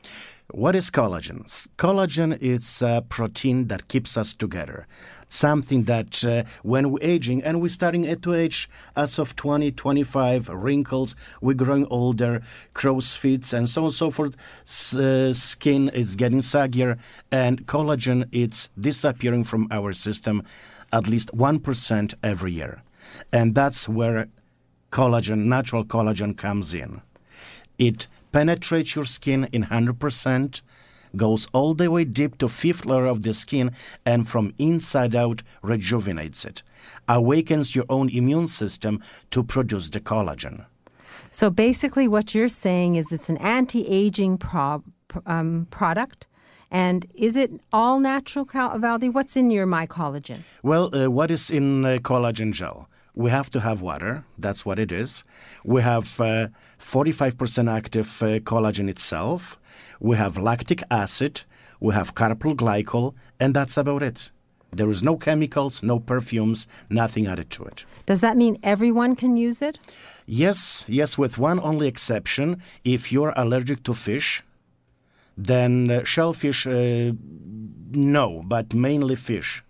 What 0.51 0.77
is 0.77 0.91
collagen? 0.91 1.47
Collagen 1.79 2.37
is 2.39 2.83
a 2.83 3.03
protein 3.09 3.69
that 3.69 3.89
keeps 3.89 4.19
us 4.19 4.35
together. 4.35 4.87
Something 5.29 5.85
that 5.85 6.23
uh, 6.25 6.45
when 6.63 6.91
we're 6.91 6.99
aging, 7.01 7.43
and 7.43 7.63
we're 7.63 7.69
starting 7.69 8.05
to 8.15 8.35
age 8.35 8.69
as 8.95 9.19
of 9.19 9.35
20, 9.35 9.73
25, 9.73 10.51
wrinkles, 10.51 11.17
we're 11.41 11.55
growing 11.55 11.87
older, 11.87 12.43
crow's 12.75 13.15
feet, 13.15 13.51
and 13.55 13.69
so 13.69 13.83
on 13.83 13.87
and 13.87 13.95
so 13.95 14.11
forth. 14.11 14.37
S- 14.67 14.95
uh, 14.95 15.33
skin 15.33 15.89
is 15.89 16.17
getting 16.17 16.41
saggier, 16.41 16.99
and 17.31 17.67
collagen 17.67 18.29
is 18.31 18.69
disappearing 18.79 19.45
from 19.45 19.69
our 19.71 19.95
system 19.95 20.43
at 20.93 21.09
least 21.09 21.35
1% 21.35 22.15
every 22.23 22.53
year. 22.53 22.83
And 23.33 23.55
that's 23.55 23.89
where 23.89 24.29
collagen, 24.91 25.47
natural 25.47 25.85
collagen, 25.85 26.37
comes 26.37 26.75
in. 26.75 27.01
It 27.79 28.07
penetrates 28.33 28.97
your 28.97 29.05
skin 29.05 29.49
in 29.53 29.65
100%, 29.65 30.63
goes 31.15 31.47
all 31.53 31.75
the 31.75 31.91
way 31.91 32.05
deep 32.05 32.39
to 32.39 32.49
fifth 32.49 32.87
layer 32.87 33.07
of 33.07 33.23
the 33.23 33.35
skin, 33.35 33.71
and 34.05 34.29
from 34.29 34.55
inside 34.59 35.15
out 35.15 35.43
rejuvenates 35.63 36.45
it, 36.45 36.63
awakens 37.09 37.77
your 37.77 37.85
own 37.89 38.09
immune 38.09 38.47
system 38.47 39.01
to 39.31 39.43
produce 39.43 39.91
the 39.91 40.01
collagen. 40.01 40.65
So 41.31 41.51
basically, 41.51 42.09
what 42.09 42.35
you're 42.35 42.49
saying 42.49 42.97
is 42.97 43.13
it's 43.13 43.29
an 43.29 43.39
anti 43.39 43.87
aging 43.87 44.39
pro- 44.39 44.83
um, 45.27 45.67
product. 45.71 46.27
And 46.71 47.05
is 47.15 47.37
it 47.37 47.51
all 47.71 48.01
natural, 48.01 48.47
Valdi? 48.47 49.13
What's 49.13 49.37
in 49.37 49.51
your 49.51 49.67
My 49.67 49.87
Collagen? 49.87 50.41
Well, 50.63 50.95
uh, 50.95 51.11
what 51.11 51.31
is 51.31 51.51
in 51.51 51.85
uh, 51.85 51.99
collagen 51.99 52.53
gel? 52.53 52.89
We 53.15 53.31
have 53.31 53.51
to 53.51 53.61
have 53.61 53.83
water. 53.83 54.25
That's 54.39 54.65
what 54.65 54.79
it 54.79 54.91
is. 54.91 55.25
We 55.65 55.83
have 55.83 56.19
uh, 56.21 56.49
45% 56.79 57.71
active 57.71 58.23
uh, 58.23 58.39
collagen 58.41 58.89
itself. 58.89 59.59
We 60.01 60.17
have 60.17 60.39
lactic 60.39 60.83
acid. 60.91 61.45
We 61.79 61.93
have 61.95 62.15
caprylyl 62.15 62.57
glycol, 62.57 63.15
and 63.39 63.55
that's 63.55 63.77
about 63.77 64.03
it. 64.03 64.31
There 64.75 64.89
is 64.89 65.03
no 65.03 65.17
chemicals, 65.17 65.83
no 65.83 65.99
perfumes, 65.99 66.67
nothing 66.89 67.27
added 67.27 67.51
to 67.51 67.65
it. 67.65 67.85
Does 68.07 68.23
that 68.23 68.39
mean 68.39 68.59
everyone 68.63 69.17
can 69.17 69.37
use 69.37 69.61
it? 69.61 69.79
Yes, 70.25 70.85
yes, 70.89 71.19
with 71.19 71.37
one 71.37 71.61
only 71.61 71.89
exception. 71.89 72.63
If 72.83 73.13
you're 73.13 73.35
allergic 73.37 73.83
to 73.85 73.93
fish, 73.93 74.43
then 75.37 75.91
uh, 75.91 76.05
shellfish, 76.05 76.67
uh, 76.67 77.13
no, 77.91 78.43
but 78.47 78.73
mainly 78.73 79.17
fish. 79.17 79.63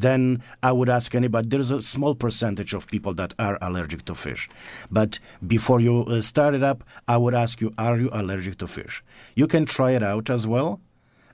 Then 0.00 0.42
I 0.62 0.72
would 0.72 0.88
ask 0.88 1.14
anybody. 1.14 1.48
There's 1.48 1.70
a 1.70 1.82
small 1.82 2.14
percentage 2.14 2.72
of 2.74 2.86
people 2.86 3.14
that 3.14 3.34
are 3.38 3.58
allergic 3.60 4.04
to 4.06 4.14
fish. 4.14 4.48
But 4.90 5.18
before 5.46 5.80
you 5.80 6.04
uh, 6.04 6.20
start 6.20 6.54
it 6.54 6.62
up, 6.62 6.84
I 7.06 7.16
would 7.16 7.34
ask 7.34 7.60
you, 7.60 7.72
are 7.78 7.98
you 7.98 8.10
allergic 8.12 8.58
to 8.58 8.66
fish? 8.66 9.02
You 9.34 9.46
can 9.46 9.66
try 9.66 9.92
it 9.92 10.02
out 10.02 10.30
as 10.30 10.46
well, 10.46 10.80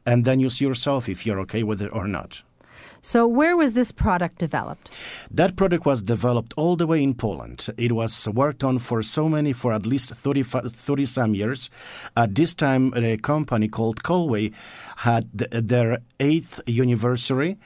and 0.07 0.25
then 0.25 0.41
you 0.41 0.51
see 0.51 0.65
yourself 0.65 1.09
if 1.09 1.27
you're 1.27 1.41
okay 1.41 1.63
with 1.63 1.83
it 1.83 1.93
or 1.93 2.07
not. 2.07 2.43
So, 3.01 3.27
where 3.27 3.55
was 3.55 3.75
this 3.75 3.93
product 3.93 4.39
developed? 4.39 4.97
That 5.31 5.57
product 5.57 5.85
was 5.85 6.03
developed 6.03 6.55
all 6.57 6.75
the 6.75 6.87
way 6.87 7.03
in 7.03 7.13
Poland. 7.13 7.69
It 7.77 7.93
was 7.93 8.27
worked 8.29 8.65
on 8.65 8.79
for 8.79 9.03
so 9.03 9.29
many, 9.29 9.53
for 9.53 9.75
at 9.75 9.85
least 9.85 10.09
30, 10.15 10.43
30 10.43 11.05
some 11.05 11.35
years. 11.35 11.69
At 12.17 12.35
this 12.35 12.55
time, 12.55 12.95
a 12.97 13.19
company 13.19 13.69
called 13.69 14.03
Colway 14.03 14.55
had 14.97 15.29
their 15.35 15.99
eighth 16.19 16.63
anniversary, 16.67 17.59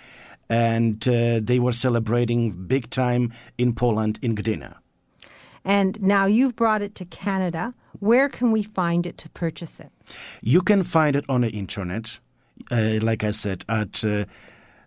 and 0.48 1.06
uh, 1.08 1.40
they 1.42 1.58
were 1.58 1.72
celebrating 1.72 2.66
big 2.66 2.90
time 2.90 3.32
in 3.56 3.74
Poland, 3.74 4.18
in 4.22 4.34
Gdynia. 4.34 4.76
And 5.64 6.00
now 6.00 6.26
you've 6.26 6.56
brought 6.56 6.82
it 6.82 6.94
to 6.94 7.04
Canada. 7.04 7.74
Where 8.00 8.28
can 8.28 8.52
we 8.52 8.62
find 8.62 9.06
it 9.06 9.18
to 9.18 9.28
purchase 9.28 9.80
it? 9.80 9.92
You 10.42 10.62
can 10.62 10.82
find 10.82 11.16
it 11.16 11.24
on 11.28 11.42
the 11.42 11.50
internet, 11.50 12.20
uh, 12.70 12.98
like 13.02 13.24
I 13.24 13.32
said, 13.32 13.64
at 13.68 14.04
uh, 14.04 14.24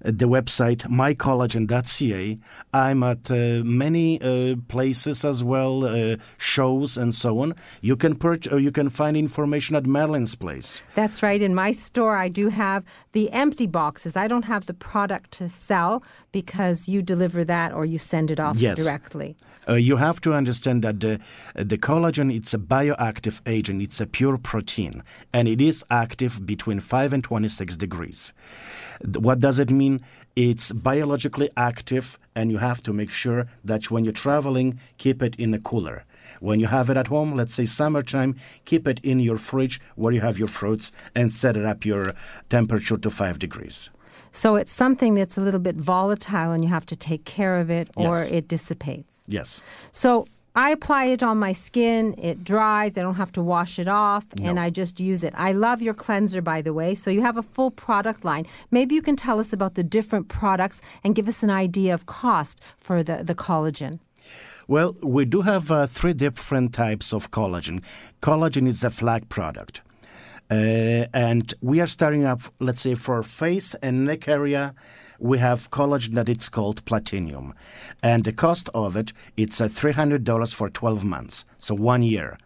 the 0.04 0.28
website 0.28 0.80
mycollagen.ca. 0.89 2.38
I'm 2.74 3.04
at 3.04 3.30
uh, 3.32 3.64
many 3.64 4.22
uh, 4.22 4.56
places 4.68 5.24
as 5.26 5.43
well, 5.43 5.86
uh, 5.86 6.18
shows 6.38 6.97
and 6.97 7.14
so 7.14 7.39
on. 7.39 7.56
You 7.82 7.95
can 7.95 8.16
purchase, 8.16 8.54
you 8.62 8.72
can 8.72 8.89
find 8.89 9.16
information 9.18 9.76
at 9.76 9.86
Marilyn's 9.86 10.36
place. 10.36 10.84
That's 10.95 11.22
right. 11.24 11.41
In 11.41 11.54
my 11.56 11.72
store, 11.72 12.18
I 12.18 12.28
do 12.30 12.49
have 12.49 12.84
the 13.14 13.32
empty 13.32 13.68
boxes. 13.68 14.16
I 14.16 14.28
don't 14.28 14.45
have 14.45 14.66
the 14.66 14.74
product 14.74 15.32
to 15.34 15.49
sell 15.49 16.04
because 16.32 16.88
you 16.88 17.02
deliver 17.02 17.43
that 17.43 17.74
or 17.74 17.86
you 17.86 17.97
send 17.97 18.32
it 18.32 18.39
off 18.39 18.58
Yes. 18.58 18.78
directly. 18.84 19.36
Uh, 19.68 19.74
you 19.74 19.97
have 19.97 20.20
to 20.22 20.34
understand 20.34 20.84
that 20.84 20.99
the, 20.99 21.20
the 21.56 21.78
collagen 21.78 22.34
it's 22.36 22.54
a 22.54 22.58
bioactive 22.58 23.41
agent 23.45 23.82
it's 23.82 24.02
a 24.02 24.08
pure 24.08 24.38
protein 24.38 25.04
and 25.34 25.47
it 25.47 25.62
is 25.62 25.84
active 25.91 26.45
between 26.45 26.80
5 26.80 27.14
and 27.14 27.24
26 27.24 27.76
degrees 27.76 28.34
Th- 28.89 28.91
what 29.20 29.39
does 29.39 29.60
it 29.60 29.70
mean 29.70 29.99
it's 30.36 30.72
biologically 30.72 31.49
active 31.58 32.18
and 32.36 32.52
you 32.52 32.58
have 32.58 32.82
to 32.82 32.93
make 32.93 33.10
sure 33.10 33.45
that 33.66 33.91
when 33.91 34.04
you're 34.06 34.14
traveling 34.14 34.80
keep 34.97 35.22
it 35.22 35.36
in 35.38 35.54
a 35.54 35.60
cooler 35.60 36.04
when 36.39 36.60
you 36.60 36.68
have 36.68 36.89
it 36.89 36.97
at 36.97 37.08
home 37.08 37.34
let's 37.36 37.54
say 37.54 37.66
summertime 37.66 38.36
keep 38.66 38.88
it 38.88 38.99
in 39.04 39.20
your 39.20 39.38
fridge 39.38 39.80
where 39.95 40.14
you 40.14 40.22
have 40.22 40.38
your 40.39 40.47
fruits 40.47 40.91
and 41.16 41.32
set 41.34 41.58
it 41.58 41.66
up 41.66 41.86
your 41.86 42.14
temperature 42.49 42.97
to 42.97 43.10
5 43.10 43.38
degrees 43.39 43.89
So 44.34 44.56
it's 44.56 44.72
something 44.84 45.14
that's 45.16 45.38
a 45.38 45.41
little 45.41 45.60
bit 45.60 45.76
volatile 45.76 46.52
and 46.54 46.64
you 46.64 46.70
have 46.70 46.86
to 46.86 46.95
take 46.95 47.24
care 47.26 47.56
of 47.64 47.70
it 47.70 47.88
or 47.97 48.16
Yes. 48.24 48.32
it 48.32 48.47
dissipates. 48.47 49.24
yes 49.28 49.62
So 49.91 50.26
I 50.56 50.72
apply 50.72 51.06
it 51.06 51.24
on 51.24 51.39
my 51.39 51.54
skin, 51.54 52.14
it 52.18 52.43
dries, 52.43 52.97
I 52.97 53.02
don't 53.02 53.16
have 53.16 53.32
to 53.34 53.41
wash 53.41 53.80
it 53.80 53.88
off, 53.88 54.26
and 54.41 54.60
I 54.60 54.70
just 54.70 54.99
use 54.99 55.24
it. 55.24 55.34
I 55.38 55.54
love 55.54 55.82
your 55.82 55.93
cleanser, 55.93 56.41
by 56.41 56.62
the 56.62 56.74
way. 56.74 56.93
So 56.93 57.10
you 57.10 57.22
have 57.22 57.38
a 57.38 57.43
full 57.43 57.72
product 57.72 58.26
line. 58.26 58.45
Maybe 58.70 58.93
you 58.93 59.02
can 59.02 59.16
tell 59.16 59.39
us 59.39 59.54
about 59.54 59.76
the 59.76 59.84
different 59.84 60.28
products 60.28 60.82
and 61.06 61.16
give 61.16 61.30
us 61.30 61.41
an 61.41 61.49
idea 61.49 61.93
of 61.93 62.06
cost 62.06 62.60
for 62.78 63.02
the, 63.02 63.24
the 63.24 63.36
collagen. 63.36 63.99
Well, 64.68 64.97
we 65.02 65.24
do 65.26 65.41
have 65.41 65.72
uh, 65.72 65.88
three 65.88 66.14
different 66.14 66.74
types 66.74 67.14
of 67.14 67.32
collagen. 67.32 67.82
Collagen 68.22 68.68
is 68.68 68.84
a 68.84 68.89
flag 68.89 69.30
product. 69.30 69.82
Uh, 70.52 71.08
and 71.14 71.54
we 71.62 71.80
are 71.80 71.88
starting 71.88 72.26
up, 72.26 72.41
let's 72.60 72.82
say, 72.82 72.93
for 72.93 73.24
face 73.24 73.74
and 73.76 74.04
neck 74.04 74.28
area, 74.28 74.76
we 75.18 75.38
have 75.38 75.72
collagen 75.72 76.14
that 76.16 76.28
it's 76.28 76.49
called 76.49 76.84
platinum, 76.84 77.54
and 78.04 78.26
the 78.26 78.34
cost 78.34 78.68
of 78.74 78.97
it 78.97 79.14
it's 79.38 79.62
at 79.62 79.72
three 79.72 79.93
hundred 79.93 80.26
dollars 80.26 80.52
for 80.54 80.70
twelve 80.70 81.06
months, 81.06 81.45
so 81.58 81.74
one 81.74 82.04
year. 82.04 82.38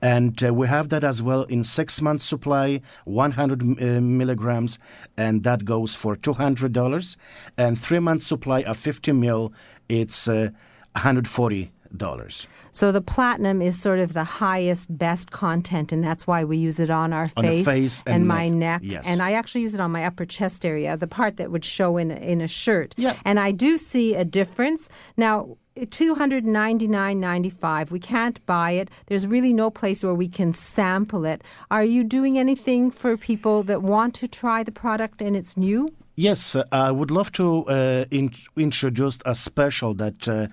And 0.00 0.40
uh, 0.44 0.54
we 0.54 0.68
have 0.68 0.90
that 0.90 1.02
as 1.02 1.20
well 1.20 1.44
in 1.44 1.64
six 1.64 2.00
months 2.00 2.22
supply, 2.22 2.82
100 3.06 3.62
uh, 3.62 4.00
milligrams, 4.02 4.78
and 5.16 5.42
that 5.42 5.64
goes 5.64 5.94
for 5.94 6.14
$200. 6.14 7.16
And 7.56 7.78
three 7.80 7.98
months 7.98 8.26
supply 8.26 8.62
of 8.62 8.76
50 8.76 9.12
mil, 9.12 9.54
it's 9.88 10.28
uh, 10.28 10.50
$140 10.96 11.70
dollars. 11.96 12.46
So 12.72 12.92
the 12.92 13.00
platinum 13.00 13.62
is 13.62 13.80
sort 13.80 13.98
of 13.98 14.12
the 14.12 14.24
highest, 14.24 14.96
best 14.96 15.30
content, 15.30 15.92
and 15.92 16.04
that's 16.04 16.26
why 16.26 16.44
we 16.44 16.56
use 16.56 16.78
it 16.78 16.90
on 16.90 17.12
our 17.12 17.26
on 17.36 17.44
face, 17.44 17.64
face, 17.64 18.02
and, 18.06 18.16
and 18.16 18.28
my 18.28 18.48
neck. 18.48 18.82
neck. 18.82 18.84
Yes. 18.84 19.04
And 19.06 19.22
I 19.22 19.32
actually 19.32 19.62
use 19.62 19.74
it 19.74 19.80
on 19.80 19.92
my 19.92 20.04
upper 20.04 20.24
chest 20.24 20.64
area, 20.64 20.96
the 20.96 21.06
part 21.06 21.36
that 21.36 21.50
would 21.50 21.64
show 21.64 21.96
in 21.96 22.10
in 22.10 22.40
a 22.40 22.48
shirt. 22.48 22.94
Yeah. 22.96 23.16
And 23.24 23.40
I 23.40 23.52
do 23.52 23.78
see 23.78 24.14
a 24.14 24.24
difference 24.24 24.88
now. 25.16 25.56
299.95 25.78 27.90
we 27.90 28.00
can't 28.00 28.40
buy 28.46 28.70
it 28.70 28.88
there's 29.08 29.26
really 29.26 29.52
no 29.52 29.68
place 29.68 30.02
where 30.02 30.14
we 30.14 30.26
can 30.26 30.54
sample 30.54 31.26
it 31.26 31.44
are 31.70 31.84
you 31.84 32.02
doing 32.02 32.38
anything 32.38 32.90
for 32.90 33.14
people 33.18 33.62
that 33.62 33.82
want 33.82 34.14
to 34.14 34.26
try 34.26 34.62
the 34.62 34.72
product 34.72 35.20
and 35.20 35.36
it's 35.36 35.54
new 35.54 35.86
yes 36.14 36.56
uh, 36.56 36.64
i 36.72 36.90
would 36.90 37.10
love 37.10 37.30
to 37.30 37.66
uh, 37.66 38.06
in- 38.10 38.30
introduce 38.56 39.18
a 39.26 39.34
special 39.34 39.92
that 39.92 40.26
uh, 40.26 40.46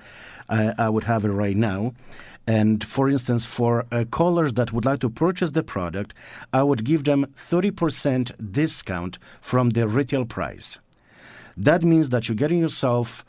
I, 0.49 0.73
I 0.77 0.89
would 0.89 1.05
have 1.05 1.25
it 1.25 1.29
right 1.29 1.55
now. 1.55 1.93
And 2.45 2.83
for 2.83 3.09
instance, 3.09 3.45
for 3.45 3.85
uh, 3.91 4.03
callers 4.09 4.53
that 4.53 4.73
would 4.73 4.85
like 4.85 4.99
to 4.99 5.09
purchase 5.09 5.51
the 5.51 5.63
product, 5.63 6.13
I 6.51 6.63
would 6.63 6.83
give 6.83 7.05
them 7.05 7.27
30% 7.37 8.51
discount 8.51 9.17
from 9.39 9.69
the 9.71 9.87
retail 9.87 10.25
price. 10.25 10.79
That 11.55 11.83
means 11.83 12.09
that 12.09 12.27
you're 12.27 12.35
getting 12.35 12.59
yourself 12.59 13.23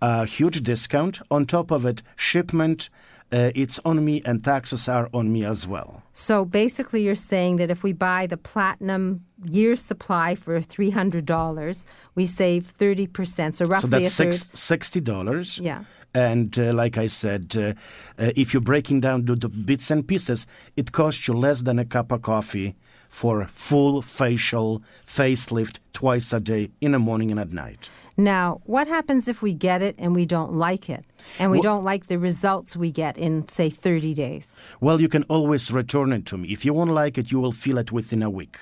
a 0.00 0.24
huge 0.24 0.62
discount. 0.62 1.20
On 1.30 1.44
top 1.46 1.70
of 1.70 1.84
it, 1.84 2.02
shipment, 2.16 2.90
uh, 3.32 3.50
it's 3.54 3.78
on 3.84 4.04
me, 4.04 4.22
and 4.24 4.42
taxes 4.42 4.88
are 4.88 5.08
on 5.12 5.32
me 5.32 5.44
as 5.44 5.66
well. 5.66 6.02
So 6.12 6.44
basically, 6.44 7.04
you're 7.04 7.14
saying 7.14 7.56
that 7.56 7.70
if 7.70 7.82
we 7.82 7.92
buy 7.92 8.26
the 8.26 8.36
platinum 8.36 9.24
year's 9.44 9.80
supply 9.80 10.34
for 10.34 10.60
three 10.60 10.90
hundred 10.90 11.26
dollars, 11.26 11.86
we 12.14 12.26
save 12.26 12.66
thirty 12.66 13.06
percent. 13.06 13.56
So 13.56 13.66
roughly 13.66 13.90
so 13.90 13.98
that's 13.98 14.12
six, 14.12 14.50
sixty 14.52 15.00
dollars. 15.00 15.58
Yeah. 15.58 15.84
And 16.14 16.58
uh, 16.58 16.72
like 16.72 16.98
I 16.98 17.06
said, 17.06 17.54
uh, 17.56 17.74
uh, 18.22 18.32
if 18.36 18.52
you're 18.52 18.60
breaking 18.60 19.00
down 19.00 19.26
the, 19.26 19.36
the 19.36 19.48
bits 19.48 19.90
and 19.90 20.06
pieces, 20.06 20.46
it 20.76 20.92
costs 20.92 21.28
you 21.28 21.34
less 21.34 21.62
than 21.62 21.78
a 21.78 21.84
cup 21.84 22.10
of 22.10 22.22
coffee 22.22 22.74
for 23.08 23.44
full 23.46 24.02
facial 24.02 24.82
facelift 25.06 25.78
twice 25.92 26.32
a 26.32 26.40
day 26.40 26.70
in 26.80 26.92
the 26.92 26.98
morning 26.98 27.30
and 27.30 27.40
at 27.40 27.52
night. 27.52 27.90
Now, 28.16 28.60
what 28.64 28.86
happens 28.86 29.28
if 29.28 29.40
we 29.40 29.54
get 29.54 29.82
it 29.82 29.94
and 29.98 30.14
we 30.14 30.26
don't 30.26 30.52
like 30.52 30.90
it, 30.90 31.04
and 31.38 31.50
we 31.50 31.58
Wh- 31.58 31.62
don't 31.62 31.84
like 31.84 32.08
the 32.08 32.18
results 32.18 32.76
we 32.76 32.90
get 32.90 33.16
in 33.16 33.48
say 33.48 33.70
thirty 33.70 34.12
days? 34.12 34.54
Well, 34.80 35.00
you 35.00 35.08
can 35.08 35.22
always 35.24 35.72
return 35.72 36.12
it 36.12 36.26
to 36.26 36.36
me. 36.36 36.48
If 36.48 36.64
you 36.64 36.74
won't 36.74 36.90
like 36.90 37.18
it, 37.18 37.30
you 37.30 37.40
will 37.40 37.52
feel 37.52 37.78
it 37.78 37.92
within 37.92 38.22
a 38.22 38.28
week. 38.28 38.58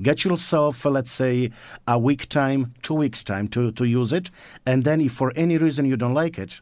Get 0.00 0.24
yourself, 0.24 0.86
uh, 0.86 0.90
let's 0.90 1.10
say, 1.10 1.50
a 1.88 1.98
week 1.98 2.28
time, 2.28 2.74
two 2.82 2.94
weeks 2.94 3.24
time 3.24 3.48
to, 3.48 3.72
to 3.72 3.84
use 3.84 4.12
it. 4.12 4.30
And 4.64 4.84
then, 4.84 5.00
if 5.00 5.12
for 5.12 5.32
any 5.34 5.58
reason 5.58 5.86
you 5.86 5.96
don't 5.96 6.14
like 6.14 6.38
it, 6.38 6.60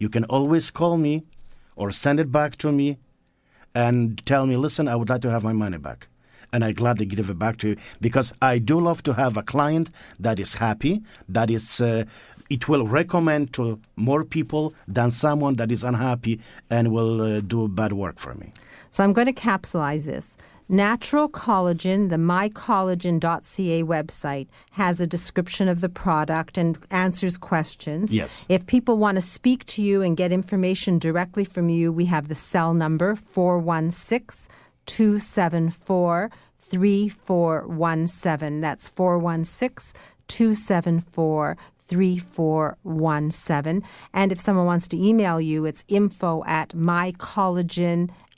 you 0.00 0.08
can 0.08 0.24
always 0.24 0.70
call 0.70 0.96
me 0.96 1.22
or 1.76 1.92
send 1.92 2.18
it 2.18 2.32
back 2.32 2.56
to 2.56 2.72
me 2.72 2.98
and 3.74 4.24
tell 4.26 4.46
me, 4.46 4.56
listen, 4.56 4.88
I 4.88 4.96
would 4.96 5.08
like 5.08 5.22
to 5.22 5.30
have 5.30 5.44
my 5.44 5.52
money 5.52 5.78
back. 5.78 6.08
And 6.52 6.64
I 6.64 6.72
gladly 6.72 7.06
give 7.06 7.30
it 7.30 7.38
back 7.38 7.58
to 7.58 7.68
you 7.68 7.76
because 8.00 8.32
I 8.42 8.58
do 8.58 8.80
love 8.80 9.04
to 9.04 9.12
have 9.12 9.36
a 9.36 9.42
client 9.42 9.90
that 10.18 10.40
is 10.40 10.54
happy, 10.54 11.02
that 11.28 11.48
is, 11.48 11.80
uh, 11.80 12.04
it 12.48 12.68
will 12.68 12.88
recommend 12.88 13.52
to 13.52 13.78
more 13.94 14.24
people 14.24 14.74
than 14.88 15.12
someone 15.12 15.54
that 15.56 15.70
is 15.70 15.84
unhappy 15.84 16.40
and 16.68 16.90
will 16.90 17.20
uh, 17.20 17.40
do 17.40 17.68
bad 17.68 17.92
work 17.92 18.18
for 18.18 18.34
me. 18.34 18.50
So 18.90 19.04
I'm 19.04 19.12
going 19.12 19.28
to 19.28 19.32
capsulize 19.32 20.04
this. 20.04 20.36
Natural 20.70 21.28
Collagen, 21.28 22.10
the 22.10 22.16
mycollagen.ca 22.16 23.82
website, 23.82 24.46
has 24.70 25.00
a 25.00 25.06
description 25.06 25.66
of 25.66 25.80
the 25.80 25.88
product 25.88 26.56
and 26.56 26.78
answers 26.92 27.36
questions. 27.36 28.14
Yes. 28.14 28.46
If 28.48 28.66
people 28.66 28.96
want 28.96 29.16
to 29.16 29.20
speak 29.20 29.66
to 29.66 29.82
you 29.82 30.00
and 30.00 30.16
get 30.16 30.30
information 30.30 31.00
directly 31.00 31.44
from 31.44 31.70
you, 31.70 31.92
we 31.92 32.04
have 32.04 32.28
the 32.28 32.36
cell 32.36 32.72
number 32.72 33.16
416 33.16 34.48
274 34.86 36.30
3417. 36.60 38.60
That's 38.60 38.88
416 38.90 40.00
274 40.28 41.56
3417. 41.88 43.82
And 44.14 44.30
if 44.30 44.38
someone 44.38 44.66
wants 44.66 44.86
to 44.86 44.96
email 44.96 45.40
you, 45.40 45.64
it's 45.64 45.84
info 45.88 46.44
at 46.44 46.76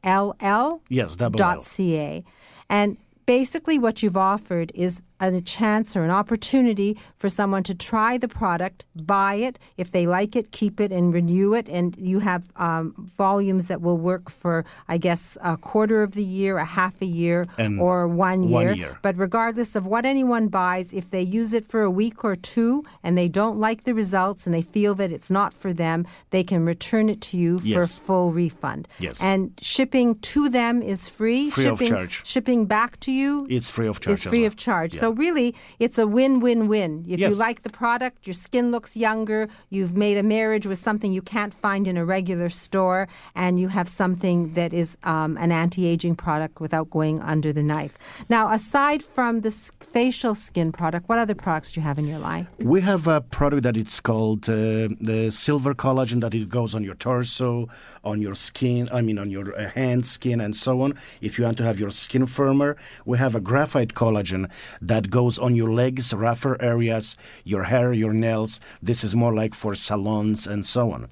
mycollagenll 0.02 0.80
Yes, 0.88 1.16
double 1.16 1.36
dot 1.38 1.56
L. 1.58 1.62
ca. 1.62 2.24
And 2.68 2.96
basically, 3.26 3.78
what 3.78 4.02
you've 4.02 4.16
offered 4.16 4.72
is 4.74 5.02
a 5.22 5.40
chance 5.40 5.96
or 5.96 6.02
an 6.02 6.10
opportunity 6.10 6.98
for 7.16 7.28
someone 7.28 7.62
to 7.64 7.74
try 7.74 8.18
the 8.18 8.28
product, 8.28 8.84
buy 9.04 9.34
it. 9.34 9.58
If 9.76 9.90
they 9.92 10.06
like 10.06 10.34
it, 10.36 10.50
keep 10.52 10.80
it 10.80 10.90
and 10.92 11.12
renew 11.14 11.54
it. 11.54 11.68
And 11.68 11.96
you 11.96 12.18
have 12.20 12.42
um, 12.56 12.94
volumes 13.16 13.68
that 13.68 13.80
will 13.80 13.98
work 13.98 14.28
for, 14.30 14.64
I 14.88 14.98
guess, 14.98 15.36
a 15.42 15.56
quarter 15.56 16.02
of 16.02 16.12
the 16.12 16.24
year, 16.24 16.58
a 16.58 16.64
half 16.64 17.00
a 17.02 17.06
year, 17.06 17.46
And 17.58 17.80
or 17.80 18.08
one 18.08 18.42
year. 18.42 18.52
one 18.68 18.76
year. 18.76 18.98
But 19.02 19.16
regardless 19.16 19.76
of 19.76 19.86
what 19.86 20.04
anyone 20.04 20.48
buys, 20.48 20.92
if 20.92 21.10
they 21.10 21.22
use 21.22 21.52
it 21.52 21.64
for 21.66 21.82
a 21.82 21.90
week 21.90 22.24
or 22.24 22.34
two 22.36 22.82
and 23.02 23.16
they 23.16 23.28
don't 23.28 23.58
like 23.58 23.84
the 23.84 23.94
results 23.94 24.46
and 24.46 24.54
they 24.54 24.62
feel 24.62 24.94
that 24.96 25.12
it's 25.12 25.30
not 25.30 25.54
for 25.54 25.72
them, 25.72 26.06
they 26.30 26.42
can 26.42 26.64
return 26.64 27.08
it 27.08 27.20
to 27.20 27.36
you 27.36 27.60
Yes. 27.62 27.98
for 27.98 28.04
full 28.04 28.32
refund. 28.32 28.88
Yes. 28.98 29.22
And 29.22 29.52
shipping 29.60 30.16
to 30.32 30.48
them 30.48 30.82
is 30.82 31.08
free. 31.08 31.50
Free 31.50 31.66
of 31.66 31.78
shipping, 31.78 31.88
charge. 31.88 32.26
Shipping 32.26 32.66
back 32.66 32.98
to 33.00 33.12
you 33.12 33.46
It's 33.48 33.70
free 33.70 33.86
of 33.86 34.00
charge. 34.00 34.14
is 34.18 34.22
free 34.24 34.40
well. 34.40 34.46
of 34.48 34.56
charge. 34.56 34.94
Yeah. 34.94 35.00
So 35.00 35.10
really, 35.14 35.54
it's 35.78 35.98
a 35.98 36.06
win-win-win. 36.06 37.04
If 37.08 37.20
Yes. 37.20 37.30
you 37.32 37.36
like 37.38 37.62
the 37.62 37.70
product, 37.70 38.26
your 38.26 38.34
skin 38.34 38.70
looks 38.70 38.96
younger, 38.96 39.48
you've 39.70 39.96
made 39.96 40.16
a 40.18 40.22
marriage 40.22 40.66
with 40.66 40.78
something 40.78 41.12
you 41.12 41.22
can't 41.22 41.54
find 41.54 41.86
in 41.88 41.96
a 41.96 42.04
regular 42.04 42.48
store, 42.48 43.08
and 43.34 43.58
you 43.60 43.68
have 43.68 43.88
something 43.88 44.54
that 44.54 44.72
is 44.72 44.96
um, 45.04 45.36
an 45.38 45.52
anti-aging 45.52 46.16
product 46.16 46.60
without 46.60 46.90
going 46.90 47.20
under 47.20 47.52
the 47.52 47.62
knife. 47.62 47.96
Now, 48.28 48.50
aside 48.52 49.02
from 49.02 49.40
the 49.40 49.50
facial 49.80 50.34
skin 50.34 50.72
product, 50.72 51.08
what 51.08 51.18
other 51.18 51.34
products 51.34 51.72
do 51.72 51.80
you 51.80 51.84
have 51.84 51.98
in 51.98 52.06
your 52.06 52.18
line? 52.18 52.46
We 52.60 52.80
have 52.82 53.06
a 53.06 53.20
product 53.20 53.62
that 53.62 53.76
it's 53.76 54.00
called 54.00 54.48
uh, 54.48 54.88
the 55.00 55.30
silver 55.30 55.74
collagen 55.74 56.20
that 56.20 56.34
it 56.34 56.48
goes 56.48 56.74
on 56.74 56.82
your 56.84 56.94
torso, 56.94 57.68
on 58.04 58.20
your 58.20 58.34
skin, 58.34 58.88
I 58.92 59.00
mean 59.00 59.18
on 59.18 59.30
your 59.30 59.54
uh, 59.58 59.68
hand, 59.70 60.06
skin, 60.06 60.40
and 60.40 60.54
so 60.56 60.82
on. 60.82 60.94
If 61.20 61.38
you 61.38 61.44
want 61.44 61.58
to 61.58 61.64
have 61.64 61.78
your 61.78 61.90
skin 61.90 62.26
firmer, 62.26 62.76
we 63.04 63.18
have 63.18 63.34
a 63.34 63.40
graphite 63.40 63.94
collagen 63.94 64.50
that 64.80 65.01
that 65.02 65.10
goes 65.10 65.38
on 65.38 65.54
your 65.54 65.72
legs, 65.72 66.14
rougher 66.14 66.60
areas, 66.60 67.16
your 67.44 67.64
hair, 67.64 67.92
your 67.92 68.12
nails. 68.12 68.60
This 68.82 69.02
is 69.04 69.16
more 69.16 69.34
like 69.34 69.54
for 69.54 69.74
salons 69.74 70.46
and 70.46 70.64
so 70.64 70.92
on. 70.92 71.08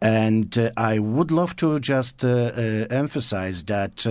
And 0.00 0.56
uh, 0.56 0.70
I 0.76 1.00
would 1.00 1.30
love 1.30 1.56
to 1.56 1.78
just 1.80 2.24
uh, 2.24 2.28
uh, 2.28 2.86
emphasize 2.90 3.64
that. 3.64 4.06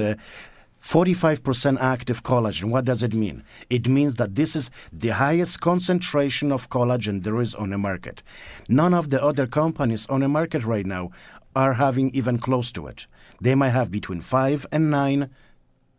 45% 0.79 1.81
active 1.81 2.23
collagen. 2.23 2.71
What 2.71 2.85
does 2.85 3.03
it 3.03 3.13
mean? 3.13 3.43
It 3.69 3.89
means 3.89 4.15
that 4.15 4.35
this 4.35 4.55
is 4.55 4.69
the 4.93 5.09
highest 5.09 5.59
concentration 5.59 6.49
of 6.49 6.69
collagen 6.69 7.23
there 7.23 7.41
is 7.41 7.53
on 7.55 7.71
the 7.71 7.77
market. 7.77 8.23
None 8.69 8.93
of 8.93 9.09
the 9.09 9.21
other 9.21 9.47
companies 9.47 10.07
on 10.07 10.21
the 10.21 10.29
market 10.29 10.63
right 10.63 10.85
now 10.85 11.11
are 11.57 11.73
having 11.73 12.11
even 12.11 12.37
close 12.37 12.71
to 12.73 12.87
it. 12.87 13.05
They 13.41 13.53
might 13.53 13.71
have 13.71 13.91
between 13.91 14.21
5 14.21 14.65
and 14.71 14.89
9 14.89 15.29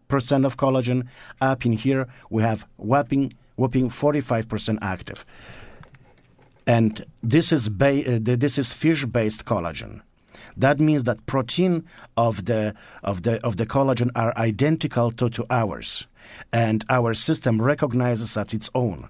percent 0.09 0.45
of 0.45 0.57
collagen. 0.57 1.07
Up 1.41 1.65
in 1.65 1.73
here, 1.73 2.09
we 2.31 2.43
have 2.43 2.67
whopping, 2.77 3.35
whopping 3.57 3.89
45% 3.89 4.79
active. 4.83 5.25
And 6.67 7.05
this 7.23 7.53
is, 7.53 7.69
ba- 7.69 8.17
uh, 8.17 8.19
this 8.21 8.59
is 8.59 8.73
fish-based 8.73 9.45
collagen. 9.45 10.03
That 10.57 10.81
means 10.81 11.05
that 11.05 11.25
protein 11.27 11.85
of 12.17 12.47
the 12.47 12.75
of 13.03 13.23
the 13.23 13.45
of 13.47 13.57
the 13.57 13.67
collagen 13.67 14.11
are 14.15 14.37
identical 14.37 15.13
to, 15.13 15.31
to 15.31 15.47
ours, 15.51 16.07
and 16.53 16.85
our 16.91 17.15
system 17.15 17.63
recognizes 17.63 18.37
as 18.37 18.53
its 18.53 18.69
own. 18.75 19.09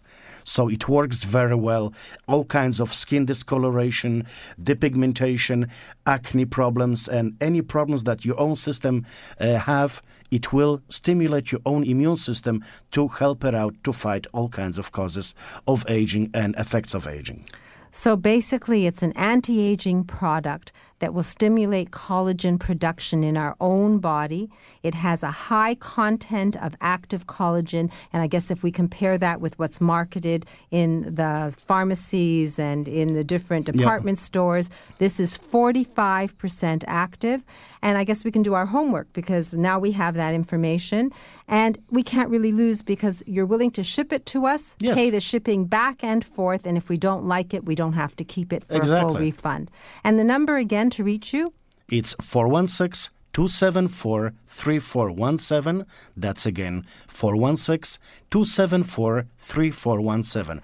So 0.49 0.67
it 0.69 0.89
works 0.89 1.25
very 1.25 1.55
well. 1.55 1.93
All 2.27 2.47
kinds 2.47 2.81
of 2.81 2.95
skin 2.95 3.27
discoloration, 3.27 4.27
depigmentation, 4.59 5.69
acne 6.07 6.47
problems, 6.47 7.07
and 7.07 7.37
any 7.39 7.61
problems 7.61 8.05
that 8.05 8.25
your 8.25 8.41
own 8.41 8.57
system 8.57 9.05
uh, 9.39 9.59
have, 9.59 10.03
it 10.31 10.51
will 10.51 10.81
stimulate 10.89 11.53
your 11.53 11.61
own 11.67 11.85
immune 11.85 12.17
system 12.17 12.65
to 12.93 13.09
help 13.09 13.45
it 13.45 13.55
out 13.55 13.75
to 13.85 13.93
fight 13.93 14.27
all 14.33 14.49
kinds 14.49 14.79
of 14.79 14.91
causes 14.91 15.35
of 15.67 15.85
aging 15.87 16.31
and 16.33 16.57
effects 16.57 16.95
of 16.95 17.07
aging. 17.07 17.45
So 17.93 18.17
basically, 18.17 18.87
it's 18.87 19.03
an 19.03 19.13
anti 19.13 19.61
aging 19.61 20.05
product 20.05 20.73
that 21.01 21.15
will 21.15 21.23
stimulate 21.23 21.91
collagen 21.91 22.59
production 22.59 23.23
in 23.23 23.37
our 23.37 23.57
own 23.61 23.99
body. 23.99 24.51
It 24.83 24.95
has 24.95 25.23
a 25.23 25.31
high 25.31 25.75
content 25.77 26.57
of 26.57 26.75
active 26.81 27.27
collagen, 27.27 27.91
and 28.13 28.23
I 28.23 28.27
guess 28.27 28.51
if 28.51 28.63
we 28.63 28.71
compare 28.71 29.19
that 29.19 29.41
with 29.41 29.59
what's 29.59 29.81
marketed 29.81 30.47
in 30.71 31.15
the 31.15 31.55
pharmacies 31.57 32.59
and 32.59 32.89
in 32.89 33.15
the 33.15 33.25
different 33.25 33.67
department 33.67 34.19
stores, 34.19 34.71
this 34.99 35.21
is 35.21 35.37
45% 35.37 36.85
active. 36.87 37.45
And 37.83 37.99
I 37.99 38.05
guess 38.05 38.25
we 38.25 38.31
can 38.31 38.43
do 38.43 38.55
our 38.55 38.67
homework 38.67 39.13
because 39.13 39.53
now 39.53 39.79
we 39.79 39.93
have 39.93 40.15
that 40.15 40.35
information. 40.35 41.13
And 41.47 41.79
we 41.91 42.03
can't 42.03 42.29
really 42.29 42.53
lose 42.53 42.83
because 42.83 43.23
you're 43.27 43.47
willing 43.47 43.71
to 43.73 43.83
ship 43.83 44.13
it 44.13 44.27
to 44.27 44.47
us, 44.47 44.77
yes. 44.81 44.97
pay 44.97 45.11
the 45.11 45.21
shipping 45.21 45.65
back 45.65 46.03
and 46.03 46.25
forth, 46.25 46.67
and 46.67 46.77
if 46.77 46.89
we 46.89 46.97
don't 46.97 47.25
like 47.27 47.55
it, 47.55 47.65
we 47.65 47.75
don't 47.75 47.95
have 47.95 48.17
to 48.17 48.25
keep 48.25 48.53
it 48.53 48.65
for 48.65 48.77
exactly. 48.77 49.05
a 49.05 49.09
full 49.09 49.19
refund. 49.19 49.71
And 50.05 50.19
the 50.19 50.25
number 50.25 50.57
again 50.57 50.91
to 50.91 51.05
reach 51.05 51.33
you? 51.33 51.53
It's 51.89 52.15
416 52.21 53.13
274 53.33 54.33
3417. 54.47 55.87
That's 56.17 56.45
again 56.45 56.85
416 57.07 58.03
274 58.31 59.27
3417. 59.39 60.63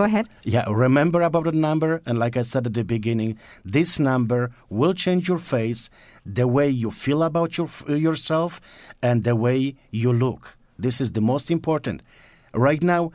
Go 0.00 0.04
ahead. 0.04 0.30
Yeah, 0.44 0.64
remember 0.66 1.20
about 1.20 1.44
the 1.44 1.52
number. 1.52 2.00
And 2.06 2.18
like 2.18 2.34
I 2.34 2.40
said 2.40 2.66
at 2.66 2.72
the 2.72 2.84
beginning, 2.84 3.36
this 3.66 3.98
number 3.98 4.50
will 4.70 4.94
change 4.94 5.28
your 5.28 5.36
face, 5.36 5.90
the 6.24 6.48
way 6.48 6.70
you 6.70 6.90
feel 6.90 7.22
about 7.22 7.58
your, 7.58 7.68
yourself, 7.86 8.62
and 9.02 9.24
the 9.24 9.36
way 9.36 9.74
you 9.90 10.10
look. 10.10 10.56
This 10.78 11.02
is 11.02 11.12
the 11.12 11.20
most 11.20 11.50
important. 11.50 12.00
Right 12.54 12.82
now, 12.82 13.12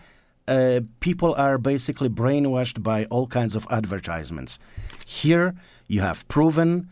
uh, 0.47 0.81
people 0.99 1.33
are 1.33 1.57
basically 1.57 2.07
brainwashed 2.07 2.83
by 2.83 3.05
all 3.05 3.25
kinds 3.25 3.55
of 3.55 3.65
advertisements. 3.71 4.59
Here, 5.07 5.55
you 5.87 6.01
have 6.01 6.27
proven 6.27 6.87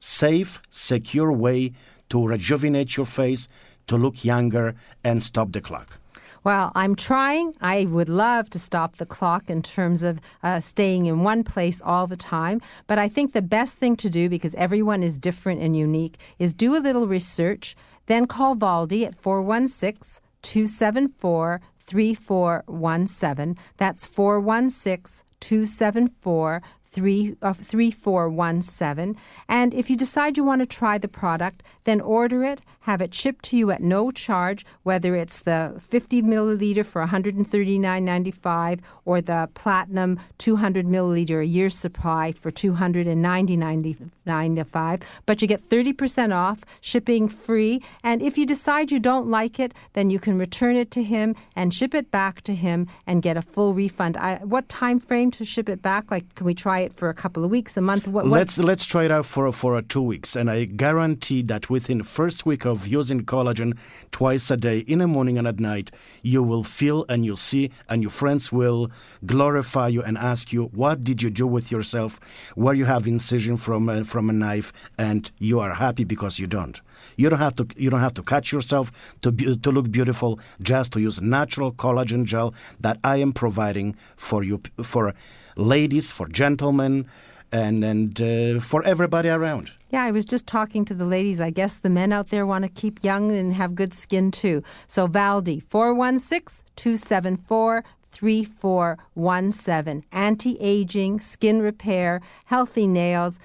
safe, 0.00 0.60
secure 0.70 1.30
way 1.30 1.70
to 2.08 2.26
rejuvenate 2.26 2.96
your 2.96 3.06
face, 3.06 3.46
to 3.86 3.96
look 3.96 4.24
younger, 4.24 4.74
and 5.04 5.22
stop 5.22 5.52
the 5.52 5.60
clock. 5.60 6.00
Well, 6.44 6.72
I'm 6.74 6.94
trying. 6.94 7.54
I 7.62 7.86
would 7.86 8.10
love 8.10 8.50
to 8.50 8.58
stop 8.58 8.96
the 8.96 9.06
clock 9.06 9.48
in 9.48 9.62
terms 9.62 10.02
of 10.02 10.20
uh, 10.42 10.60
staying 10.60 11.06
in 11.06 11.24
one 11.24 11.42
place 11.42 11.80
all 11.82 12.06
the 12.06 12.18
time. 12.18 12.60
But 12.86 12.98
I 12.98 13.08
think 13.08 13.32
the 13.32 13.40
best 13.40 13.78
thing 13.78 13.96
to 13.96 14.10
do, 14.10 14.28
because 14.28 14.54
everyone 14.56 15.02
is 15.02 15.18
different 15.18 15.62
and 15.62 15.74
unique, 15.74 16.18
is 16.38 16.52
do 16.52 16.76
a 16.76 16.84
little 16.84 17.06
research, 17.06 17.74
then 18.06 18.26
call 18.26 18.56
Valdi 18.56 19.06
at 19.06 19.14
416 19.14 20.20
274 20.42 21.62
3417. 21.78 23.56
That's 23.78 24.04
416 24.04 25.24
274 25.40 26.62
three, 26.94 27.36
uh, 27.42 27.52
3417. 27.52 29.16
And 29.48 29.74
if 29.74 29.90
you 29.90 29.96
decide 29.96 30.36
you 30.36 30.44
want 30.44 30.60
to 30.60 30.66
try 30.66 30.96
the 30.96 31.08
product, 31.08 31.64
then 31.82 32.00
order 32.00 32.44
it, 32.44 32.60
have 32.80 33.00
it 33.00 33.12
shipped 33.12 33.44
to 33.46 33.56
you 33.56 33.72
at 33.72 33.82
no 33.82 34.12
charge, 34.12 34.64
whether 34.84 35.16
it's 35.16 35.40
the 35.40 35.74
50 35.80 36.22
milliliter 36.22 36.86
for 36.86 37.04
$139.95 37.04 38.78
or 39.04 39.20
the 39.20 39.50
platinum 39.54 40.20
200 40.38 40.86
milliliter 40.86 41.42
a 41.42 41.46
year 41.46 41.68
supply 41.68 42.30
for 42.32 42.52
$290.95. 42.52 45.02
But 45.26 45.42
you 45.42 45.48
get 45.48 45.68
30% 45.68 46.34
off, 46.34 46.60
shipping 46.80 47.28
free. 47.28 47.82
And 48.04 48.22
if 48.22 48.38
you 48.38 48.46
decide 48.46 48.92
you 48.92 49.00
don't 49.00 49.28
like 49.28 49.58
it, 49.58 49.74
then 49.94 50.10
you 50.10 50.20
can 50.20 50.38
return 50.38 50.76
it 50.76 50.92
to 50.92 51.02
him 51.02 51.34
and 51.56 51.74
ship 51.74 51.94
it 51.94 52.10
back 52.10 52.42
to 52.42 52.54
him 52.54 52.86
and 53.06 53.22
get 53.22 53.36
a 53.36 53.42
full 53.42 53.74
refund. 53.74 54.16
I, 54.16 54.36
what 54.36 54.68
time 54.68 55.00
frame 55.00 55.32
to 55.32 55.44
ship 55.44 55.68
it 55.68 55.82
back? 55.82 56.10
Like, 56.10 56.34
can 56.34 56.46
we 56.46 56.54
try 56.54 56.83
it 56.84 56.94
for 56.94 57.08
a 57.08 57.14
couple 57.14 57.44
of 57.44 57.50
weeks, 57.50 57.76
a 57.76 57.80
month? 57.80 58.06
What, 58.06 58.24
what? 58.24 58.38
Let's 58.38 58.58
let's 58.58 58.84
try 58.84 59.04
it 59.04 59.10
out 59.10 59.26
for 59.26 59.50
for 59.52 59.80
two 59.82 60.02
weeks, 60.02 60.36
and 60.36 60.50
I 60.50 60.64
guarantee 60.64 61.42
that 61.42 61.68
within 61.68 62.02
first 62.02 62.46
week 62.46 62.64
of 62.64 62.86
using 62.86 63.24
collagen 63.24 63.76
twice 64.10 64.50
a 64.50 64.56
day, 64.56 64.78
in 64.80 64.98
the 65.00 65.06
morning 65.06 65.38
and 65.38 65.46
at 65.46 65.58
night, 65.58 65.90
you 66.22 66.42
will 66.42 66.64
feel 66.64 67.04
and 67.08 67.24
you'll 67.24 67.36
see, 67.36 67.70
and 67.88 68.02
your 68.02 68.10
friends 68.10 68.52
will 68.52 68.90
glorify 69.26 69.88
you 69.88 70.02
and 70.02 70.16
ask 70.18 70.52
you, 70.52 70.64
"What 70.72 71.02
did 71.02 71.22
you 71.22 71.30
do 71.30 71.46
with 71.46 71.70
yourself? 71.70 72.20
Where 72.54 72.74
you 72.74 72.84
have 72.84 73.08
incision 73.08 73.56
from 73.56 73.88
a, 73.88 74.04
from 74.04 74.30
a 74.30 74.32
knife?" 74.32 74.72
And 74.98 75.30
you 75.38 75.60
are 75.60 75.74
happy 75.74 76.04
because 76.04 76.38
you 76.38 76.46
don't. 76.46 76.80
You 77.16 77.28
don't 77.28 77.38
have 77.38 77.54
to. 77.56 77.66
You 77.76 77.90
don't 77.90 78.00
have 78.00 78.14
to 78.14 78.22
cut 78.22 78.52
yourself 78.52 78.90
to 79.22 79.30
be, 79.32 79.56
to 79.56 79.70
look 79.70 79.90
beautiful. 79.90 80.38
Just 80.62 80.92
to 80.92 81.00
use 81.00 81.20
natural 81.20 81.72
collagen 81.72 82.24
gel 82.24 82.54
that 82.80 82.98
I 83.04 83.16
am 83.16 83.32
providing 83.32 83.96
for 84.16 84.42
you 84.42 84.60
for 84.82 85.14
ladies, 85.56 86.12
for 86.12 86.26
gentlemen, 86.28 87.06
and 87.52 87.84
and 87.84 88.20
uh, 88.20 88.60
for 88.60 88.82
everybody 88.84 89.28
around. 89.28 89.72
Yeah, 89.90 90.02
I 90.02 90.10
was 90.10 90.24
just 90.24 90.46
talking 90.46 90.84
to 90.86 90.94
the 90.94 91.04
ladies. 91.04 91.40
I 91.40 91.50
guess 91.50 91.78
the 91.78 91.90
men 91.90 92.12
out 92.12 92.28
there 92.28 92.46
want 92.46 92.64
to 92.64 92.68
keep 92.68 93.04
young 93.04 93.30
and 93.32 93.52
have 93.54 93.74
good 93.74 93.94
skin 93.94 94.30
too. 94.30 94.62
So 94.86 95.06
Valdi 95.06 95.62
416 95.62 96.64
274 96.76 97.84
3417. 98.10 100.04
Anti 100.12 100.56
aging, 100.60 101.20
skin 101.20 101.60
repair, 101.60 102.20
healthy 102.46 102.86
nails 102.86 103.38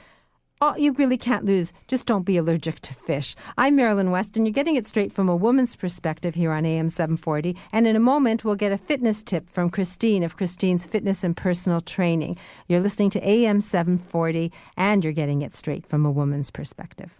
oh, 0.61 0.75
you 0.75 0.91
really 0.93 1.17
can't 1.17 1.45
lose. 1.45 1.71
Just 1.87 2.05
don't 2.05 2.25
be 2.25 2.37
allergic 2.37 2.79
to 2.81 2.93
fish. 2.93 3.35
I'm 3.57 3.75
Marilyn 3.75 4.11
West, 4.11 4.35
and 4.35 4.45
you're 4.45 4.53
getting 4.53 4.75
it 4.75 4.87
straight 4.87 5.13
from 5.13 5.29
a 5.29 5.35
woman's 5.35 5.75
perspective 5.75 6.35
here 6.35 6.51
on 6.51 6.65
AM 6.65 6.89
740. 6.89 7.55
And 7.71 7.87
in 7.87 7.95
a 7.95 7.99
moment, 7.99 8.43
we'll 8.43 8.55
get 8.55 8.71
a 8.71 8.77
fitness 8.77 9.23
tip 9.23 9.49
from 9.49 9.69
Christine 9.69 10.23
of 10.23 10.37
Christine's 10.37 10.85
Fitness 10.85 11.23
and 11.23 11.35
Personal 11.35 11.81
Training. 11.81 12.37
You're 12.67 12.81
listening 12.81 13.09
to 13.11 13.27
AM 13.27 13.61
740, 13.61 14.51
and 14.75 15.03
you're 15.03 15.13
getting 15.13 15.41
it 15.41 15.55
straight 15.55 15.85
from 15.85 16.05
a 16.05 16.11
woman's 16.11 16.51
perspective. 16.51 17.19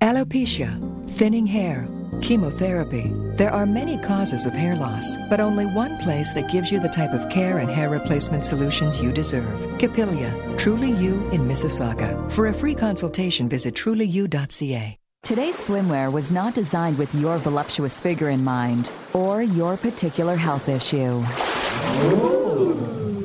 Alopecia, 0.00 0.70
thinning 1.10 1.46
hair, 1.46 1.86
chemotherapy. 2.22 3.12
There 3.36 3.52
are 3.52 3.66
many 3.66 3.98
causes 3.98 4.46
of 4.46 4.54
hair 4.54 4.74
loss, 4.74 5.16
but 5.28 5.40
only 5.40 5.66
one 5.66 5.98
place 5.98 6.32
that 6.32 6.50
gives 6.50 6.72
you 6.72 6.80
the 6.80 6.88
type 6.88 7.12
of 7.12 7.30
care 7.30 7.58
and 7.58 7.70
hair 7.70 7.90
replacement 7.90 8.46
solutions 8.46 9.02
you 9.02 9.12
deserve. 9.12 9.78
Capilia, 9.78 10.32
Truly 10.56 10.92
You 10.92 11.28
in 11.32 11.46
Mississauga. 11.46 12.30
For 12.32 12.46
a 12.46 12.54
free 12.54 12.74
consultation, 12.74 13.46
visit 13.46 13.74
trulyu.ca. 13.74 14.96
Today's 15.22 15.56
swimwear 15.56 16.10
was 16.10 16.30
not 16.30 16.54
designed 16.54 16.96
with 16.96 17.14
your 17.14 17.36
voluptuous 17.36 18.00
figure 18.00 18.30
in 18.30 18.42
mind 18.42 18.90
or 19.12 19.42
your 19.42 19.76
particular 19.76 20.34
health 20.34 20.66
issue. 20.70 21.22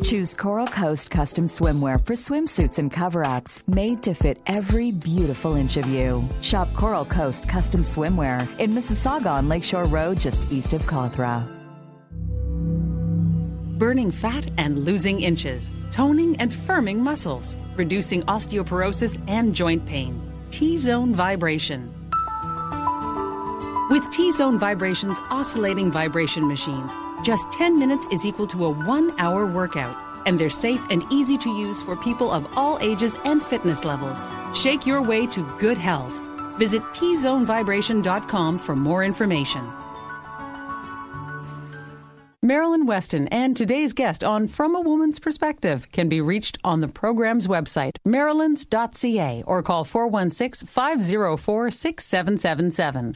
Choose 0.06 0.36
Coral 0.36 0.68
Coast 0.68 1.10
custom 1.10 1.46
swimwear 1.46 2.00
for 2.00 2.14
swimsuits 2.14 2.78
and 2.78 2.92
cover 2.92 3.26
ups 3.26 3.68
made 3.68 4.04
to 4.04 4.14
fit 4.14 4.40
every 4.46 4.92
beautiful 4.92 5.56
inch 5.56 5.78
of 5.78 5.88
you. 5.88 6.24
Shop 6.44 6.72
Coral 6.76 7.06
Coast 7.06 7.50
custom 7.50 7.82
swimwear 7.82 8.48
in 8.60 8.72
Mississauga 8.72 9.32
on 9.32 9.50
Lakeshore 9.50 9.86
Road, 9.86 10.20
just 10.20 10.52
east 10.52 10.74
of 10.74 10.84
Cawthra. 10.84 11.44
Burning 13.80 14.12
fat 14.12 14.48
and 14.60 14.86
losing 14.86 15.22
inches, 15.22 15.72
toning 15.90 16.36
and 16.36 16.52
firming 16.52 16.98
muscles, 16.98 17.56
reducing 17.76 18.22
osteoporosis 18.26 19.20
and 19.28 19.56
joint 19.56 19.84
pain. 19.88 20.22
T 20.52 20.78
Zone 20.78 21.16
Vibration. 21.16 21.92
With 23.90 24.08
T 24.12 24.32
Zone 24.32 24.60
Vibration's 24.60 25.18
oscillating 25.32 25.92
vibration 25.92 26.48
machines, 26.48 26.92
Just 27.26 27.52
10 27.54 27.80
minutes 27.80 28.06
is 28.12 28.24
equal 28.24 28.46
to 28.46 28.66
a 28.66 28.70
one 28.70 29.12
hour 29.20 29.48
workout, 29.48 29.98
and 30.28 30.40
they're 30.40 30.48
safe 30.48 30.82
and 30.92 31.04
easy 31.12 31.40
to 31.40 31.50
use 31.50 31.82
for 31.82 31.96
people 31.96 32.30
of 32.30 32.48
all 32.56 32.78
ages 32.82 33.18
and 33.26 33.44
fitness 33.44 33.84
levels. 33.84 34.28
Shake 34.54 34.86
your 34.86 35.02
way 35.02 35.26
to 35.28 35.42
good 35.58 35.80
health. 35.80 36.22
Visit 36.60 36.84
tzonevibration.com 36.94 38.60
for 38.60 38.76
more 38.76 39.04
information. 39.04 39.68
Marilyn 42.44 42.86
Weston 42.86 43.28
and 43.30 43.58
today's 43.58 43.94
guest 43.94 44.24
on 44.24 44.48
From 44.48 44.76
a 44.76 44.82
Woman's 44.82 45.18
Perspective 45.18 45.92
can 45.92 46.08
be 46.08 46.22
reached 46.22 46.60
on 46.64 46.82
the 46.82 46.88
program's 46.88 47.48
website, 47.48 47.98
marilyns.ca, 48.06 49.44
or 49.48 49.64
call 49.64 49.84
416 49.84 50.68
504 50.68 51.72
6777. 51.72 53.16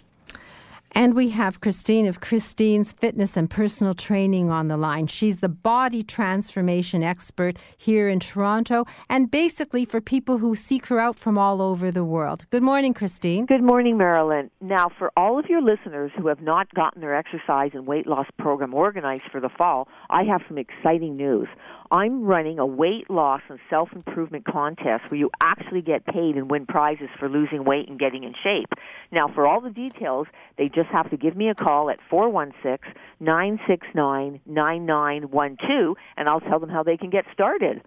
And 0.92 1.16
we 1.16 1.30
have 1.30 1.62
Christine 1.62 2.08
of 2.08 2.20
Christine's 2.20 2.94
Fitness 2.94 3.38
and 3.38 3.50
Personal 3.50 3.94
Training 3.94 4.50
on 4.50 4.68
the 4.68 4.78
line. 4.78 5.08
She's 5.08 5.38
the 5.38 5.50
body 5.50 6.04
transformation 6.04 7.04
expert 7.04 7.58
here 7.78 8.10
in 8.10 8.20
Toronto 8.20 8.86
and 9.10 9.30
basically 9.30 9.86
for 9.86 10.02
people 10.02 10.40
who 10.40 10.56
seek 10.56 10.88
her 10.88 11.00
out 11.00 11.18
from 11.18 11.38
all 11.38 11.62
over 11.62 11.92
the 11.92 12.04
world. 12.04 12.46
Good 12.50 12.64
morning, 12.64 12.94
Christine. 12.94 13.46
Good 13.46 13.64
morning, 13.64 13.98
Marilyn. 13.98 14.50
Now, 14.62 14.90
for 14.98 15.12
all 15.16 15.40
of 15.40 15.46
your 15.48 15.62
listeners 15.62 16.12
who 16.18 16.28
have 16.28 16.42
not 16.42 16.74
gotten 16.74 17.02
their 17.02 17.16
exercise 17.16 17.72
and 17.74 17.86
weight 17.86 18.08
loss 18.08 18.28
program 18.38 18.74
organized 18.74 19.24
for 19.32 19.40
the 19.40 19.50
fall, 19.50 19.88
I 20.10 20.24
have 20.24 20.42
some 20.48 20.58
exciting 20.58 21.16
news. 21.16 21.48
I'm 21.92 22.24
running 22.24 22.60
a 22.60 22.66
weight 22.66 23.10
loss 23.10 23.42
and 23.50 23.60
self 23.70 23.92
improvement 23.94 24.46
contest 24.46 25.10
where 25.10 25.20
you 25.20 25.32
actually 25.42 25.82
get 25.82 26.06
paid 26.06 26.36
and 26.36 26.50
win 26.50 26.68
prizes 26.68 27.10
for 27.18 27.28
losing 27.28 27.64
weight 27.64 27.90
and 27.90 27.98
getting 27.98 28.24
in 28.24 28.36
shape. 28.44 28.70
Now, 29.12 29.28
for 29.28 29.48
all 29.48 29.60
the 29.60 29.72
details, 29.72 30.28
they 30.58 30.70
just 30.70 30.90
have 30.90 31.10
to 31.10 31.18
give 31.18 31.36
me 31.36 31.50
a 31.50 31.56
call 31.56 31.90
at 31.90 32.00
416 32.10 32.94
969 33.20 34.40
9912 34.46 35.98
and 36.16 36.30
I'll 36.30 36.42
tell 36.42 36.60
them 36.60 36.70
how 36.70 36.84
they 36.84 36.98
can 36.98 37.10
get 37.10 37.26
started. 37.34 37.82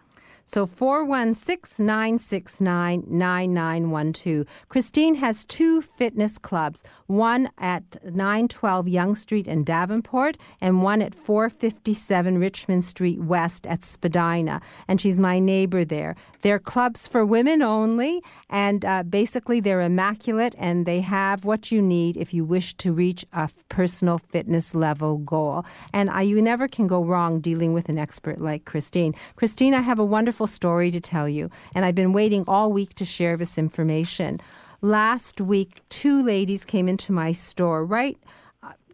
So 0.47 0.67
416 0.67 1.85
969 1.85 3.05
9912. 3.07 4.47
Christine 4.69 5.15
has 5.15 5.45
two 5.45 5.81
fitness 5.81 6.39
clubs, 6.39 6.83
one 7.07 7.49
at 7.59 7.97
912 8.05 8.89
Yonge 8.89 9.17
Street 9.17 9.49
in 9.49 9.65
Davenport 9.65 10.37
and 10.61 10.83
one 10.83 11.01
at 11.01 11.15
457 11.15 12.39
Richmond 12.39 12.85
Street 12.85 13.21
West 13.21 13.67
at 13.67 13.85
Spadina. 13.85 14.61
And 14.89 15.01
she's 15.01 15.19
my 15.21 15.39
neighbor 15.39 15.85
there. 15.85 16.17
They're 16.43 16.59
clubs 16.59 17.07
for 17.07 17.25
women 17.25 17.63
only, 17.63 18.23
and 18.51 18.85
uh, 18.85 19.05
basically 19.05 19.61
they're 19.61 19.81
immaculate 19.81 20.55
and 20.59 20.87
they 20.87 21.01
have 21.01 21.45
what 21.45 21.71
you 21.71 21.81
need 21.81 22.17
if 22.17 22.35
you 22.35 22.45
wish 22.45 22.75
to 22.75 22.93
reach 22.93 23.25
a 23.33 23.49
personal 23.69 24.19
fitness 24.19 24.75
level 24.75 25.19
goal. 25.19 25.65
And 25.93 26.11
uh, 26.11 26.19
you 26.19 26.43
never 26.43 26.67
can 26.67 26.87
go 26.87 27.05
wrong 27.05 27.41
dealing 27.41 27.73
with 27.73 27.89
an 27.89 27.99
expert 27.99 28.41
like 28.41 28.65
Christine. 28.65 29.15
Christine, 29.37 29.75
I 29.75 29.81
have 29.81 29.99
a 29.99 30.05
wonderful 30.05 30.32
wonderful 30.33 30.47
story 30.47 30.91
to 30.91 30.99
tell 30.99 31.29
you, 31.29 31.51
and 31.75 31.85
I've 31.85 31.95
been 31.95 32.15
waiting 32.15 32.43
all 32.49 32.73
week 32.73 32.95
to 32.95 33.05
share 33.05 33.37
this 33.37 33.59
information. 33.59 34.41
Last 34.81 35.43
week, 35.43 35.83
two 35.91 36.25
ladies 36.25 36.65
came 36.65 36.89
into 36.89 37.13
my 37.13 37.33
store 37.33 37.85
right 37.85 38.17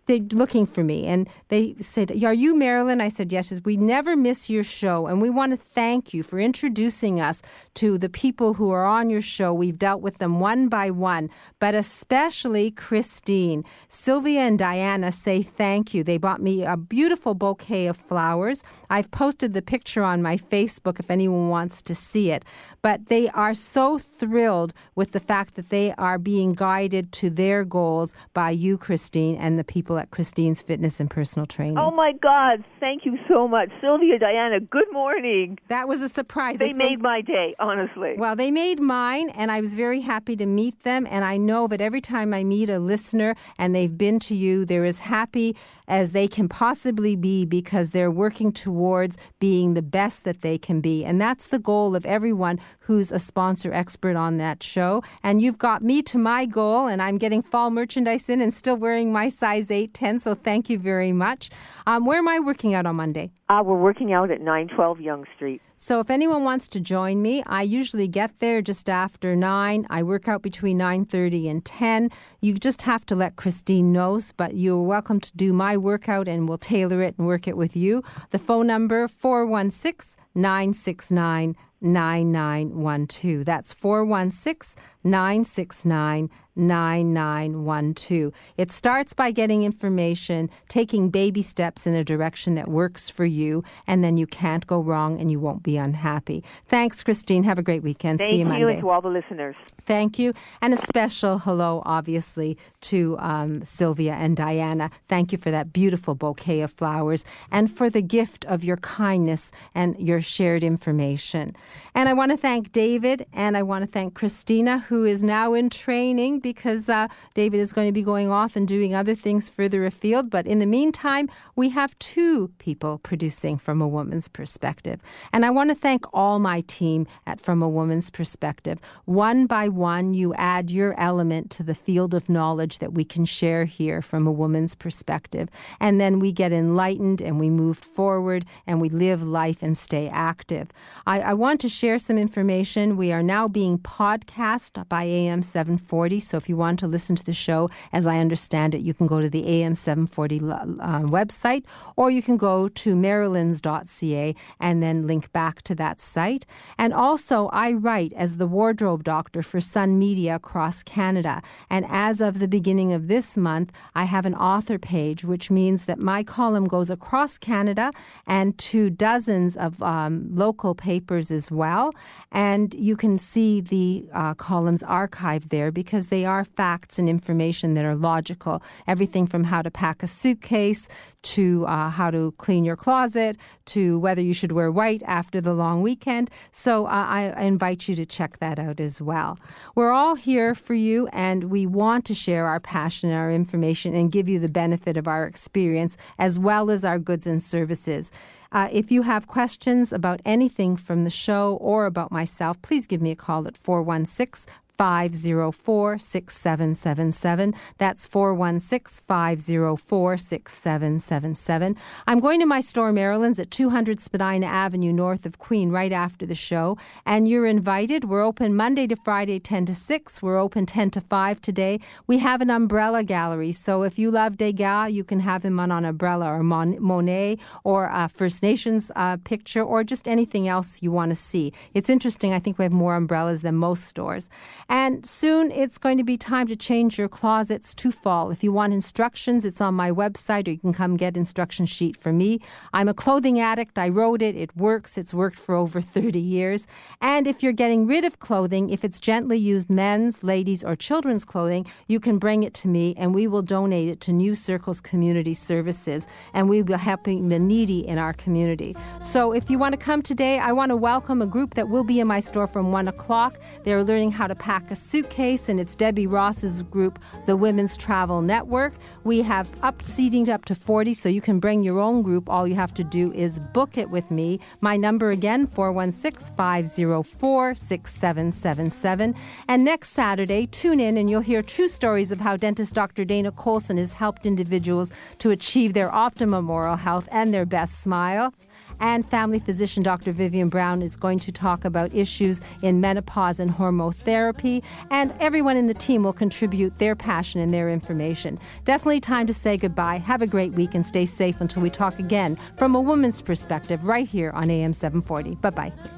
they're 0.08 0.18
looking 0.32 0.66
for 0.66 0.82
me 0.82 1.04
and 1.04 1.28
they 1.48 1.76
said, 1.80 2.10
Are 2.24 2.34
you 2.34 2.56
Marilyn? 2.56 3.00
I 3.00 3.08
said, 3.08 3.30
Yes. 3.30 3.48
Said, 3.48 3.64
we 3.64 3.76
never 3.76 4.16
miss 4.16 4.50
your 4.50 4.64
show 4.64 5.06
and 5.06 5.22
we 5.22 5.30
want 5.30 5.52
to 5.52 5.56
thank 5.56 6.12
you 6.12 6.22
for 6.22 6.40
introducing 6.40 7.20
us 7.20 7.42
to 7.74 7.98
the 7.98 8.08
people 8.08 8.54
who 8.54 8.70
are 8.70 8.86
on 8.86 9.10
your 9.10 9.20
show. 9.20 9.52
We've 9.52 9.78
dealt 9.78 10.00
with 10.00 10.18
them 10.18 10.40
one 10.40 10.68
by 10.68 10.90
one, 10.90 11.30
but 11.60 11.74
especially 11.74 12.70
Christine. 12.70 13.64
Sylvia 13.88 14.40
and 14.40 14.58
Diana 14.58 15.12
say 15.12 15.42
thank 15.42 15.92
you. 15.94 16.02
They 16.02 16.16
bought 16.16 16.40
me 16.40 16.64
a 16.64 16.76
beautiful 16.76 17.34
bouquet 17.34 17.86
of 17.86 17.98
flowers. 17.98 18.64
I've 18.88 19.10
posted 19.10 19.52
the 19.52 19.62
picture 19.62 20.02
on 20.02 20.22
my 20.22 20.38
Facebook 20.38 20.98
if 20.98 21.10
anyone 21.10 21.50
wants 21.50 21.82
to 21.82 21.94
see 21.94 22.30
it. 22.30 22.44
But 22.80 23.08
they 23.08 23.28
are 23.30 23.54
so 23.54 23.98
thrilled 23.98 24.72
with 24.94 25.12
the 25.12 25.20
fact 25.20 25.54
that 25.56 25.68
they 25.68 25.92
are 25.98 26.18
being 26.18 26.54
guided 26.54 27.12
to 27.12 27.28
their 27.28 27.64
goals 27.64 28.14
by 28.32 28.50
you, 28.50 28.78
Christine, 28.78 29.36
and 29.36 29.58
the 29.58 29.64
people 29.64 29.97
at 29.98 30.10
Christine's 30.10 30.62
Fitness 30.62 31.00
and 31.00 31.10
Personal 31.10 31.46
Training. 31.46 31.78
Oh 31.78 31.90
my 31.90 32.12
God! 32.12 32.64
Thank 32.80 33.04
you 33.04 33.18
so 33.28 33.48
much, 33.48 33.70
Sylvia, 33.80 34.18
Diana. 34.18 34.60
Good 34.60 34.90
morning. 34.92 35.58
That 35.68 35.88
was 35.88 36.00
a 36.00 36.08
surprise. 36.08 36.58
They, 36.58 36.68
they 36.68 36.78
made 36.78 37.00
my 37.02 37.20
day, 37.20 37.54
honestly. 37.58 38.14
Well, 38.16 38.36
they 38.36 38.50
made 38.50 38.80
mine, 38.80 39.30
and 39.30 39.50
I 39.50 39.60
was 39.60 39.74
very 39.74 40.00
happy 40.00 40.36
to 40.36 40.46
meet 40.46 40.82
them. 40.82 41.06
And 41.10 41.24
I 41.24 41.36
know 41.36 41.66
that 41.68 41.80
every 41.80 42.00
time 42.00 42.32
I 42.32 42.44
meet 42.44 42.70
a 42.70 42.78
listener 42.78 43.34
and 43.58 43.74
they've 43.74 43.96
been 43.96 44.18
to 44.20 44.34
you, 44.34 44.64
they're 44.64 44.84
as 44.84 45.00
happy 45.00 45.56
as 45.88 46.12
they 46.12 46.28
can 46.28 46.48
possibly 46.48 47.16
be 47.16 47.44
because 47.44 47.90
they're 47.90 48.10
working 48.10 48.52
towards 48.52 49.16
being 49.40 49.74
the 49.74 49.82
best 49.82 50.24
that 50.24 50.42
they 50.42 50.58
can 50.58 50.80
be. 50.80 51.04
And 51.04 51.20
that's 51.20 51.46
the 51.46 51.58
goal 51.58 51.96
of 51.96 52.04
everyone 52.06 52.60
who's 52.80 53.10
a 53.10 53.18
sponsor 53.18 53.72
expert 53.72 54.16
on 54.16 54.36
that 54.36 54.62
show. 54.62 55.02
And 55.22 55.40
you've 55.40 55.58
got 55.58 55.82
me 55.82 56.02
to 56.02 56.18
my 56.18 56.46
goal, 56.46 56.86
and 56.86 57.02
I'm 57.02 57.18
getting 57.18 57.42
fall 57.42 57.70
merchandise 57.70 58.28
in 58.28 58.40
and 58.40 58.52
still 58.52 58.76
wearing 58.76 59.12
my 59.12 59.28
size 59.28 59.70
8 59.70 59.87
10. 59.94 60.18
So 60.18 60.34
thank 60.34 60.68
you 60.70 60.78
very 60.78 61.12
much. 61.12 61.50
Um, 61.86 62.04
where 62.04 62.18
am 62.18 62.28
I 62.28 62.38
working 62.38 62.74
out 62.74 62.86
on 62.86 62.96
Monday? 62.96 63.30
Uh, 63.48 63.62
we're 63.64 63.78
working 63.78 64.12
out 64.12 64.30
at 64.30 64.40
912 64.40 65.00
Yonge 65.00 65.26
Street. 65.36 65.62
So 65.80 66.00
if 66.00 66.10
anyone 66.10 66.42
wants 66.42 66.66
to 66.68 66.80
join 66.80 67.22
me, 67.22 67.42
I 67.46 67.62
usually 67.62 68.08
get 68.08 68.40
there 68.40 68.60
just 68.60 68.90
after 68.90 69.36
9. 69.36 69.86
I 69.88 70.02
work 70.02 70.26
out 70.26 70.42
between 70.42 70.76
9:30 70.76 71.48
and 71.48 71.64
10. 71.64 72.10
You 72.40 72.54
just 72.54 72.82
have 72.82 73.06
to 73.06 73.14
let 73.14 73.36
Christine 73.36 73.92
know, 73.92 74.18
but 74.36 74.54
you're 74.54 74.82
welcome 74.82 75.20
to 75.20 75.36
do 75.36 75.52
my 75.52 75.76
workout 75.76 76.26
and 76.26 76.48
we'll 76.48 76.58
tailor 76.58 77.00
it 77.02 77.14
and 77.16 77.28
work 77.28 77.46
it 77.46 77.56
with 77.56 77.76
you. 77.76 78.02
The 78.30 78.40
phone 78.40 78.66
number 78.66 79.06
416 79.06 80.16
969 80.34 81.54
9912. 81.80 83.44
That's 83.44 83.72
416 83.72 84.82
969 85.10 86.30
9912. 86.58 88.32
It 88.56 88.72
starts 88.72 89.12
by 89.12 89.30
getting 89.30 89.62
information, 89.62 90.50
taking 90.68 91.08
baby 91.08 91.42
steps 91.42 91.86
in 91.86 91.94
a 91.94 92.04
direction 92.04 92.56
that 92.56 92.68
works 92.68 93.08
for 93.08 93.24
you, 93.24 93.62
and 93.86 94.02
then 94.02 94.16
you 94.16 94.26
can't 94.26 94.66
go 94.66 94.80
wrong 94.80 95.20
and 95.20 95.30
you 95.30 95.38
won't 95.38 95.62
be 95.62 95.76
unhappy. 95.76 96.42
Thanks, 96.66 97.02
Christine. 97.02 97.44
Have 97.44 97.58
a 97.58 97.62
great 97.62 97.82
weekend. 97.82 98.18
Thank 98.18 98.30
See 98.30 98.36
you, 98.38 98.40
you 98.40 98.46
Monday. 98.46 98.72
and 98.72 98.80
to 98.80 98.90
all 98.90 99.00
the 99.00 99.08
listeners. 99.08 99.56
Thank 99.86 100.18
you. 100.18 100.34
And 100.60 100.74
a 100.74 100.76
special 100.76 101.38
hello, 101.38 101.82
obviously, 101.86 102.58
to 102.82 103.16
um, 103.18 103.62
Sylvia 103.62 104.14
and 104.14 104.36
Diana. 104.36 104.90
Thank 105.08 105.32
you 105.32 105.38
for 105.38 105.50
that 105.50 105.72
beautiful 105.72 106.14
bouquet 106.14 106.60
of 106.60 106.72
flowers 106.72 107.24
and 107.52 107.70
for 107.70 107.88
the 107.88 108.02
gift 108.02 108.44
of 108.46 108.64
your 108.64 108.76
kindness 108.78 109.52
and 109.74 109.96
your 109.98 110.20
shared 110.20 110.64
information. 110.64 111.54
And 111.94 112.08
I 112.08 112.12
want 112.12 112.32
to 112.32 112.36
thank 112.36 112.72
David 112.72 113.26
and 113.32 113.56
I 113.56 113.62
want 113.62 113.84
to 113.84 113.90
thank 113.90 114.14
Christina, 114.14 114.80
who 114.80 114.97
is 115.04 115.22
now 115.22 115.54
in 115.54 115.70
training 115.70 116.40
because 116.40 116.88
uh, 116.88 117.08
David 117.34 117.60
is 117.60 117.72
going 117.72 117.88
to 117.88 117.92
be 117.92 118.02
going 118.02 118.30
off 118.30 118.56
and 118.56 118.66
doing 118.66 118.94
other 118.94 119.14
things 119.14 119.48
further 119.48 119.84
afield. 119.86 120.30
But 120.30 120.46
in 120.46 120.58
the 120.58 120.66
meantime, 120.66 121.28
we 121.56 121.68
have 121.70 121.98
two 121.98 122.48
people 122.58 122.98
producing 122.98 123.58
from 123.58 123.80
a 123.82 123.88
woman's 123.88 124.28
perspective. 124.28 125.00
And 125.32 125.44
I 125.44 125.50
want 125.50 125.70
to 125.70 125.74
thank 125.74 126.06
all 126.12 126.38
my 126.38 126.62
team 126.62 127.06
at 127.26 127.40
From 127.40 127.62
a 127.62 127.68
Woman's 127.68 128.10
Perspective. 128.10 128.78
One 129.04 129.46
by 129.46 129.68
one, 129.68 130.14
you 130.14 130.34
add 130.34 130.70
your 130.70 130.98
element 130.98 131.50
to 131.52 131.62
the 131.62 131.74
field 131.74 132.14
of 132.14 132.28
knowledge 132.28 132.78
that 132.78 132.92
we 132.92 133.04
can 133.04 133.24
share 133.24 133.64
here 133.64 134.00
from 134.02 134.26
a 134.26 134.32
woman's 134.32 134.74
perspective. 134.74 135.48
And 135.80 136.00
then 136.00 136.18
we 136.18 136.32
get 136.32 136.52
enlightened 136.52 137.20
and 137.20 137.38
we 137.38 137.50
move 137.50 137.78
forward 137.78 138.44
and 138.66 138.80
we 138.80 138.88
live 138.88 139.22
life 139.22 139.62
and 139.62 139.76
stay 139.76 140.08
active. 140.08 140.68
I, 141.06 141.20
I 141.20 141.32
want 141.34 141.60
to 141.62 141.68
share 141.68 141.98
some 141.98 142.18
information. 142.18 142.96
We 142.96 143.12
are 143.12 143.22
now 143.22 143.48
being 143.48 143.78
podcast 143.78 144.77
by 144.88 145.04
AM 145.04 145.42
740. 145.42 146.20
So 146.20 146.36
if 146.36 146.48
you 146.48 146.56
want 146.56 146.78
to 146.80 146.86
listen 146.86 147.16
to 147.16 147.24
the 147.24 147.32
show, 147.32 147.70
as 147.92 148.06
I 148.06 148.18
understand 148.18 148.74
it, 148.74 148.82
you 148.82 148.94
can 148.94 149.06
go 149.06 149.20
to 149.20 149.28
the 149.28 149.46
AM 149.46 149.74
740 149.74 150.38
uh, 150.38 151.00
website 151.02 151.64
or 151.96 152.10
you 152.10 152.22
can 152.22 152.36
go 152.36 152.68
to 152.68 152.94
marilyns.ca 152.94 154.34
and 154.60 154.82
then 154.82 155.06
link 155.06 155.32
back 155.32 155.62
to 155.62 155.74
that 155.76 156.00
site. 156.00 156.46
And 156.76 156.92
also, 156.92 157.48
I 157.52 157.72
write 157.72 158.12
as 158.14 158.36
the 158.36 158.46
wardrobe 158.46 159.04
doctor 159.04 159.42
for 159.42 159.60
Sun 159.60 159.98
Media 159.98 160.36
across 160.36 160.82
Canada. 160.82 161.42
And 161.70 161.86
as 161.88 162.20
of 162.20 162.38
the 162.38 162.48
beginning 162.48 162.92
of 162.92 163.08
this 163.08 163.36
month, 163.36 163.72
I 163.94 164.04
have 164.04 164.26
an 164.26 164.34
author 164.34 164.78
page, 164.78 165.24
which 165.24 165.50
means 165.50 165.84
that 165.84 165.98
my 165.98 166.22
column 166.22 166.66
goes 166.66 166.90
across 166.90 167.38
Canada 167.38 167.90
and 168.26 168.56
to 168.58 168.90
dozens 168.90 169.56
of 169.56 169.82
um, 169.82 170.28
local 170.32 170.74
papers 170.74 171.30
as 171.30 171.50
well. 171.50 171.92
And 172.30 172.74
you 172.74 172.96
can 172.96 173.18
see 173.18 173.60
the 173.60 174.08
uh, 174.12 174.34
columns 174.68 174.82
archived 174.82 175.48
there 175.48 175.70
because 175.70 176.08
they 176.08 176.26
are 176.26 176.44
facts 176.44 176.98
and 176.98 177.08
information 177.08 177.72
that 177.72 177.86
are 177.86 177.94
logical. 177.94 178.62
Everything 178.86 179.26
from 179.26 179.44
how 179.44 179.62
to 179.62 179.70
pack 179.70 180.02
a 180.02 180.06
suitcase 180.06 180.88
to 181.22 181.64
uh, 181.66 181.88
how 181.88 182.10
to 182.10 182.32
clean 182.36 182.66
your 182.66 182.76
closet, 182.76 183.38
to 183.64 183.98
whether 183.98 184.20
you 184.20 184.34
should 184.34 184.52
wear 184.52 184.70
white 184.70 185.02
after 185.06 185.40
the 185.40 185.54
long 185.54 185.80
weekend. 185.80 186.30
So 186.52 186.84
uh, 186.84 187.06
I 187.08 187.42
invite 187.42 187.88
you 187.88 187.94
to 187.94 188.04
check 188.04 188.40
that 188.40 188.58
out 188.58 188.78
as 188.78 189.00
well. 189.00 189.38
We're 189.74 189.90
all 189.90 190.16
here 190.16 190.54
for 190.54 190.74
you, 190.74 191.08
and 191.12 191.44
we 191.44 191.64
want 191.64 192.04
to 192.06 192.14
share 192.14 192.46
our 192.46 192.60
passion 192.60 193.08
and 193.08 193.18
our 193.18 193.32
information 193.32 193.94
and 193.94 194.12
give 194.12 194.28
you 194.28 194.38
the 194.38 194.50
benefit 194.50 194.98
of 194.98 195.08
our 195.08 195.24
experience 195.24 195.96
as 196.18 196.38
well 196.38 196.70
as 196.70 196.84
our 196.84 196.98
goods 196.98 197.26
and 197.26 197.40
services. 197.42 198.12
Uh, 198.50 198.68
if 198.72 198.90
you 198.90 199.02
have 199.02 199.26
questions 199.26 199.92
about 199.92 200.20
anything 200.24 200.76
from 200.76 201.04
the 201.04 201.10
show 201.10 201.58
or 201.60 201.84
about 201.84 202.10
myself, 202.10 202.60
please 202.62 202.86
give 202.86 203.02
me 203.02 203.10
a 203.10 203.16
call 203.16 203.46
at 203.46 203.58
416 203.58 204.46
504 204.78 205.98
6777. 205.98 207.54
That's 207.78 208.06
416 208.06 209.04
504 209.06 210.16
6777. 210.16 211.76
I'm 212.06 212.20
going 212.20 212.38
to 212.38 212.46
my 212.46 212.60
store, 212.60 212.92
Marilyn's, 212.92 213.40
at 213.40 213.50
200 213.50 214.00
Spadina 214.00 214.46
Avenue, 214.46 214.92
north 214.92 215.26
of 215.26 215.38
Queen, 215.38 215.70
right 215.70 215.90
after 215.90 216.24
the 216.24 216.36
show. 216.36 216.78
And 217.04 217.26
you're 217.28 217.46
invited. 217.46 218.04
We're 218.04 218.22
open 218.22 218.54
Monday 218.54 218.86
to 218.86 218.94
Friday, 218.94 219.40
10 219.40 219.66
to 219.66 219.74
6. 219.74 220.22
We're 220.22 220.38
open 220.38 220.64
10 220.64 220.92
to 220.92 221.00
5 221.00 221.40
today. 221.40 221.80
We 222.06 222.18
have 222.18 222.40
an 222.40 222.50
umbrella 222.50 223.02
gallery. 223.02 223.50
So 223.50 223.82
if 223.82 223.98
you 223.98 224.12
love 224.12 224.36
Degas, 224.36 224.92
you 224.92 225.02
can 225.02 225.18
have 225.20 225.44
him 225.44 225.58
on 225.58 225.72
an 225.72 225.84
umbrella 225.84 226.26
or 226.32 226.44
Mon- 226.44 226.80
Monet 226.80 227.38
or 227.64 227.90
a 227.92 228.08
First 228.08 228.44
Nations 228.44 228.92
uh, 228.94 229.16
picture 229.24 229.62
or 229.62 229.82
just 229.82 230.06
anything 230.06 230.46
else 230.46 230.80
you 230.82 230.92
want 230.92 231.10
to 231.10 231.16
see. 231.16 231.52
It's 231.74 231.90
interesting. 231.90 232.32
I 232.32 232.38
think 232.38 232.58
we 232.58 232.64
have 232.64 232.72
more 232.72 232.94
umbrellas 232.94 233.40
than 233.40 233.56
most 233.56 233.84
stores. 233.84 234.28
And 234.70 235.06
soon 235.06 235.50
it's 235.50 235.78
going 235.78 235.96
to 235.96 236.04
be 236.04 236.18
time 236.18 236.46
to 236.48 236.56
change 236.56 236.98
your 236.98 237.08
closets 237.08 237.72
to 237.76 237.90
fall. 237.90 238.30
If 238.30 238.44
you 238.44 238.52
want 238.52 238.74
instructions, 238.74 239.46
it's 239.46 239.62
on 239.62 239.74
my 239.74 239.90
website 239.90 240.46
or 240.46 240.50
you 240.50 240.58
can 240.58 240.74
come 240.74 240.98
get 240.98 241.16
instruction 241.16 241.64
sheet 241.64 241.96
from 241.96 242.18
me. 242.18 242.40
I'm 242.74 242.86
a 242.86 242.92
clothing 242.92 243.40
addict. 243.40 243.78
I 243.78 243.88
wrote 243.88 244.20
it. 244.20 244.36
It 244.36 244.54
works. 244.54 244.98
It's 244.98 245.14
worked 245.14 245.38
for 245.38 245.54
over 245.54 245.80
30 245.98 246.20
years. 246.20 246.66
And 247.00 247.26
if 247.26 247.42
you're 247.42 247.52
getting 247.54 247.86
rid 247.86 248.04
of 248.04 248.18
clothing, 248.18 248.68
if 248.68 248.84
it's 248.84 249.00
gently 249.00 249.38
used 249.38 249.70
men's, 249.70 250.22
ladies, 250.22 250.62
or 250.62 250.76
children's 250.76 251.24
clothing, 251.24 251.66
you 251.86 251.98
can 251.98 252.18
bring 252.18 252.42
it 252.42 252.52
to 252.54 252.68
me 252.68 252.94
and 252.98 253.14
we 253.14 253.26
will 253.26 253.42
donate 253.42 253.88
it 253.88 254.02
to 254.02 254.12
New 254.12 254.34
Circles 254.34 254.82
Community 254.82 255.32
Services 255.32 256.06
and 256.34 256.46
we 256.46 256.58
will 256.58 256.76
be 256.76 256.82
helping 256.82 257.28
the 257.28 257.38
needy 257.38 257.86
in 257.86 257.96
our 257.96 258.12
community. 258.12 258.76
So 259.00 259.32
if 259.32 259.48
you 259.48 259.58
want 259.58 259.72
to 259.72 259.78
come 259.78 260.02
today, 260.02 260.38
I 260.38 260.52
want 260.52 260.70
to 260.70 260.76
welcome 260.76 261.22
a 261.22 261.26
group 261.26 261.54
that 261.54 261.70
will 261.70 261.84
be 261.84 262.00
in 262.00 262.06
my 262.06 262.20
store 262.20 262.46
from 262.46 262.70
1 262.70 262.86
o'clock. 262.86 263.38
They're 263.64 263.82
learning 263.82 264.10
how 264.12 264.26
to 264.26 264.34
pack 264.34 264.57
pack 264.58 264.70
a 264.72 264.74
suitcase, 264.74 265.48
and 265.48 265.60
it's 265.60 265.76
Debbie 265.76 266.08
Ross's 266.08 266.62
group, 266.62 266.98
the 267.26 267.36
Women's 267.36 267.76
Travel 267.76 268.22
Network. 268.22 268.74
We 269.04 269.22
have 269.22 269.48
up 269.62 269.84
seating 269.84 270.28
up 270.28 270.46
to 270.46 270.54
40, 270.54 270.94
so 270.94 271.08
you 271.08 271.20
can 271.20 271.38
bring 271.38 271.62
your 271.62 271.78
own 271.78 272.02
group. 272.02 272.28
All 272.28 272.44
you 272.48 272.56
have 272.56 272.74
to 272.74 272.82
do 272.82 273.12
is 273.12 273.38
book 273.38 273.78
it 273.78 273.88
with 273.88 274.10
me. 274.10 274.40
My 274.60 274.76
number 274.76 275.10
again, 275.10 275.46
416 275.46 276.34
504 276.36 277.54
6777. 277.54 279.14
And 279.46 279.64
next 279.64 279.90
Saturday, 279.90 280.48
tune 280.48 280.80
in 280.80 280.96
and 280.96 281.08
you'll 281.08 281.20
hear 281.20 281.40
true 281.40 281.68
stories 281.68 282.10
of 282.10 282.20
how 282.20 282.36
dentist 282.36 282.74
Dr. 282.74 283.04
Dana 283.04 283.30
Colson 283.30 283.76
has 283.76 283.92
helped 283.92 284.26
individuals 284.26 284.90
to 285.18 285.30
achieve 285.30 285.72
their 285.72 285.94
optimum 285.94 286.50
oral 286.50 286.76
health 286.76 287.08
and 287.12 287.32
their 287.32 287.46
best 287.46 287.80
smile 287.80 288.34
and 288.80 289.08
family 289.08 289.38
physician 289.38 289.82
Dr. 289.82 290.12
Vivian 290.12 290.48
Brown 290.48 290.82
is 290.82 290.96
going 290.96 291.18
to 291.20 291.32
talk 291.32 291.64
about 291.64 291.94
issues 291.94 292.40
in 292.62 292.80
menopause 292.80 293.40
and 293.40 293.50
hormone 293.50 293.92
therapy, 293.92 294.62
and 294.90 295.12
everyone 295.20 295.56
in 295.56 295.66
the 295.66 295.74
team 295.74 296.02
will 296.02 296.12
contribute 296.12 296.78
their 296.78 296.94
passion 296.94 297.40
and 297.40 297.52
their 297.52 297.70
information. 297.70 298.38
Definitely 298.64 299.00
time 299.00 299.26
to 299.26 299.34
say 299.34 299.56
goodbye. 299.56 299.98
Have 299.98 300.22
a 300.22 300.26
great 300.26 300.52
week 300.52 300.74
and 300.74 300.84
stay 300.84 301.06
safe 301.06 301.40
until 301.40 301.62
we 301.62 301.70
talk 301.70 301.98
again 301.98 302.38
from 302.56 302.74
a 302.74 302.80
woman's 302.80 303.22
perspective 303.22 303.84
right 303.86 304.06
here 304.08 304.30
on 304.30 304.50
AM 304.50 304.72
740. 304.72 305.36
Bye 305.36 305.50
bye. 305.50 305.97